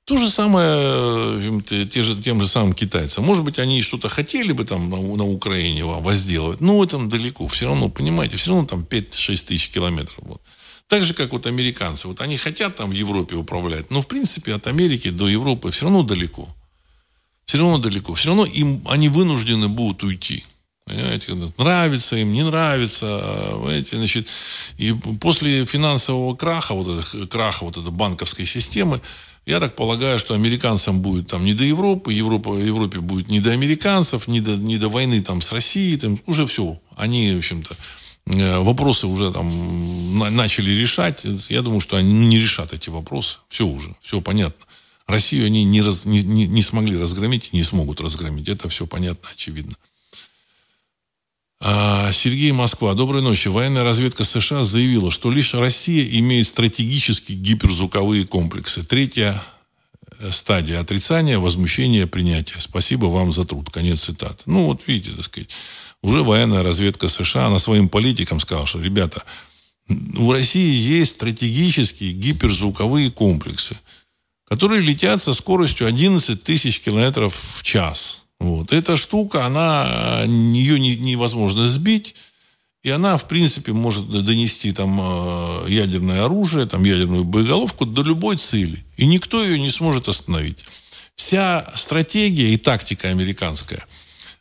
То 0.04 0.16
же 0.16 0.30
самое 0.30 1.61
э, 1.70 1.84
те 1.86 2.02
же, 2.02 2.20
тем 2.20 2.40
же 2.40 2.48
самым 2.48 2.72
китайцам. 2.72 3.24
Может 3.24 3.44
быть, 3.44 3.59
они 3.59 3.82
что-то 3.82 4.09
хотели 4.09 4.52
бы 4.52 4.64
там 4.64 4.88
на, 4.88 4.96
на 4.96 5.24
Украине 5.24 5.84
возделывать, 5.84 6.62
но 6.62 6.82
это 6.82 6.98
далеко. 6.98 7.46
Все 7.46 7.66
равно, 7.66 7.90
понимаете, 7.90 8.38
все 8.38 8.52
равно 8.52 8.66
там 8.66 8.86
5-6 8.88 9.46
тысяч 9.46 9.68
километров. 9.68 10.18
Вот. 10.22 10.40
Так 10.89 11.05
же, 11.05 11.14
как 11.14 11.32
вот 11.32 11.47
американцы. 11.47 12.09
Вот 12.09 12.20
они 12.20 12.36
хотят 12.39 12.76
там 12.76 12.91
в 12.91 12.95
Европе 12.95 13.36
управлять, 13.36 13.91
но, 13.91 14.01
в 14.01 14.09
принципе, 14.09 14.55
от 14.55 14.66
Америки 14.66 15.11
до 15.11 15.28
Европы 15.28 15.70
все 15.70 15.84
равно 15.84 16.03
далеко. 16.03 16.49
Все 17.45 17.59
равно 17.59 17.78
далеко. 17.78 18.14
Все 18.14 18.28
равно 18.28 18.47
им, 18.47 18.82
они 18.89 19.09
вынуждены 19.09 19.68
будут 19.68 20.03
уйти. 20.03 20.45
Понимаете, 20.86 21.34
нравится 21.59 22.16
им, 22.16 22.32
не 22.32 22.43
нравится. 22.43 23.20
Понимаете, 23.53 23.97
значит, 23.97 24.28
и 24.78 24.95
после 25.20 25.66
финансового 25.66 26.34
краха, 26.34 26.74
вот 26.74 26.89
этого, 26.89 27.26
краха 27.26 27.64
вот 27.64 27.76
этой 27.76 27.93
банковской 27.93 28.47
системы, 28.47 29.03
я 29.45 29.61
так 29.61 29.76
полагаю, 29.76 30.18
что 30.18 30.32
американцам 30.32 31.01
будет 31.01 31.26
там 31.26 31.45
не 31.45 31.53
до 31.53 31.64
Европы, 31.64 32.14
Европа, 32.14 32.55
Европе 32.55 33.01
будет 33.01 33.28
не 33.28 33.41
до 33.41 33.53
американцев, 33.53 34.28
не 34.28 34.41
до, 34.41 34.57
не 34.57 34.78
до 34.78 34.89
войны 34.89 35.22
там 35.22 35.43
с 35.43 35.53
Россией, 35.53 35.99
там 35.99 36.18
уже 36.24 36.47
все. 36.47 36.80
Они, 36.97 37.34
в 37.34 37.39
общем-то, 37.39 37.76
вопросы 38.60 39.06
уже 39.06 39.32
там 39.32 40.18
начали 40.34 40.70
решать. 40.70 41.24
Я 41.48 41.62
думаю, 41.62 41.80
что 41.80 41.96
они 41.96 42.12
не 42.12 42.38
решат 42.38 42.72
эти 42.72 42.90
вопросы. 42.90 43.38
Все 43.48 43.66
уже, 43.66 43.94
все 44.00 44.20
понятно. 44.20 44.66
Россию 45.06 45.46
они 45.46 45.64
не, 45.64 45.80
раз, 45.80 46.04
не, 46.04 46.22
не, 46.22 46.46
не 46.46 46.62
смогли 46.62 46.98
разгромить 46.98 47.52
не 47.52 47.62
смогут 47.62 48.00
разгромить. 48.00 48.48
Это 48.48 48.68
все 48.68 48.86
понятно, 48.86 49.30
очевидно. 49.32 49.74
А, 51.60 52.12
Сергей 52.12 52.52
Москва. 52.52 52.94
Доброй 52.94 53.22
ночи. 53.22 53.48
Военная 53.48 53.82
разведка 53.82 54.24
США 54.24 54.64
заявила, 54.64 55.10
что 55.10 55.30
лишь 55.30 55.54
Россия 55.54 56.04
имеет 56.20 56.46
стратегические 56.46 57.38
гиперзвуковые 57.38 58.26
комплексы. 58.26 58.84
Третья 58.84 59.32
э, 59.32 59.57
стадия 60.30 60.80
отрицания, 60.80 61.38
возмущения, 61.38 62.06
принятия. 62.06 62.60
Спасибо 62.60 63.06
вам 63.06 63.32
за 63.32 63.44
труд. 63.44 63.70
Конец 63.70 64.02
цитаты. 64.02 64.42
Ну, 64.46 64.66
вот 64.66 64.82
видите, 64.86 65.14
так 65.14 65.24
сказать, 65.24 65.50
уже 66.02 66.22
военная 66.22 66.62
разведка 66.62 67.08
США 67.08 67.50
на 67.50 67.58
своим 67.58 67.88
политикам 67.88 68.40
сказала, 68.40 68.66
что, 68.66 68.80
ребята, 68.80 69.22
у 70.16 70.32
России 70.32 70.74
есть 70.74 71.12
стратегические 71.12 72.12
гиперзвуковые 72.12 73.10
комплексы, 73.10 73.78
которые 74.48 74.80
летят 74.80 75.20
со 75.20 75.32
скоростью 75.34 75.86
11 75.86 76.42
тысяч 76.42 76.80
километров 76.80 77.34
в 77.34 77.62
час. 77.62 78.24
Вот. 78.40 78.72
Эта 78.72 78.96
штука, 78.96 79.46
она, 79.46 80.24
ее 80.26 80.78
невозможно 80.78 81.66
сбить, 81.66 82.14
и 82.82 82.90
она, 82.90 83.18
в 83.18 83.26
принципе, 83.26 83.72
может 83.72 84.08
донести 84.08 84.72
там 84.72 85.00
э, 85.00 85.66
ядерное 85.68 86.24
оружие, 86.24 86.66
там 86.66 86.84
ядерную 86.84 87.24
боеголовку 87.24 87.84
до 87.84 88.02
любой 88.02 88.36
цели. 88.36 88.84
И 88.96 89.06
никто 89.06 89.42
ее 89.42 89.58
не 89.58 89.70
сможет 89.70 90.08
остановить. 90.08 90.64
Вся 91.16 91.70
стратегия 91.74 92.54
и 92.54 92.56
тактика 92.56 93.08
американская 93.08 93.84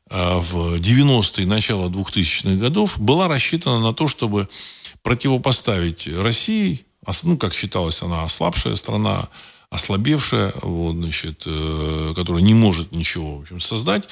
э, 0.09 0.37
в 0.37 0.79
90-е, 0.79 1.47
начало 1.47 1.89
2000-х 1.89 2.55
годов 2.57 2.99
была 2.99 3.27
рассчитана 3.27 3.79
на 3.79 3.93
то, 3.93 4.07
чтобы 4.07 4.47
противопоставить 5.01 6.07
России, 6.07 6.85
ну, 7.23 7.37
как 7.37 7.53
считалось, 7.53 8.01
она 8.01 8.23
ослабшая 8.23 8.75
страна, 8.75 9.29
ослабевшая, 9.69 10.53
вот, 10.61 10.95
значит, 10.95 11.43
э, 11.45 12.13
которая 12.15 12.41
не 12.41 12.53
может 12.53 12.95
ничего 12.95 13.37
в 13.37 13.41
общем, 13.41 13.59
создать. 13.59 14.07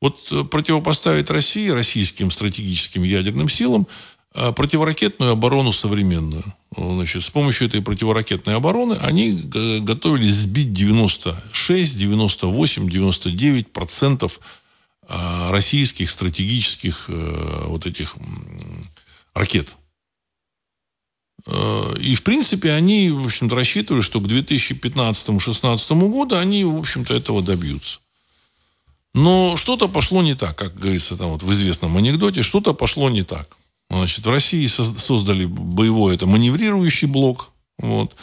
Вот 0.00 0.28
э, 0.30 0.44
противопоставить 0.44 1.30
России, 1.30 1.68
российским 1.68 2.30
стратегическим 2.30 3.02
ядерным 3.02 3.48
силам, 3.48 3.88
э, 4.34 4.52
противоракетную 4.52 5.32
оборону 5.32 5.72
современную. 5.72 6.44
Значит, 6.76 7.24
с 7.24 7.30
помощью 7.30 7.66
этой 7.66 7.82
противоракетной 7.82 8.54
обороны 8.54 8.94
они 9.02 9.32
готовились 9.80 10.34
сбить 10.34 10.72
96, 10.72 11.98
98, 11.98 12.88
99 12.88 13.72
процентов 13.72 14.40
российских 15.08 16.08
стратегических 16.08 17.08
вот 17.08 17.86
этих 17.86 18.14
ракет. 19.34 19.76
Э, 21.46 21.94
и, 22.00 22.14
в 22.14 22.22
принципе, 22.22 22.72
они, 22.72 23.10
в 23.10 23.24
общем-то, 23.24 23.54
рассчитывали, 23.54 24.02
что 24.02 24.20
к 24.20 24.24
2015-2016 24.24 26.10
году 26.10 26.36
они, 26.36 26.64
в 26.64 26.78
общем-то, 26.78 27.14
этого 27.14 27.42
добьются. 27.42 28.00
Но 29.14 29.56
что-то 29.56 29.88
пошло 29.88 30.22
не 30.22 30.34
так, 30.34 30.56
как 30.56 30.74
говорится 30.74 31.16
там 31.16 31.30
вот 31.30 31.42
в 31.42 31.52
известном 31.52 31.96
анекдоте, 31.96 32.42
что-то 32.42 32.74
пошло 32.74 33.10
не 33.10 33.22
так. 33.22 33.56
Значит, 33.88 34.24
в 34.24 34.30
России 34.30 34.66
создали 34.66 35.46
боевой, 35.46 36.14
это 36.14 36.26
маневрирующий 36.26 37.08
блок, 37.08 37.52
вот. 37.78 38.14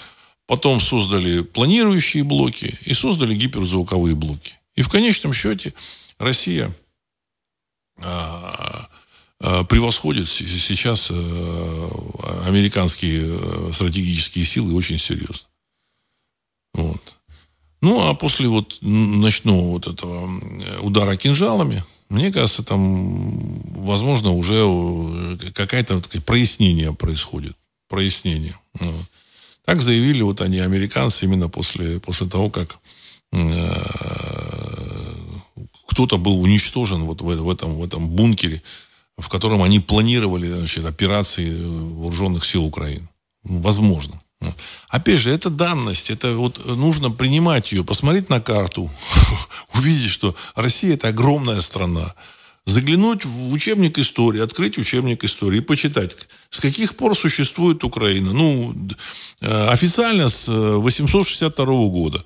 потом 0.45 0.80
создали 0.80 1.41
планирующие 1.41 2.24
блоки 2.24 2.80
и 2.86 2.93
создали 2.93 3.36
гиперзвуковые 3.36 4.15
блоки. 4.15 4.53
И 4.76 4.82
в 4.82 4.88
конечном 4.88 5.34
счете 5.34 5.74
Россия 6.20 6.74
а, 8.01 8.88
превосходит 9.39 10.27
сейчас 10.27 11.09
э, 11.11 11.89
американские 12.47 13.21
э, 13.23 13.71
стратегические 13.71 14.45
силы 14.45 14.73
очень 14.73 14.97
серьезно. 14.97 15.47
Вот. 16.73 17.17
Ну, 17.81 18.07
а 18.07 18.15
после 18.15 18.47
вот 18.47 18.79
ночного 18.81 19.69
вот 19.69 19.88
этого 19.88 20.29
удара 20.81 21.15
кинжалами, 21.15 21.83
мне 22.09 22.31
кажется, 22.31 22.63
там, 22.63 23.59
возможно, 23.83 24.31
уже 24.31 24.65
какое-то 25.53 25.95
вот, 25.95 26.09
прояснение 26.25 26.93
происходит. 26.93 27.55
Прояснение. 27.89 28.57
Так 29.65 29.81
заявили 29.81 30.21
вот 30.21 30.41
они, 30.41 30.59
американцы, 30.59 31.25
именно 31.25 31.49
после, 31.49 31.99
после 31.99 32.27
того, 32.27 32.49
как 32.49 32.79
э, 33.33 33.38
кто-то 35.89 36.17
был 36.17 36.41
уничтожен 36.41 37.03
вот 37.03 37.21
в, 37.21 37.25
в, 37.25 37.49
этом, 37.51 37.75
в 37.75 37.83
этом 37.83 38.09
бункере 38.09 38.63
в 39.18 39.30
котором 39.30 39.63
они 39.63 39.80
планировали 39.80 40.47
значит, 40.47 40.86
операции 40.86 41.55
вооруженных 41.63 42.45
сил 42.45 42.65
Украины. 42.65 43.09
Возможно. 43.43 44.22
Опять 44.89 45.20
же, 45.20 45.32
это 45.32 45.49
данность, 45.49 46.11
это 46.11 46.36
вот 46.36 46.63
нужно 46.65 47.09
принимать 47.09 47.72
ее, 47.72 47.84
посмотреть 47.84 48.30
на 48.30 48.39
карту, 48.39 48.91
увидеть, 49.74 50.11
что 50.11 50.36
Россия 50.55 50.93
это 50.93 51.07
огромная 51.07 51.61
страна, 51.61 52.13
заглянуть 52.65 53.26
в 53.26 53.51
учебник 53.51 53.97
истории, 53.97 54.41
открыть 54.41 54.78
учебник 54.78 55.24
истории 55.24 55.57
и 55.57 55.61
почитать, 55.61 56.28
с 56.51 56.59
каких 56.59 56.95
пор 56.95 57.18
существует 57.18 57.84
Украина. 57.84 58.32
Ну, 58.32 58.76
э, 59.41 59.68
официально 59.70 60.30
с 60.30 60.47
862 60.47 61.65
э, 61.65 61.89
года, 61.89 62.24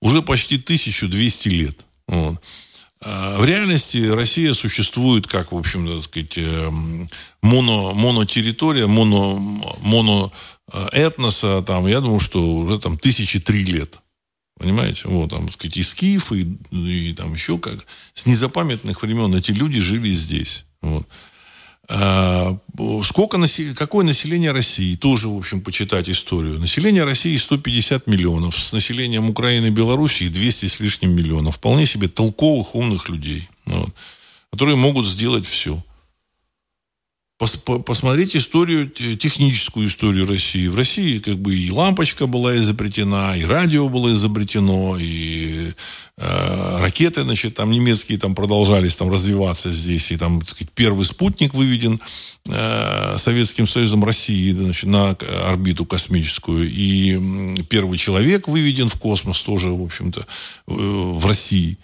уже 0.00 0.22
почти 0.22 0.56
1200 0.56 1.48
лет. 1.48 1.84
Вот. 2.08 2.42
А, 3.04 3.38
в 3.38 3.44
реальности 3.44 4.06
Россия 4.06 4.54
существует 4.54 5.26
как, 5.26 5.52
в 5.52 5.56
общем, 5.56 5.86
так 5.88 6.02
сказать, 6.04 6.38
эм, 6.38 7.08
моно, 7.42 7.94
монотерритория, 7.94 8.86
моно, 8.86 9.38
моно 9.80 10.32
э, 10.72 11.10
там, 11.62 11.86
я 11.86 12.00
думаю, 12.00 12.20
что 12.20 12.56
уже 12.56 12.78
там 12.78 12.96
тысячи 12.96 13.40
три 13.40 13.64
лет. 13.64 14.00
Понимаете? 14.58 15.08
Вот, 15.08 15.30
там, 15.30 15.46
так 15.46 15.54
сказать, 15.54 15.76
и 15.76 15.82
скифы, 15.82 16.42
и, 16.70 17.08
и 17.10 17.12
там 17.14 17.32
еще 17.32 17.58
как. 17.58 17.84
С 18.12 18.26
незапамятных 18.26 19.02
времен 19.02 19.34
эти 19.34 19.50
люди 19.50 19.80
жили 19.80 20.14
здесь. 20.14 20.66
Вот. 20.80 21.08
А, 21.94 22.58
сколько, 23.04 23.38
какое 23.76 24.06
население 24.06 24.52
России? 24.52 24.96
Тоже, 24.96 25.28
в 25.28 25.36
общем, 25.36 25.60
почитать 25.60 26.08
историю. 26.08 26.58
Население 26.58 27.04
России 27.04 27.36
150 27.36 28.06
миллионов. 28.06 28.56
С 28.58 28.72
населением 28.72 29.28
Украины 29.28 29.66
и 29.66 29.70
Белоруссии 29.70 30.28
200 30.28 30.66
с 30.66 30.80
лишним 30.80 31.14
миллионов. 31.14 31.56
Вполне 31.56 31.84
себе 31.84 32.08
толковых, 32.08 32.74
умных 32.74 33.10
людей. 33.10 33.46
Вот, 33.66 33.90
которые 34.50 34.76
могут 34.76 35.06
сделать 35.06 35.46
все. 35.46 35.84
Посмотреть 37.42 38.36
историю, 38.36 38.88
техническую 38.88 39.88
историю 39.88 40.28
России. 40.28 40.68
В 40.68 40.76
России 40.76 41.18
как 41.18 41.38
бы 41.38 41.56
и 41.56 41.72
лампочка 41.72 42.28
была 42.28 42.54
изобретена, 42.54 43.36
и 43.36 43.42
радио 43.42 43.88
было 43.88 44.12
изобретено, 44.12 44.96
и 44.96 45.72
э, 46.18 46.76
ракеты, 46.78 47.22
значит, 47.22 47.56
там 47.56 47.70
немецкие 47.72 48.18
там 48.18 48.36
продолжались 48.36 48.94
там 48.94 49.10
развиваться 49.10 49.72
здесь, 49.72 50.12
и 50.12 50.16
там 50.16 50.38
так 50.40 50.50
сказать, 50.50 50.70
первый 50.72 51.04
спутник 51.04 51.52
выведен 51.52 52.00
э, 52.46 53.16
Советским 53.18 53.66
Союзом 53.66 54.04
России 54.04 54.52
значит, 54.52 54.84
на 54.84 55.10
орбиту 55.48 55.84
космическую, 55.84 56.70
и 56.70 57.64
первый 57.64 57.98
человек 57.98 58.46
выведен 58.46 58.88
в 58.88 58.94
космос 58.94 59.42
тоже, 59.42 59.70
в 59.70 59.82
общем-то, 59.82 60.20
э, 60.20 60.24
в 60.66 61.26
России. 61.26 61.76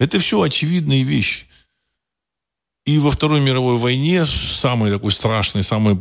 Это 0.00 0.18
все 0.18 0.42
очевидные 0.42 1.04
вещи. 1.04 1.46
И 2.84 2.98
во 2.98 3.10
Второй 3.10 3.40
мировой 3.40 3.78
войне, 3.78 4.26
самой 4.26 4.90
такой 4.90 5.12
страшной, 5.12 5.62
самой 5.62 5.98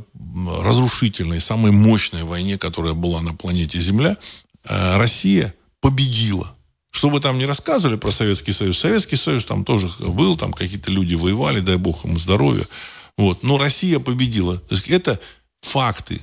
разрушительной, 0.62 1.40
самой 1.40 1.72
мощной 1.72 2.24
войне, 2.24 2.58
которая 2.58 2.94
была 2.94 3.22
на 3.22 3.34
планете 3.34 3.80
Земля, 3.80 4.18
э, 4.66 4.98
Россия 4.98 5.54
победила. 5.80 6.56
Что 6.92 7.10
бы 7.10 7.20
там 7.20 7.38
ни 7.38 7.44
рассказывали 7.44 7.98
про 7.98 8.12
Советский 8.12 8.52
Союз, 8.52 8.80
Советский 8.80 9.16
Союз 9.16 9.46
там 9.46 9.64
тоже 9.64 9.90
был, 10.00 10.36
там 10.36 10.54
какие-то 10.54 10.92
люди 10.92 11.16
воевали, 11.16 11.60
дай 11.60 11.78
бог 11.78 12.04
им 12.06 12.20
здоровья. 12.20 12.66
Вот. 13.18 13.44
Но 13.44 13.58
Россия 13.58 14.00
победила. 14.00 14.58
То 14.58 14.76
есть 14.76 14.88
это 14.88 15.20
факты 15.62 16.22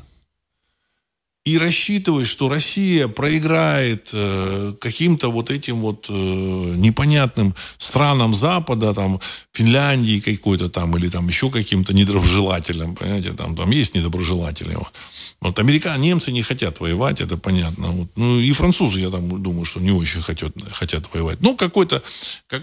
и 1.49 1.57
рассчитывать, 1.57 2.26
что 2.26 2.51
Россия 2.51 3.09
проиграет 3.09 4.11
э, 4.12 4.74
каким-то 4.78 5.30
вот 5.30 5.51
этим 5.51 5.80
вот 5.80 6.07
э, 6.11 6.12
непонятным 6.12 7.55
странам 7.78 8.34
Запада, 8.34 8.92
там, 8.92 9.18
Финляндии 9.53 10.20
какой-то 10.20 10.68
там, 10.68 10.94
или 10.99 11.09
там 11.09 11.26
еще 11.26 11.51
каким-то 11.51 11.94
недоброжелателям, 11.94 12.94
понимаете, 12.94 13.32
там, 13.32 13.57
там 13.57 13.70
есть 13.70 13.94
недоброжелатели. 13.94 14.74
Вот, 14.74 14.92
вот 15.40 15.59
америка... 15.59 15.96
немцы 15.96 16.32
не 16.32 16.42
хотят 16.42 16.80
воевать, 16.80 17.22
это 17.22 17.38
понятно. 17.38 17.88
Вот. 17.92 18.09
Ну, 18.16 18.38
и 18.38 18.53
французы, 18.53 19.01
я 19.01 19.11
там 19.11 19.42
думаю, 19.42 19.64
что 19.64 19.80
не 19.80 19.90
очень 19.90 20.20
хотят, 20.20 20.53
хотят 20.72 21.05
воевать. 21.14 21.40
Ну, 21.40 21.57
какое-то 21.57 22.03
как, 22.46 22.62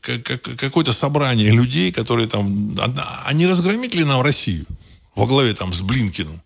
как, 0.00 0.22
как, 0.22 0.42
какое-то 0.58 0.92
собрание 0.92 1.50
людей, 1.52 1.92
которые 1.92 2.26
там... 2.26 2.76
Они 3.24 3.46
разгромили 3.46 4.02
нам 4.02 4.22
Россию 4.22 4.66
во 5.14 5.26
главе 5.26 5.54
там 5.54 5.72
с 5.72 5.80
Блинкиным 5.80 6.40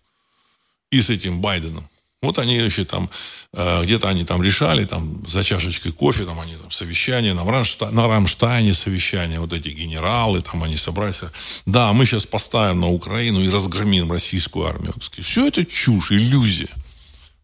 и 0.91 1.01
с 1.01 1.09
этим 1.09 1.41
Байденом. 1.41 1.89
Вот 2.25 2.39
они 2.39 2.55
еще 2.55 2.85
там, 2.85 3.09
э, 3.53 3.83
где-то 3.83 4.09
они 4.09 4.23
там 4.23 4.41
решали, 4.41 4.85
там, 4.85 5.23
за 5.27 5.43
чашечкой 5.43 5.91
кофе, 5.91 6.23
там, 6.23 6.39
они 6.39 6.55
там 6.55 6.71
совещания, 6.71 7.33
на, 7.33 7.43
Рамшта, 7.43 7.91
на 7.91 8.07
Рамштайне 8.07 8.73
совещания, 8.73 9.39
вот 9.39 9.53
эти 9.53 9.69
генералы, 9.69 10.41
там, 10.41 10.63
они 10.63 10.75
собрались. 10.75 11.21
Да, 11.65 11.93
мы 11.93 12.05
сейчас 12.05 12.25
поставим 12.25 12.81
на 12.81 12.89
Украину 12.89 13.41
и 13.41 13.49
разгромим 13.49 14.11
российскую 14.11 14.65
армию. 14.65 14.93
Все 15.21 15.47
это 15.47 15.65
чушь, 15.65 16.11
иллюзия. 16.11 16.69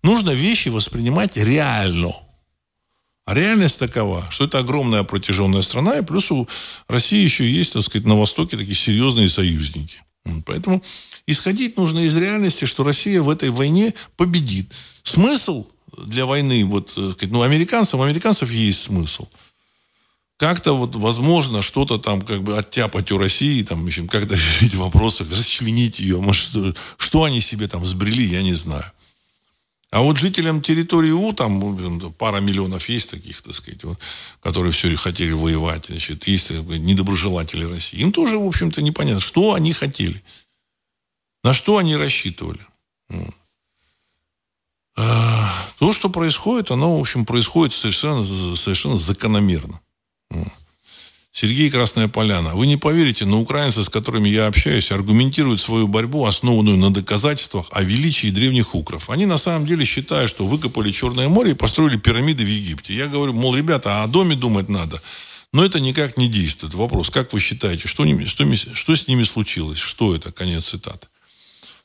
Нужно 0.03 0.31
вещи 0.31 0.69
воспринимать 0.69 1.37
реально. 1.37 2.13
А 3.25 3.35
реальность 3.35 3.77
такова, 3.77 4.25
что 4.31 4.45
это 4.45 4.57
огромная 4.57 5.03
протяженная 5.03 5.61
страна, 5.61 5.99
и 5.99 6.03
плюс 6.03 6.31
у 6.31 6.47
России 6.87 7.23
еще 7.23 7.49
есть, 7.49 7.73
так 7.73 7.83
сказать, 7.83 8.07
на 8.07 8.17
Востоке 8.17 8.57
такие 8.57 8.75
серьезные 8.75 9.29
союзники. 9.29 10.01
Поэтому 10.45 10.83
исходить 11.25 11.77
нужно 11.77 11.99
из 11.99 12.15
реальности, 12.17 12.65
что 12.65 12.83
Россия 12.83 13.21
в 13.21 13.29
этой 13.29 13.49
войне 13.49 13.93
победит. 14.17 14.73
Смысл 15.03 15.65
для 15.97 16.25
войны, 16.25 16.63
вот, 16.65 16.93
э, 16.95 17.13
ну, 17.27 17.41
американцам, 17.41 17.99
у 17.99 18.03
американцев 18.03 18.51
есть 18.51 18.83
смысл. 18.83 19.27
Как-то 20.37 20.73
вот 20.73 20.95
возможно 20.95 21.61
что-то 21.61 21.97
там 21.97 22.21
как 22.21 22.41
бы 22.43 22.57
оттяпать 22.57 23.11
у 23.11 23.17
России, 23.17 23.63
там, 23.63 23.85
еще 23.85 24.07
как-то 24.07 24.35
решить 24.35 24.75
вопросы, 24.75 25.23
расчленить 25.31 25.99
ее. 25.99 26.19
Может, 26.19 26.49
что, 26.49 26.75
что 26.97 27.23
они 27.23 27.41
себе 27.41 27.67
там 27.67 27.81
взбрели, 27.81 28.25
я 28.25 28.41
не 28.41 28.53
знаю. 28.53 28.91
А 29.91 29.99
вот 29.99 30.17
жителям 30.17 30.61
территории 30.61 31.11
У, 31.11 31.33
там 31.33 32.13
пара 32.13 32.39
миллионов 32.39 32.87
есть 32.87 33.11
таких, 33.11 33.41
так 33.41 33.53
сказать, 33.53 33.83
вот, 33.83 33.99
которые 34.39 34.71
все 34.71 34.95
хотели 34.95 35.33
воевать, 35.33 35.87
значит, 35.87 36.27
есть 36.27 36.51
недоброжелатели 36.51 37.65
России. 37.65 37.99
Им 37.99 38.13
тоже, 38.13 38.37
в 38.37 38.47
общем-то, 38.47 38.81
непонятно, 38.81 39.19
что 39.19 39.53
они 39.53 39.73
хотели. 39.73 40.23
На 41.43 41.53
что 41.53 41.77
они 41.77 41.97
рассчитывали. 41.97 42.61
А, 44.95 45.49
то, 45.77 45.91
что 45.91 46.09
происходит, 46.09 46.71
оно, 46.71 46.97
в 46.97 47.01
общем, 47.01 47.25
происходит 47.25 47.73
совершенно, 47.73 48.23
совершенно 48.55 48.97
закономерно. 48.97 49.81
Сергей 51.33 51.69
Красная 51.69 52.09
Поляна. 52.09 52.55
Вы 52.55 52.67
не 52.67 52.75
поверите, 52.75 53.25
но 53.25 53.39
украинцы, 53.39 53.83
с 53.83 53.89
которыми 53.89 54.27
я 54.27 54.47
общаюсь, 54.47 54.91
аргументируют 54.91 55.61
свою 55.61 55.87
борьбу, 55.87 56.25
основанную 56.25 56.77
на 56.77 56.93
доказательствах 56.93 57.67
о 57.71 57.81
величии 57.83 58.31
древних 58.31 58.75
укров. 58.75 59.09
Они 59.09 59.25
на 59.25 59.37
самом 59.37 59.65
деле 59.65 59.85
считают, 59.85 60.29
что 60.29 60.45
выкопали 60.45 60.91
Черное 60.91 61.29
море 61.29 61.51
и 61.51 61.55
построили 61.55 61.97
пирамиды 61.97 62.43
в 62.43 62.49
Египте. 62.49 62.93
Я 62.93 63.07
говорю, 63.07 63.31
мол, 63.33 63.55
ребята, 63.55 64.03
о 64.03 64.07
доме 64.07 64.35
думать 64.35 64.67
надо. 64.67 65.01
Но 65.53 65.63
это 65.63 65.79
никак 65.79 66.17
не 66.17 66.27
действует. 66.27 66.73
Вопрос, 66.73 67.09
как 67.09 67.31
вы 67.31 67.39
считаете, 67.39 67.87
что, 67.87 68.05
что, 68.25 68.55
что 68.55 68.95
с 68.95 69.07
ними 69.07 69.23
случилось? 69.23 69.77
Что 69.77 70.13
это? 70.13 70.31
Конец 70.33 70.65
цитаты. 70.65 71.07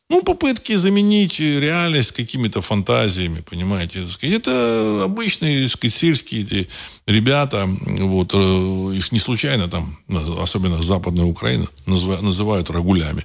Ну, 0.09 0.23
попытки 0.23 0.77
заменить 0.77 1.41
реальность 1.41 2.13
какими-то 2.13 2.61
фантазиями, 2.61 3.41
понимаете. 3.41 4.05
Это 4.23 5.03
обычные, 5.05 5.69
сказать, 5.69 5.95
сельские 5.95 6.43
эти 6.43 6.69
ребята, 7.07 7.67
вот, 7.67 8.33
э, 8.33 8.97
их 8.97 9.11
не 9.11 9.19
случайно 9.19 9.69
там, 9.69 9.99
особенно 10.41 10.81
Западная 10.81 11.25
Украина, 11.25 11.67
называют 11.87 12.71
рагулями. 12.71 13.25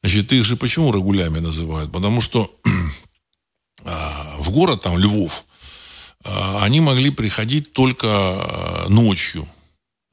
Значит, 0.00 0.32
их 0.32 0.44
же 0.44 0.56
почему 0.56 0.92
рагулями 0.92 1.40
называют? 1.40 1.90
Потому 1.90 2.20
что 2.20 2.54
а, 3.84 4.36
в 4.38 4.50
город, 4.52 4.82
там, 4.82 4.98
Львов, 4.98 5.44
а, 6.24 6.62
они 6.62 6.80
могли 6.80 7.10
приходить 7.10 7.72
только 7.72 8.06
а, 8.06 8.86
ночью. 8.88 9.48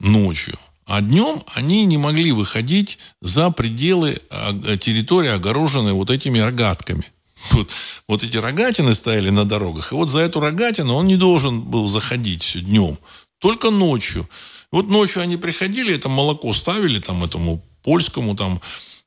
Ночью. 0.00 0.58
А 0.90 1.02
днем 1.02 1.40
они 1.54 1.84
не 1.84 1.98
могли 1.98 2.32
выходить 2.32 2.98
за 3.20 3.52
пределы 3.52 4.20
а, 4.28 4.76
территории, 4.76 5.30
огороженной 5.30 5.92
вот 5.92 6.10
этими 6.10 6.40
рогатками. 6.40 7.04
Вот, 7.52 7.70
вот 8.08 8.24
эти 8.24 8.36
рогатины 8.36 8.92
стояли 8.96 9.30
на 9.30 9.44
дорогах. 9.44 9.92
И 9.92 9.94
вот 9.94 10.08
за 10.08 10.18
эту 10.18 10.40
рогатину 10.40 10.94
он 10.94 11.06
не 11.06 11.16
должен 11.16 11.60
был 11.60 11.88
заходить 11.88 12.42
все 12.42 12.60
днем. 12.60 12.98
Только 13.38 13.70
ночью. 13.70 14.28
Вот 14.72 14.88
ночью 14.88 15.22
они 15.22 15.36
приходили, 15.36 15.94
это 15.94 16.08
молоко 16.08 16.52
ставили 16.52 16.98
там 16.98 17.22
этому 17.22 17.64
польскому 17.84 18.34
там 18.34 18.60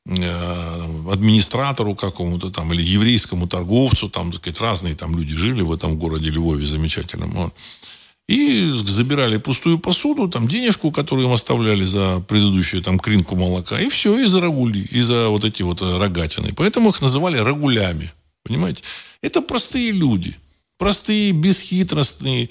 э, 0.06 1.10
администратору 1.12 1.94
какому-то 1.94 2.50
там 2.50 2.72
или 2.72 2.82
еврейскому 2.82 3.46
торговцу, 3.46 4.08
там, 4.08 4.32
так 4.32 4.40
сказать, 4.40 4.60
разные 4.60 4.94
там 4.94 5.18
люди 5.18 5.36
жили 5.36 5.60
в 5.60 5.70
этом 5.70 5.98
городе 5.98 6.30
Львове 6.30 6.64
замечательном. 6.64 7.52
И 8.26 8.70
забирали 8.72 9.36
пустую 9.36 9.78
посуду, 9.78 10.28
там 10.28 10.48
денежку, 10.48 10.90
которую 10.90 11.26
им 11.26 11.32
оставляли 11.32 11.84
за 11.84 12.20
предыдущую 12.20 12.82
там 12.82 12.98
кринку 12.98 13.36
молока, 13.36 13.78
и 13.78 13.90
все, 13.90 14.18
и 14.18 14.24
за 14.24 14.40
рагули, 14.40 14.78
и 14.78 15.02
за 15.02 15.28
вот 15.28 15.44
эти 15.44 15.62
вот 15.62 15.82
э, 15.82 15.98
рогатины. 15.98 16.54
Поэтому 16.56 16.88
их 16.88 17.02
называли 17.02 17.36
рагулями. 17.36 18.10
Понимаете? 18.42 18.82
Это 19.20 19.42
простые 19.42 19.90
люди. 19.90 20.34
Простые, 20.78 21.32
бесхитростные. 21.32 22.48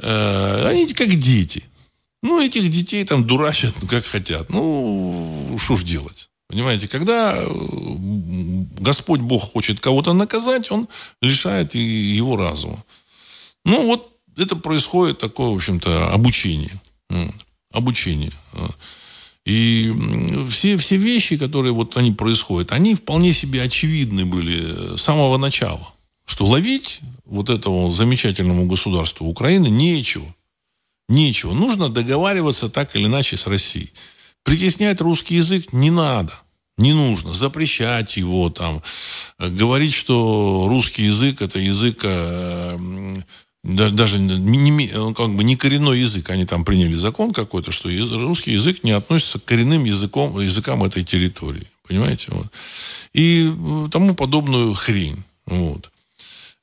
Э, 0.00 0.68
они 0.68 0.92
как 0.92 1.08
дети. 1.08 1.64
Ну, 2.22 2.40
этих 2.40 2.70
детей 2.70 3.04
там 3.04 3.26
дурачат, 3.26 3.74
как 3.90 4.04
хотят. 4.04 4.50
Ну, 4.50 5.56
что 5.58 5.74
ж 5.74 5.82
делать? 5.82 6.30
Понимаете, 6.48 6.86
когда 6.86 7.34
э, 7.36 7.46
Господь 8.80 9.20
Бог 9.20 9.42
хочет 9.52 9.80
кого-то 9.80 10.12
наказать, 10.12 10.70
Он 10.70 10.88
лишает 11.20 11.74
его 11.74 12.36
разума. 12.36 12.84
Ну, 13.64 13.84
вот 13.86 14.17
это 14.38 14.56
происходит 14.56 15.18
такое, 15.18 15.48
в 15.50 15.56
общем-то, 15.56 16.12
обучение. 16.12 16.80
Обучение. 17.72 18.32
И 19.44 19.92
все, 20.50 20.76
все 20.76 20.96
вещи, 20.96 21.38
которые 21.38 21.72
вот 21.72 21.96
они 21.96 22.12
происходят, 22.12 22.72
они 22.72 22.94
вполне 22.94 23.32
себе 23.32 23.62
очевидны 23.62 24.26
были 24.26 24.96
с 24.96 25.02
самого 25.02 25.38
начала. 25.38 25.94
Что 26.26 26.46
ловить 26.46 27.00
вот 27.24 27.48
этому 27.48 27.90
замечательному 27.90 28.66
государству 28.66 29.26
Украины 29.26 29.68
нечего. 29.68 30.26
Нечего. 31.08 31.54
Нужно 31.54 31.88
договариваться 31.88 32.68
так 32.68 32.94
или 32.94 33.06
иначе 33.06 33.38
с 33.38 33.46
Россией. 33.46 33.90
Притеснять 34.42 35.00
русский 35.00 35.36
язык 35.36 35.72
не 35.72 35.90
надо. 35.90 36.34
Не 36.76 36.92
нужно 36.92 37.32
запрещать 37.32 38.16
его 38.18 38.50
там, 38.50 38.82
говорить, 39.38 39.94
что 39.94 40.66
русский 40.68 41.04
язык 41.04 41.42
это 41.42 41.58
язык 41.58 42.00
э, 42.04 42.78
даже 43.68 44.18
не, 44.18 44.88
как 45.12 45.34
бы 45.34 45.44
не 45.44 45.56
коренной 45.56 46.00
язык. 46.00 46.30
Они 46.30 46.44
там 46.44 46.64
приняли 46.64 46.94
закон 46.94 47.32
какой-то, 47.32 47.70
что 47.70 47.88
русский 47.88 48.52
язык 48.52 48.82
не 48.82 48.92
относится 48.92 49.38
к 49.38 49.44
коренным 49.44 49.84
языком, 49.84 50.38
языкам 50.40 50.82
этой 50.84 51.04
территории. 51.04 51.66
Понимаете? 51.86 52.28
Вот. 52.30 52.46
И 53.14 53.50
э, 53.50 53.88
тому 53.90 54.14
подобную 54.14 54.74
хрень. 54.74 55.22
Вот. 55.46 55.90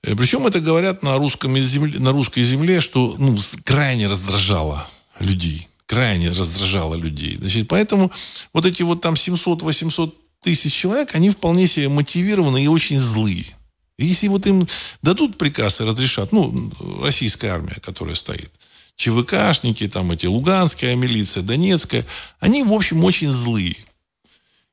Э, 0.03 0.16
Причем 0.16 0.45
это 0.47 0.60
говорят 0.60 1.03
на, 1.03 1.18
русском 1.18 1.58
земле, 1.58 1.99
на 1.99 2.12
русской 2.12 2.43
земле, 2.43 2.82
что 2.82 3.16
ну, 3.18 3.36
крайне 3.64 4.08
раздражало 4.08 4.88
людей. 5.20 5.68
Крайне 5.86 6.30
раздражало 6.30 6.95
людей. 6.95 7.38
Значит, 7.39 7.68
поэтому 7.68 8.12
вот 8.53 8.66
эти 8.66 8.84
вот 8.84 9.01
там 9.01 9.14
700-800 9.14 10.14
тысяч 10.41 10.74
человек, 10.74 11.14
они 11.14 11.30
вполне 11.30 11.68
себе 11.68 11.89
мотивированы 11.89 12.64
и 12.64 12.68
очень 12.68 12.99
злые. 12.99 13.55
Если 13.98 14.28
вот 14.28 14.46
им 14.46 14.68
дадут 15.02 15.38
приказ 15.38 15.80
и 15.80 15.86
разрешат, 15.86 16.32
ну, 16.32 16.72
российская 17.02 17.50
армия, 17.50 17.80
которая 17.82 18.16
стоит, 18.16 18.52
ЧВКшники, 18.98 19.88
там 19.88 20.12
эти 20.12 20.26
луганская 20.26 20.96
милиция, 20.96 21.43
донецкая, 21.43 22.06
они, 22.39 22.64
в 22.64 22.74
общем, 22.74 23.04
очень 23.04 23.32
злые. 23.32 23.78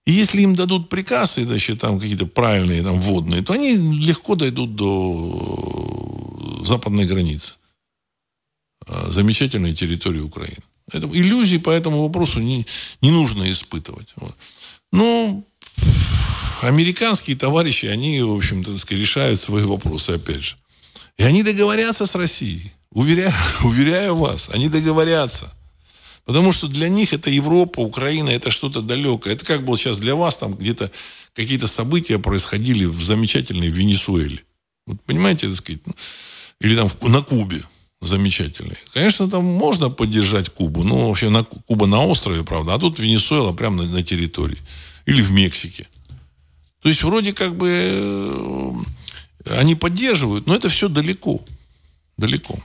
И 0.05 0.13
если 0.13 0.43
им 0.43 0.57
дадут 0.57 0.89
приказ, 0.89 1.39
и 1.39 1.45
значит, 1.45 1.81
там 1.81 2.01
какие-то 2.01 2.27
правильные, 2.27 2.83
там, 2.83 3.01
водные, 3.01 3.43
то 3.43 3.53
они 3.53 3.77
легко 3.77 4.35
дойдут 4.35 4.75
до 4.75 6.61
западной 6.65 7.05
границы. 7.05 7.55
А, 8.87 9.11
замечательной 9.11 9.75
территории 9.75 10.21
Украины. 10.21 10.63
Это, 10.91 11.07
иллюзий 11.07 11.59
по 11.59 11.71
этому 11.71 12.03
вопросу 12.03 12.41
не, 12.41 12.67
не 13.01 13.11
нужно 13.11 13.51
испытывать. 13.51 14.13
Вот. 14.17 14.35
Ну, 14.91 15.47
американские 16.63 17.37
товарищи, 17.37 17.87
они, 17.87 18.23
в 18.23 18.35
общем-то, 18.35 18.77
решают 18.95 19.41
свои 19.41 19.65
вопросы, 19.65 20.11
опять 20.11 20.43
же. 20.43 20.57
И 21.19 21.23
они 21.25 21.43
договорятся 21.43 22.07
с 22.07 22.15
Россией. 22.15 22.73
Уверяю, 22.91 23.33
уверяю 23.65 24.17
вас, 24.17 24.51
они 24.53 24.69
договорятся. 24.69 25.53
Потому 26.25 26.53
что 26.53 26.69
для 26.69 26.89
них 26.89 27.13
это 27.13 27.31
Европа, 27.31 27.81
Украина, 27.81 28.31
это 28.31 28.51
что-то 28.51 28.81
далекое. 28.81 29.35
Это 29.35 29.45
как 29.45 29.65
бы 29.65 29.77
сейчас 29.77 29.99
для 29.99 30.15
вас 30.15 30.39
там 30.39 30.55
где-то 30.55 30.91
какие-то 31.35 31.67
события 31.67 32.19
происходили 32.19 32.85
в 32.85 33.03
замечательной 33.03 33.69
Венесуэле. 33.69 34.45
Вот 34.87 35.01
понимаете, 35.03 35.49
так 35.49 35.57
сказать, 35.57 35.81
ну, 35.87 35.95
или 36.61 36.77
там 36.77 36.91
на 37.03 37.23
Кубе 37.23 37.63
замечательной. 38.01 38.77
Конечно, 38.93 39.29
там 39.29 39.45
можно 39.45 39.91
поддержать 39.91 40.49
Кубу, 40.51 40.85
но 40.85 41.09
вообще 41.09 41.29
на, 41.29 41.45
Куба 41.45 41.87
на 41.87 42.05
острове, 42.05 42.45
правда, 42.45 42.75
а 42.75 42.79
тут 42.79 42.99
Венесуэла 42.99 43.53
прямо 43.53 43.83
на, 43.83 43.89
на 43.89 44.03
территории. 44.03 44.59
Или 45.07 45.23
в 45.23 45.33
Мексике. 45.33 45.89
То 46.83 46.89
есть 46.89 47.03
вроде 47.05 47.33
как 47.33 47.57
бы 47.57 47.69
э, 47.71 48.73
они 49.57 49.75
поддерживают, 49.75 50.47
но 50.47 50.55
это 50.55 50.69
все 50.69 50.89
далеко. 50.89 51.41
Далеко. 52.17 52.59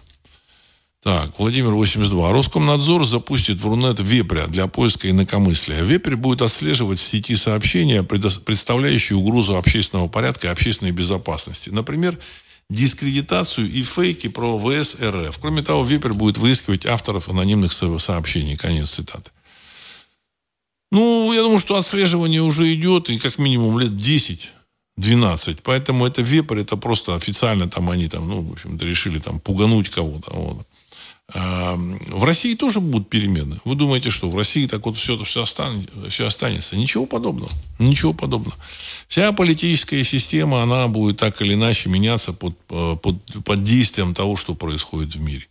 Так, 1.04 1.38
Владимир 1.38 1.72
82. 1.72 2.32
Роскомнадзор 2.34 3.06
запустит 3.06 3.62
в 3.62 3.68
Рунет 3.68 4.00
вепря 4.00 4.48
для 4.48 4.68
поиска 4.68 5.10
инакомыслия. 5.10 5.84
Вепрь 5.84 6.16
будет 6.16 6.42
отслеживать 6.42 7.00
в 7.00 7.04
сети 7.04 7.36
сообщения, 7.36 8.04
представляющие 8.04 9.18
угрозу 9.18 9.56
общественного 9.56 10.08
порядка 10.08 10.48
и 10.48 10.50
общественной 10.50 10.92
безопасности. 10.92 11.70
Например, 11.70 12.18
дискредитацию 12.70 13.72
и 13.72 13.84
фейки 13.84 14.28
про 14.28 14.60
ВС 14.60 14.98
РФ. 15.02 15.38
Кроме 15.40 15.62
того, 15.62 15.84
Вепрь 15.84 16.14
будет 16.14 16.40
выискивать 16.40 16.86
авторов 16.86 17.30
анонимных 17.30 17.72
сообщений. 17.72 18.58
Конец 18.58 18.90
цитаты. 18.90 19.32
Ну, 20.92 21.34
я 21.34 21.42
думаю, 21.42 21.60
что 21.60 21.76
отслеживание 21.76 22.42
уже 22.42 22.74
идет, 22.74 23.10
и 23.10 23.18
как 23.18 23.38
минимум 23.38 23.80
лет 23.80 23.96
10 23.96 24.54
12. 24.98 25.62
Поэтому 25.62 26.06
это 26.06 26.22
вепрь, 26.22 26.60
это 26.60 26.76
просто 26.76 27.16
официально 27.16 27.70
там 27.70 27.90
они 27.90 28.08
там, 28.08 28.28
ну, 28.28 28.42
в 28.42 28.52
общем-то, 28.54 28.86
решили 28.86 29.20
там 29.20 29.40
пугануть 29.40 29.90
кого-то. 29.90 30.32
Вот. 30.34 30.68
В 31.34 32.24
России 32.24 32.56
тоже 32.56 32.80
будут 32.80 33.10
перемены. 33.10 33.60
Вы 33.66 33.76
думаете, 33.76 34.12
что 34.12 34.30
в 34.30 34.36
России 34.36 34.66
так 34.66 34.86
вот 34.86 34.96
все, 34.96 35.22
все, 35.24 35.44
останется, 35.44 36.10
все 36.10 36.26
останется? 36.26 36.78
Ничего 36.78 37.06
подобного. 37.06 37.52
Ничего 37.80 38.14
подобного. 38.14 38.56
Вся 39.10 39.34
политическая 39.34 40.04
система, 40.06 40.64
она 40.64 40.88
будет 40.88 41.18
так 41.18 41.42
или 41.42 41.54
иначе 41.54 41.90
меняться 41.90 42.32
под, 42.32 42.56
э, 42.70 42.96
под, 43.04 43.18
под 43.44 43.64
действием 43.64 44.14
того, 44.14 44.38
что 44.38 44.56
происходит 44.56 45.16
в 45.16 45.22
мире. 45.22 45.48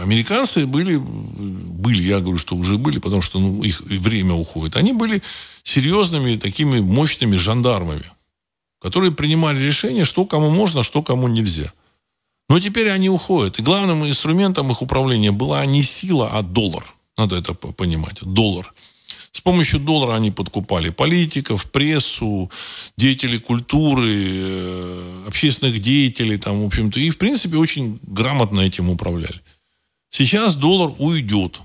Американцы 0.00 0.66
были, 0.66 0.96
были, 0.96 2.02
я 2.02 2.20
говорю, 2.20 2.38
что 2.38 2.56
уже 2.56 2.78
были, 2.78 2.98
потому 2.98 3.22
что 3.22 3.38
ну, 3.38 3.62
их 3.62 3.80
время 3.80 4.34
уходит. 4.34 4.76
Они 4.76 4.92
были 4.92 5.22
серьезными 5.62 6.36
такими 6.36 6.80
мощными 6.80 7.36
жандармами, 7.36 8.04
которые 8.80 9.12
принимали 9.12 9.60
решение, 9.60 10.04
что 10.04 10.24
кому 10.24 10.50
можно, 10.50 10.82
что 10.82 11.02
кому 11.02 11.28
нельзя. 11.28 11.72
Но 12.48 12.60
теперь 12.60 12.90
они 12.90 13.10
уходят. 13.10 13.58
И 13.58 13.62
главным 13.62 14.06
инструментом 14.06 14.70
их 14.70 14.82
управления 14.82 15.32
была 15.32 15.64
не 15.66 15.82
сила, 15.82 16.30
а 16.32 16.42
доллар. 16.42 16.84
Надо 17.16 17.36
это 17.36 17.54
понимать. 17.54 18.20
Доллар. 18.22 18.72
С 19.32 19.40
помощью 19.40 19.80
доллара 19.80 20.16
они 20.16 20.30
подкупали 20.30 20.90
политиков, 20.90 21.70
прессу, 21.70 22.50
деятелей 22.96 23.38
культуры, 23.38 24.10
э, 24.10 25.24
общественных 25.26 25.80
деятелей, 25.80 26.38
там, 26.38 26.62
в 26.62 26.66
общем-то, 26.66 26.98
и, 26.98 27.10
в 27.10 27.18
принципе, 27.18 27.56
очень 27.56 28.00
грамотно 28.02 28.60
этим 28.60 28.88
управляли. 28.90 29.40
Сейчас 30.10 30.56
доллар 30.56 30.94
уйдет. 30.98 31.60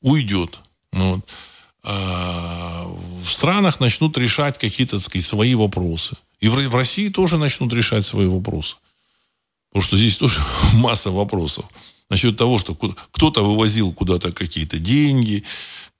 Уйдет. 0.00 0.58
Ну, 0.92 1.14
вот. 1.14 1.28
а 1.84 2.86
в 3.22 3.30
странах 3.30 3.80
начнут 3.80 4.16
решать 4.18 4.58
какие-то, 4.58 4.98
сказать, 4.98 5.24
свои 5.26 5.54
вопросы. 5.54 6.16
И 6.40 6.48
в, 6.48 6.54
в 6.54 6.74
России 6.74 7.08
тоже 7.08 7.38
начнут 7.38 7.72
решать 7.72 8.04
свои 8.04 8.26
вопросы. 8.26 8.76
Потому 9.70 9.86
что 9.86 9.96
здесь 9.96 10.18
тоже 10.18 10.40
масса 10.74 11.10
вопросов. 11.10 11.64
Насчет 12.10 12.36
того, 12.36 12.58
что 12.58 12.74
кто-то 12.74 13.42
вывозил 13.42 13.92
куда-то 13.92 14.32
какие-то 14.32 14.78
деньги, 14.78 15.44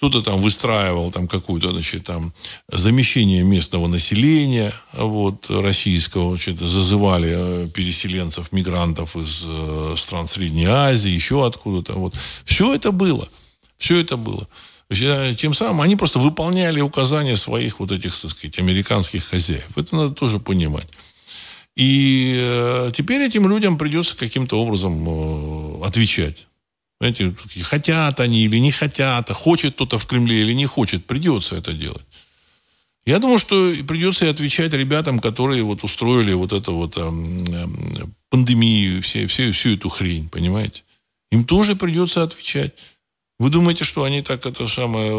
кто-то 0.02 0.20
там 0.20 0.40
выстраивал 0.40 1.12
там 1.12 1.28
какую-то, 1.28 1.70
значит, 1.70 2.02
там 2.02 2.32
замещение 2.66 3.44
местного 3.44 3.86
населения, 3.86 4.72
вот, 4.94 5.46
российского, 5.48 6.30
значит, 6.30 6.58
зазывали 6.58 7.32
э, 7.32 7.68
переселенцев, 7.68 8.50
мигрантов 8.50 9.16
из 9.16 9.44
э, 9.46 9.94
стран 9.96 10.26
Средней 10.26 10.64
Азии, 10.64 11.08
еще 11.08 11.46
откуда-то, 11.46 11.92
вот. 11.92 12.14
Все 12.44 12.74
это 12.74 12.90
было. 12.90 13.28
Все 13.78 14.00
это 14.00 14.16
было. 14.16 14.48
Тем 15.36 15.54
самым 15.54 15.82
они 15.82 15.94
просто 15.94 16.18
выполняли 16.18 16.80
указания 16.80 17.36
своих 17.36 17.78
вот 17.78 17.92
этих, 17.92 18.12
так 18.20 18.32
сказать, 18.32 18.58
американских 18.58 19.24
хозяев. 19.24 19.78
Это 19.78 19.94
надо 19.94 20.14
тоже 20.14 20.40
понимать. 20.40 20.88
И 21.76 22.34
э, 22.42 22.90
теперь 22.92 23.22
этим 23.22 23.48
людям 23.48 23.78
придется 23.78 24.16
каким-то 24.16 24.60
образом 24.60 25.80
отвечать. 25.84 26.48
Знаете, 27.02 27.34
хотят 27.64 28.20
они 28.20 28.44
или 28.44 28.58
не 28.58 28.70
хотят, 28.70 29.28
а 29.28 29.34
хочет 29.34 29.74
кто-то 29.74 29.98
в 29.98 30.06
Кремле 30.06 30.42
или 30.42 30.52
не 30.52 30.66
хочет, 30.66 31.04
придется 31.04 31.56
это 31.56 31.72
делать. 31.72 32.06
Я 33.04 33.18
думаю, 33.18 33.38
что 33.38 33.74
придется 33.88 34.26
и 34.26 34.28
отвечать 34.28 34.72
ребятам, 34.72 35.18
которые 35.18 35.64
вот 35.64 35.82
устроили 35.82 36.32
вот 36.32 36.52
эту 36.52 36.74
вот 36.74 36.96
э, 36.96 37.00
э, 37.00 38.06
пандемию, 38.30 39.02
все, 39.02 39.26
все, 39.26 39.50
всю 39.50 39.70
эту 39.70 39.88
хрень, 39.88 40.28
понимаете? 40.28 40.84
Им 41.32 41.44
тоже 41.44 41.74
придется 41.74 42.22
отвечать. 42.22 42.72
Вы 43.40 43.50
думаете, 43.50 43.82
что 43.82 44.04
они 44.04 44.22
так 44.22 44.46
это 44.46 44.68
самое 44.68 45.10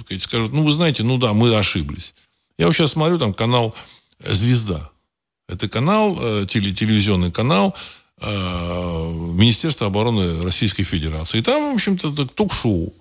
сказать, 0.00 0.24
скажут, 0.24 0.52
ну, 0.52 0.64
вы 0.64 0.72
знаете, 0.72 1.04
ну 1.04 1.18
да, 1.18 1.34
мы 1.34 1.54
ошиблись. 1.54 2.14
Я 2.58 2.66
вот 2.66 2.74
сейчас 2.74 2.90
смотрю, 2.90 3.20
там 3.20 3.32
канал 3.32 3.76
«Звезда». 4.18 4.90
Это 5.48 5.68
канал, 5.68 6.18
э, 6.20 6.46
телевизионный 6.48 7.30
канал 7.30 7.76
э, 7.76 8.05
Министерства 8.20 9.88
обороны 9.88 10.42
Российской 10.42 10.84
Федерации. 10.84 11.38
И 11.38 11.42
там, 11.42 11.72
в 11.72 11.74
общем-то, 11.74 12.26
ток-шоу, 12.26 12.94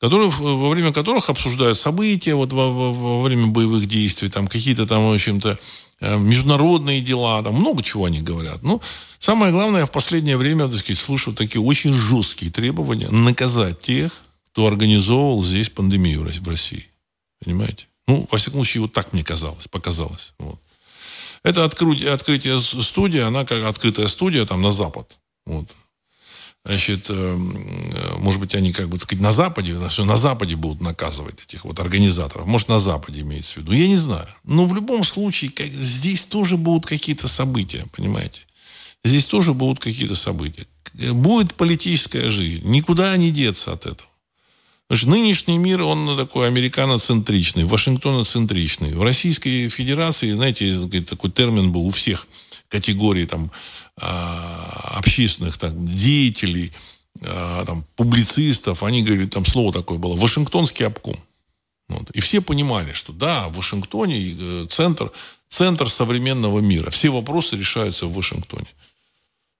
которые, 0.00 0.28
во 0.30 0.70
время 0.70 0.92
которых 0.92 1.30
обсуждают 1.30 1.78
события 1.78 2.34
вот 2.34 2.52
во, 2.52 2.70
во, 2.72 2.92
во 2.92 3.22
время 3.22 3.46
боевых 3.46 3.86
действий, 3.86 4.28
там 4.28 4.48
какие-то 4.48 4.86
там, 4.86 5.08
в 5.08 5.12
общем-то, 5.12 5.58
э, 6.00 6.18
международные 6.18 7.00
дела, 7.00 7.42
там 7.42 7.54
много 7.54 7.82
чего 7.82 8.06
они 8.06 8.20
говорят. 8.20 8.62
Ну, 8.62 8.80
самое 9.18 9.52
главное, 9.52 9.80
я 9.80 9.86
в 9.86 9.92
последнее 9.92 10.36
время, 10.36 10.68
так 10.68 10.78
сказать, 10.78 10.98
слышу 10.98 11.32
такие 11.32 11.60
очень 11.60 11.92
жесткие 11.92 12.50
требования 12.50 13.08
наказать 13.10 13.80
тех, 13.80 14.24
кто 14.52 14.66
организовывал 14.66 15.42
здесь 15.42 15.68
пандемию 15.68 16.22
в 16.22 16.48
России. 16.48 16.86
Понимаете? 17.44 17.86
Ну, 18.08 18.26
во 18.30 18.38
всяком 18.38 18.60
случае, 18.60 18.82
вот 18.82 18.92
так 18.92 19.12
мне 19.12 19.22
казалось, 19.22 19.68
показалось. 19.68 20.32
Вот. 20.38 20.58
Это 21.42 21.64
открытие, 21.64 22.12
открытие 22.12 22.58
студии, 22.60 23.20
она 23.20 23.44
как 23.44 23.64
открытая 23.64 24.08
студия 24.08 24.44
там 24.44 24.62
на 24.62 24.70
Запад. 24.70 25.18
Вот. 25.46 25.68
Значит, 26.64 27.08
э, 27.08 27.14
э, 27.14 28.18
может 28.18 28.40
быть, 28.40 28.54
они, 28.54 28.72
как 28.72 28.88
бы 28.88 28.98
сказать, 28.98 29.22
на 29.22 29.32
Западе, 29.32 29.76
все 29.88 30.04
на 30.04 30.16
Западе 30.16 30.56
будут 30.56 30.82
наказывать 30.82 31.42
этих 31.42 31.64
вот 31.64 31.78
организаторов. 31.80 32.46
Может, 32.46 32.68
на 32.68 32.78
Западе 32.78 33.20
имеется 33.20 33.54
в 33.54 33.56
виду. 33.58 33.72
Я 33.72 33.86
не 33.86 33.96
знаю. 33.96 34.28
Но 34.44 34.66
в 34.66 34.74
любом 34.74 35.02
случае, 35.04 35.50
как, 35.50 35.68
здесь 35.68 36.26
тоже 36.26 36.56
будут 36.56 36.84
какие-то 36.84 37.26
события, 37.26 37.86
понимаете? 37.92 38.42
Здесь 39.04 39.26
тоже 39.26 39.54
будут 39.54 39.78
какие-то 39.78 40.14
события. 40.14 40.66
Будет 40.92 41.54
политическая 41.54 42.28
жизнь. 42.28 42.68
Никуда 42.68 43.16
не 43.16 43.30
деться 43.30 43.72
от 43.72 43.86
этого. 43.86 44.10
Нынешний 44.90 45.58
мир, 45.58 45.82
он 45.82 46.16
такой 46.16 46.48
американоцентричный, 46.48 47.64
вашингтоноцентричный. 47.64 48.94
В 48.94 49.02
Российской 49.02 49.68
Федерации, 49.68 50.32
знаете, 50.32 50.88
такой 51.02 51.30
термин 51.30 51.72
был 51.72 51.86
у 51.86 51.90
всех 51.90 52.26
категорий 52.68 53.26
там, 53.26 53.50
а, 54.00 54.94
общественных 54.96 55.58
там, 55.58 55.86
деятелей, 55.86 56.72
а, 57.20 57.66
там, 57.66 57.84
публицистов. 57.96 58.82
Они 58.82 59.02
говорили, 59.02 59.28
там 59.28 59.44
слово 59.44 59.74
такое 59.74 59.98
было, 59.98 60.16
Вашингтонский 60.16 60.86
обком. 60.86 61.20
Вот. 61.88 62.10
И 62.10 62.20
все 62.20 62.40
понимали, 62.40 62.92
что 62.92 63.12
да, 63.12 63.48
в 63.48 63.56
Вашингтоне 63.56 64.36
э, 64.38 64.66
центр, 64.68 65.10
центр 65.46 65.88
современного 65.88 66.60
мира. 66.60 66.90
Все 66.90 67.08
вопросы 67.08 67.56
решаются 67.56 68.06
в 68.06 68.12
Вашингтоне. 68.12 68.66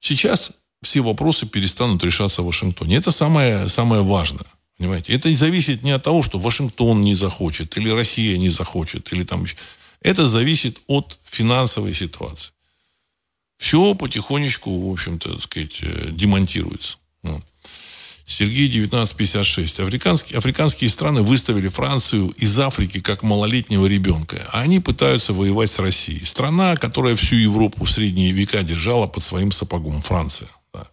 Сейчас 0.01 0.53
все 0.83 1.01
вопросы 1.01 1.47
перестанут 1.47 2.05
решаться 2.05 2.43
в 2.43 2.47
Вашингтоне. 2.47 2.97
Это 2.97 3.11
самое, 3.13 3.69
самое 3.69 4.03
важное. 4.03 4.47
Понимаете? 4.79 5.13
Это 5.13 5.35
зависит 5.37 5.83
не 5.83 5.91
от 5.91 6.05
того, 6.05 6.23
что 6.23 6.39
Вашингтон 6.39 7.01
не 7.01 7.15
захочет, 7.17 7.77
или 7.77 7.91
Россия 7.91 8.39
не 8.39 8.49
захочет, 8.49 9.13
или 9.13 9.25
там 9.25 9.45
еще. 9.45 9.57
Это 10.01 10.29
зависит 10.29 10.81
от 10.87 11.19
финансовой 11.25 11.95
ситуации. 11.95 12.53
Все 13.57 13.95
потихонечку, 13.95 14.89
в 14.89 14.93
общем-то, 14.93 15.31
так 15.31 15.43
сказать, 15.43 15.79
э, 15.83 16.11
демонтируется. 16.13 16.99
Вот. 17.25 17.45
Сергей 18.25 18.69
1956. 18.69 19.81
Африканские, 19.81 20.39
африканские 20.39 20.91
страны 20.91 21.23
выставили 21.23 21.69
Францию 21.69 22.29
из 22.37 22.57
Африки 22.59 23.01
как 23.01 23.23
малолетнего 23.23 23.87
ребенка. 23.87 24.49
А 24.53 24.61
они 24.61 24.79
пытаются 24.79 25.33
воевать 25.33 25.71
с 25.71 25.79
Россией. 25.81 26.25
Страна, 26.25 26.77
которая 26.77 27.17
всю 27.17 27.35
Европу 27.35 27.85
в 27.85 27.91
средние 27.91 28.31
века 28.33 28.63
держала 28.63 29.09
под 29.09 29.23
своим 29.23 29.51
сапогом. 29.51 30.03
Франция. 30.03 30.49
Да. 30.73 30.87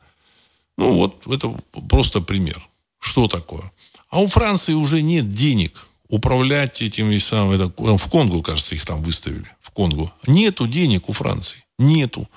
Ну 0.77 0.93
вот, 0.93 1.27
это 1.27 1.49
просто 1.89 2.21
пример. 2.21 2.65
Что 2.99 3.27
такое? 3.27 3.71
А 4.09 4.21
у 4.21 4.27
Франции 4.27 4.73
уже 4.73 5.01
нет 5.01 5.29
денег 5.29 5.87
управлять 6.07 6.81
этими 6.81 7.17
самыми... 7.17 7.63
Э, 7.63 7.97
в 7.97 8.07
Конго, 8.07 8.41
кажется, 8.41 8.75
их 8.75 8.85
там 8.85 9.01
выставили. 9.01 9.45
В 9.59 9.71
Конго. 9.71 10.11
Нету 10.27 10.67
денег 10.67 11.09
у 11.09 11.13
Франции. 11.13 11.63
Нету. 11.77 12.29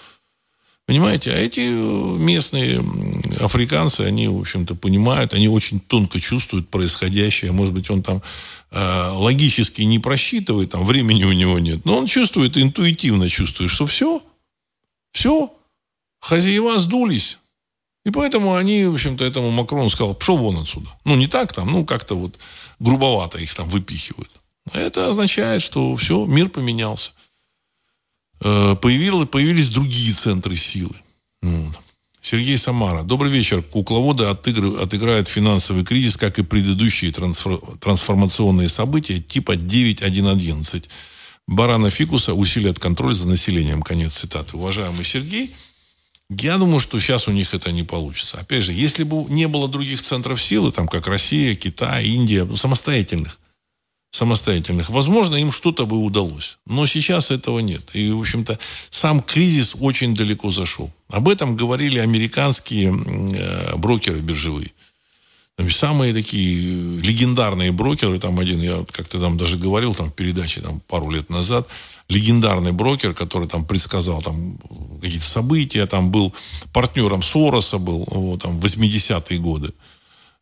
Понимаете? 0.86 1.32
А 1.32 1.36
эти 1.36 1.60
э, 1.60 2.16
местные 2.18 2.82
африканцы, 3.40 4.00
они, 4.00 4.26
в 4.28 4.40
общем-то, 4.40 4.74
понимают, 4.74 5.34
они 5.34 5.46
очень 5.46 5.80
тонко 5.80 6.18
чувствуют 6.18 6.70
происходящее. 6.70 7.52
Может 7.52 7.74
быть, 7.74 7.90
он 7.90 8.02
там 8.02 8.22
э, 8.70 9.10
логически 9.12 9.82
не 9.82 9.98
просчитывает, 9.98 10.70
там 10.70 10.86
времени 10.86 11.24
у 11.24 11.32
него 11.32 11.58
нет, 11.58 11.84
но 11.84 11.98
он 11.98 12.06
чувствует, 12.06 12.56
интуитивно 12.56 13.28
чувствует, 13.28 13.70
что 13.70 13.84
все, 13.84 14.22
все, 15.12 15.52
хозяева 16.20 16.78
сдулись. 16.78 17.38
И 18.04 18.10
поэтому 18.10 18.54
они, 18.54 18.86
в 18.86 18.94
общем-то, 18.94 19.24
этому 19.24 19.50
Макрону 19.50 19.88
сказал, 19.90 20.14
пошел 20.14 20.36
вон 20.36 20.58
отсюда. 20.58 20.88
Ну, 21.04 21.16
не 21.16 21.26
так 21.26 21.52
там, 21.52 21.70
ну, 21.70 21.84
как-то 21.84 22.14
вот 22.14 22.38
грубовато 22.78 23.38
их 23.38 23.54
там 23.54 23.68
выпихивают. 23.68 24.30
Это 24.72 25.10
означает, 25.10 25.62
что 25.62 25.94
все, 25.96 26.24
мир 26.26 26.48
поменялся. 26.48 27.12
Э, 28.40 28.76
появилось, 28.80 29.28
появились 29.28 29.70
другие 29.70 30.12
центры 30.12 30.56
силы. 30.56 30.94
Вот. 31.42 31.80
Сергей 32.20 32.58
Самара. 32.58 33.02
Добрый 33.02 33.30
вечер. 33.30 33.62
Кукловоды 33.62 34.24
отыгр... 34.24 34.80
отыграют 34.80 35.28
финансовый 35.28 35.84
кризис, 35.84 36.16
как 36.16 36.38
и 36.38 36.42
предыдущие 36.42 37.12
трансфор... 37.12 37.60
трансформационные 37.80 38.68
события 38.68 39.20
типа 39.20 39.52
9.1.11. 39.52 40.84
Барана 41.46 41.90
Фикуса 41.90 42.34
усилят 42.34 42.78
контроль 42.78 43.14
за 43.14 43.28
населением. 43.28 43.82
Конец 43.82 44.18
цитаты. 44.18 44.56
Уважаемый 44.56 45.04
Сергей, 45.04 45.54
я 46.30 46.58
думаю, 46.58 46.80
что 46.80 47.00
сейчас 47.00 47.26
у 47.26 47.32
них 47.32 47.54
это 47.54 47.72
не 47.72 47.82
получится. 47.82 48.38
Опять 48.38 48.64
же, 48.64 48.72
если 48.72 49.02
бы 49.02 49.24
не 49.30 49.48
было 49.48 49.66
других 49.66 50.02
центров 50.02 50.42
силы, 50.42 50.72
там 50.72 50.86
как 50.86 51.06
Россия, 51.06 51.54
Китай, 51.54 52.06
Индия, 52.06 52.46
самостоятельных, 52.54 53.40
самостоятельных, 54.10 54.90
возможно, 54.90 55.36
им 55.36 55.52
что-то 55.52 55.86
бы 55.86 55.96
удалось. 55.96 56.58
Но 56.66 56.86
сейчас 56.86 57.30
этого 57.30 57.60
нет. 57.60 57.90
И, 57.94 58.10
в 58.10 58.20
общем-то, 58.20 58.58
сам 58.90 59.22
кризис 59.22 59.74
очень 59.80 60.14
далеко 60.14 60.50
зашел. 60.50 60.92
Об 61.08 61.28
этом 61.28 61.56
говорили 61.56 61.98
американские 61.98 62.90
э, 62.90 63.76
брокеры 63.76 64.20
биржевые. 64.20 64.72
Самые 65.70 66.14
такие 66.14 67.00
легендарные 67.00 67.72
брокеры, 67.72 68.20
там 68.20 68.38
один, 68.38 68.60
я 68.60 68.84
как-то 68.92 69.18
там 69.18 69.36
даже 69.36 69.56
говорил 69.56 69.92
там 69.92 70.10
в 70.10 70.14
передаче 70.14 70.60
там, 70.60 70.80
пару 70.86 71.10
лет 71.10 71.30
назад, 71.30 71.66
легендарный 72.08 72.70
брокер, 72.70 73.12
который 73.12 73.48
там 73.48 73.64
предсказал 73.64 74.22
там 74.22 74.56
какие-то 75.02 75.24
события, 75.24 75.86
там 75.86 76.12
был 76.12 76.32
партнером 76.72 77.22
Сороса 77.22 77.78
был, 77.78 78.06
вот, 78.08 78.42
там, 78.42 78.60
80-е 78.60 79.38
годы. 79.40 79.72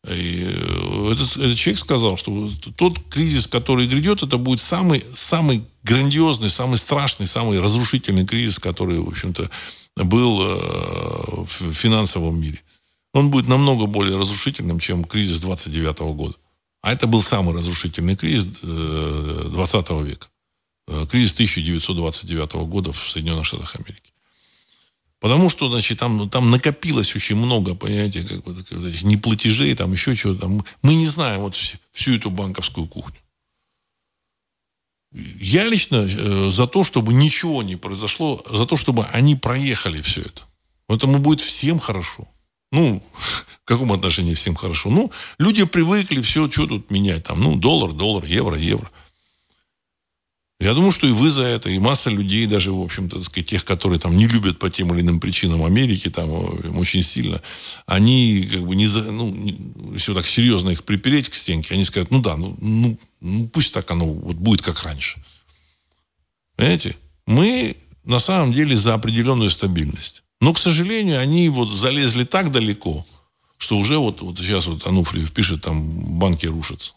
И 0.06 0.46
э, 0.46 1.12
этот, 1.12 1.36
этот 1.36 1.56
человек 1.56 1.80
сказал, 1.80 2.18
что 2.18 2.50
тот 2.76 2.98
кризис, 3.08 3.46
который 3.46 3.86
грядет, 3.86 4.22
это 4.22 4.36
будет 4.36 4.60
самый, 4.60 5.02
самый 5.14 5.64
грандиозный, 5.82 6.50
самый 6.50 6.76
страшный, 6.76 7.26
самый 7.26 7.58
разрушительный 7.58 8.26
кризис, 8.26 8.58
который, 8.58 8.98
в 8.98 9.08
общем-то, 9.08 9.50
был 9.96 10.42
э, 10.42 11.44
в 11.46 11.72
финансовом 11.72 12.38
мире 12.38 12.60
он 13.16 13.30
будет 13.30 13.48
намного 13.48 13.86
более 13.86 14.18
разрушительным, 14.18 14.78
чем 14.78 15.04
кризис 15.04 15.40
29 15.40 15.98
года. 16.14 16.34
А 16.82 16.92
это 16.92 17.06
был 17.06 17.22
самый 17.22 17.54
разрушительный 17.54 18.14
кризис 18.14 18.60
20 18.60 19.90
э, 19.90 20.02
века. 20.04 20.28
Э, 20.86 21.06
кризис 21.10 21.32
1929 21.32 22.52
года 22.68 22.92
в 22.92 22.98
Соединенных 22.98 23.46
Штатах 23.46 23.74
Америки. 23.76 24.12
Потому 25.18 25.48
что, 25.48 25.70
значит, 25.70 25.98
там, 25.98 26.28
там 26.28 26.50
накопилось 26.50 27.16
очень 27.16 27.36
много, 27.36 27.74
понимаете, 27.74 28.22
как 28.22 28.46
вот, 28.46 28.58
этих 28.58 29.02
неплатежей, 29.02 29.74
там 29.74 29.92
еще 29.92 30.14
чего-то. 30.14 30.48
Мы 30.82 30.94
не 30.94 31.06
знаем 31.06 31.40
вот 31.40 31.54
всю, 31.54 32.16
эту 32.16 32.30
банковскую 32.30 32.86
кухню. 32.86 33.20
Я 35.40 35.66
лично 35.66 36.06
э, 36.06 36.50
за 36.50 36.66
то, 36.66 36.84
чтобы 36.84 37.14
ничего 37.14 37.62
не 37.62 37.76
произошло, 37.76 38.44
за 38.50 38.66
то, 38.66 38.76
чтобы 38.76 39.06
они 39.06 39.36
проехали 39.36 40.02
все 40.02 40.20
это. 40.20 40.42
Этому 40.88 41.18
будет 41.18 41.40
всем 41.40 41.78
хорошо. 41.78 42.28
Ну, 42.72 43.02
в 43.14 43.64
каком 43.64 43.92
отношении 43.92 44.34
всем 44.34 44.54
хорошо? 44.54 44.90
Ну, 44.90 45.10
люди 45.38 45.64
привыкли, 45.64 46.20
все, 46.20 46.50
что 46.50 46.66
тут 46.66 46.90
менять? 46.90 47.24
Там, 47.24 47.40
ну, 47.40 47.56
доллар, 47.56 47.92
доллар, 47.92 48.24
евро, 48.24 48.56
евро. 48.56 48.90
Я 50.58 50.72
думаю, 50.72 50.90
что 50.90 51.06
и 51.06 51.12
вы 51.12 51.30
за 51.30 51.42
это, 51.42 51.68
и 51.68 51.78
масса 51.78 52.08
людей, 52.08 52.46
даже, 52.46 52.72
в 52.72 52.80
общем-то, 52.80 53.22
сказать, 53.22 53.46
тех, 53.46 53.64
которые 53.64 53.98
там 53.98 54.16
не 54.16 54.26
любят 54.26 54.58
по 54.58 54.70
тем 54.70 54.92
или 54.94 55.02
иным 55.02 55.20
причинам 55.20 55.62
Америки, 55.62 56.08
там, 56.08 56.30
э, 56.30 56.70
очень 56.70 57.02
сильно, 57.02 57.42
они, 57.84 58.48
как 58.50 58.62
бы, 58.62 58.74
не, 58.74 58.86
за, 58.86 59.02
ну, 59.02 59.28
не, 59.28 59.58
вот 59.76 60.14
так 60.14 60.24
серьезно 60.24 60.70
их 60.70 60.82
припереть 60.82 61.28
к 61.28 61.34
стенке, 61.34 61.74
они 61.74 61.84
скажут, 61.84 62.10
ну 62.10 62.22
да, 62.22 62.38
ну, 62.38 62.56
ну, 62.58 62.98
ну 63.20 63.48
пусть 63.48 63.74
так 63.74 63.90
оно 63.90 64.06
вот 64.06 64.36
будет 64.36 64.62
как 64.62 64.82
раньше. 64.82 65.22
Понимаете? 66.56 66.96
Мы 67.26 67.76
на 68.04 68.18
самом 68.18 68.54
деле 68.54 68.76
за 68.76 68.94
определенную 68.94 69.50
стабильность. 69.50 70.22
Но, 70.40 70.52
к 70.52 70.58
сожалению, 70.58 71.20
они 71.20 71.48
вот 71.48 71.68
залезли 71.68 72.24
так 72.24 72.50
далеко, 72.50 73.04
что 73.56 73.76
уже 73.76 73.98
вот, 73.98 74.20
вот 74.22 74.38
сейчас 74.38 74.66
вот 74.66 74.86
Ануфриев 74.86 75.32
пишет, 75.32 75.62
там 75.62 76.18
банки 76.18 76.46
рушатся. 76.46 76.94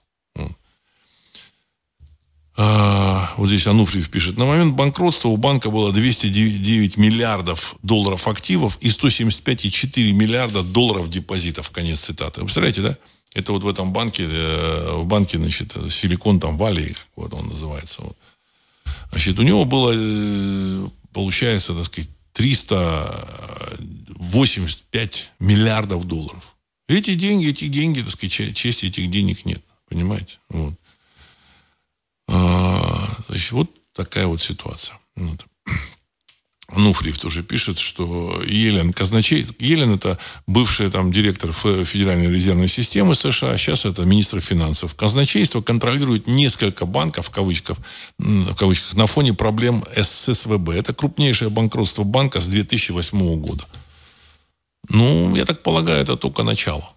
А, 2.62 3.34
вот 3.38 3.48
здесь 3.48 3.66
Ануфриев 3.68 4.10
пишет. 4.10 4.36
На 4.36 4.44
момент 4.44 4.76
банкротства 4.76 5.30
у 5.30 5.38
банка 5.38 5.70
было 5.70 5.94
209 5.94 6.98
миллиардов 6.98 7.76
долларов 7.84 8.28
активов 8.28 8.78
и 8.82 8.90
175,4 8.90 10.12
миллиарда 10.12 10.62
долларов 10.62 11.08
депозитов. 11.08 11.70
Конец 11.72 12.02
цитаты. 12.02 12.42
Вы 12.42 12.48
представляете, 12.48 12.82
да? 12.82 12.98
Это 13.34 13.54
вот 13.54 13.64
в 13.64 13.68
этом 13.68 13.94
банке, 13.94 14.28
э, 14.30 14.92
в 14.98 15.06
банке, 15.06 15.38
значит, 15.38 15.74
Силикон 15.90 16.42
там 16.42 16.58
Валли, 16.58 16.96
вот 17.16 17.34
он 17.34 17.48
называется. 17.48 18.02
Вот. 18.02 18.18
Значит, 19.12 19.40
у 19.40 19.44
него 19.44 19.64
было, 19.64 19.94
э, 19.96 20.88
получается, 21.14 21.74
так 21.74 21.86
сказать, 21.86 22.10
385 22.34 25.34
миллиардов 25.40 26.06
долларов. 26.06 26.56
Эти 26.88 27.16
деньги, 27.16 27.50
эти 27.50 27.68
деньги, 27.68 28.02
так 28.02 28.12
сказать, 28.12 28.56
чести 28.56 28.86
этих 28.88 29.12
денег 29.12 29.46
нет. 29.46 29.64
Понимаете? 29.88 30.40
Вот. 30.50 30.74
А, 32.28 33.08
значит, 33.28 33.52
вот 33.52 33.70
такая 33.94 34.26
вот 34.28 34.42
ситуация. 34.42 35.00
Вот. 35.16 35.46
Нуфриев 36.76 37.18
тоже 37.18 37.44
пишет, 37.44 37.80
что 37.80 38.42
Елен 38.46 38.94
казначей, 38.94 39.46
Елен 39.60 39.94
это 39.94 40.18
бывший 40.46 40.90
там 40.92 41.12
директор 41.12 41.52
Федеральной 41.52 42.28
резервной 42.28 42.68
системы 42.68 43.16
США, 43.16 43.58
сейчас 43.58 43.86
это 43.86 44.04
министр 44.04 44.40
финансов. 44.40 44.96
Казначейство 44.96 45.62
контролирует 45.62 46.28
несколько 46.28 46.86
банков, 46.86 47.28
в 47.28 47.30
кавычках, 47.32 47.78
в 48.18 48.56
кавычках 48.56 48.94
на 48.96 49.08
фоне 49.08 49.34
проблем 49.34 49.84
ССВБ. 49.96 50.70
Это 50.70 50.94
крупнейшее 50.94 51.50
банкротство 51.50 52.04
банка 52.04 52.40
с 52.40 52.48
2008 52.48 53.40
года. 53.42 53.66
Ну, 54.90 55.36
я 55.36 55.46
так 55.46 55.64
полагаю, 55.64 56.02
это 56.02 56.18
только 56.18 56.44
начало. 56.44 56.94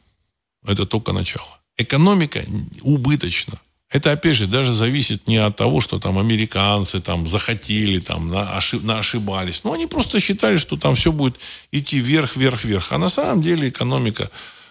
Это 0.67 0.87
только 0.87 1.13
начало. 1.13 1.61
Экономика 1.77 2.45
убыточна. 2.83 3.59
Это, 3.93 4.11
опять 4.13 4.37
же, 4.37 4.47
даже 4.47 4.73
зависит 4.73 5.29
не 5.29 5.37
от 5.37 5.57
того, 5.57 5.83
что 5.83 5.99
там 5.99 6.19
американцы 6.19 6.99
там 7.01 7.29
захотели, 7.29 8.01
там 8.01 8.29
на, 8.29 8.57
ошиб, 8.57 8.83
на 8.83 8.99
ошибались. 8.99 9.65
Но 9.65 9.75
они 9.75 9.87
просто 9.87 10.19
считали, 10.19 10.57
что 10.57 10.79
там 10.79 10.95
все 10.95 11.13
будет 11.13 11.39
идти 11.73 12.01
вверх, 12.01 12.37
вверх, 12.37 12.65
вверх. 12.65 12.93
А 12.93 12.99
на 12.99 13.11
самом 13.11 13.43
деле 13.43 13.69
экономика, 13.69 14.31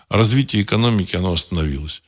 развитие 0.09 0.63
экономики, 0.63 1.15
оно 1.15 1.33
остановилось. 1.33 2.01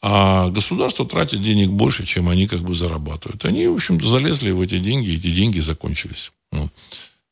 А 0.00 0.48
государство 0.48 1.06
тратит 1.06 1.42
денег 1.42 1.68
больше, 1.68 2.06
чем 2.06 2.30
они 2.30 2.48
как 2.48 2.60
бы 2.60 2.74
зарабатывают. 2.74 3.44
Они, 3.44 3.68
в 3.68 3.74
общем-то, 3.74 4.08
залезли 4.08 4.50
в 4.50 4.62
эти 4.62 4.78
деньги, 4.78 5.10
и 5.10 5.16
эти 5.16 5.30
деньги 5.30 5.60
закончились. 5.60 6.32
Вот. 6.52 6.72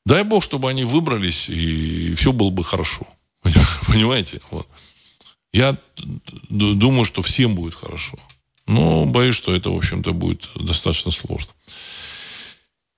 Дай 0.04 0.22
бог, 0.22 0.44
чтобы 0.44 0.68
они 0.68 0.84
выбрались, 0.84 1.48
и 1.48 2.14
все 2.14 2.32
было 2.32 2.50
бы 2.50 2.62
хорошо. 2.62 3.06
Понимаете? 3.86 4.42
Вот. 4.50 4.68
Я 5.54 5.78
думаю, 6.50 7.06
что 7.06 7.22
всем 7.22 7.54
будет 7.54 7.74
хорошо. 7.74 8.18
Но 8.72 9.04
боюсь, 9.04 9.34
что 9.34 9.54
это, 9.54 9.68
в 9.70 9.76
общем-то, 9.76 10.14
будет 10.14 10.48
достаточно 10.54 11.10
сложно. 11.10 11.52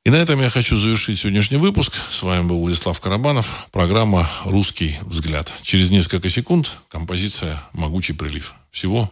И 0.04 0.10
на 0.10 0.16
этом 0.16 0.40
я 0.40 0.48
хочу 0.48 0.76
завершить 0.76 1.18
сегодняшний 1.18 1.56
выпуск. 1.56 1.94
С 2.12 2.22
вами 2.22 2.46
был 2.46 2.60
Владислав 2.60 3.00
Карабанов. 3.00 3.66
Программа 3.72 4.28
«Русский 4.44 4.96
взгляд». 5.02 5.52
Через 5.62 5.90
несколько 5.90 6.28
секунд 6.28 6.76
композиция 6.88 7.60
«Могучий 7.72 8.12
прилив». 8.12 8.54
Всего 8.70 9.10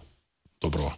доброго. 0.60 0.94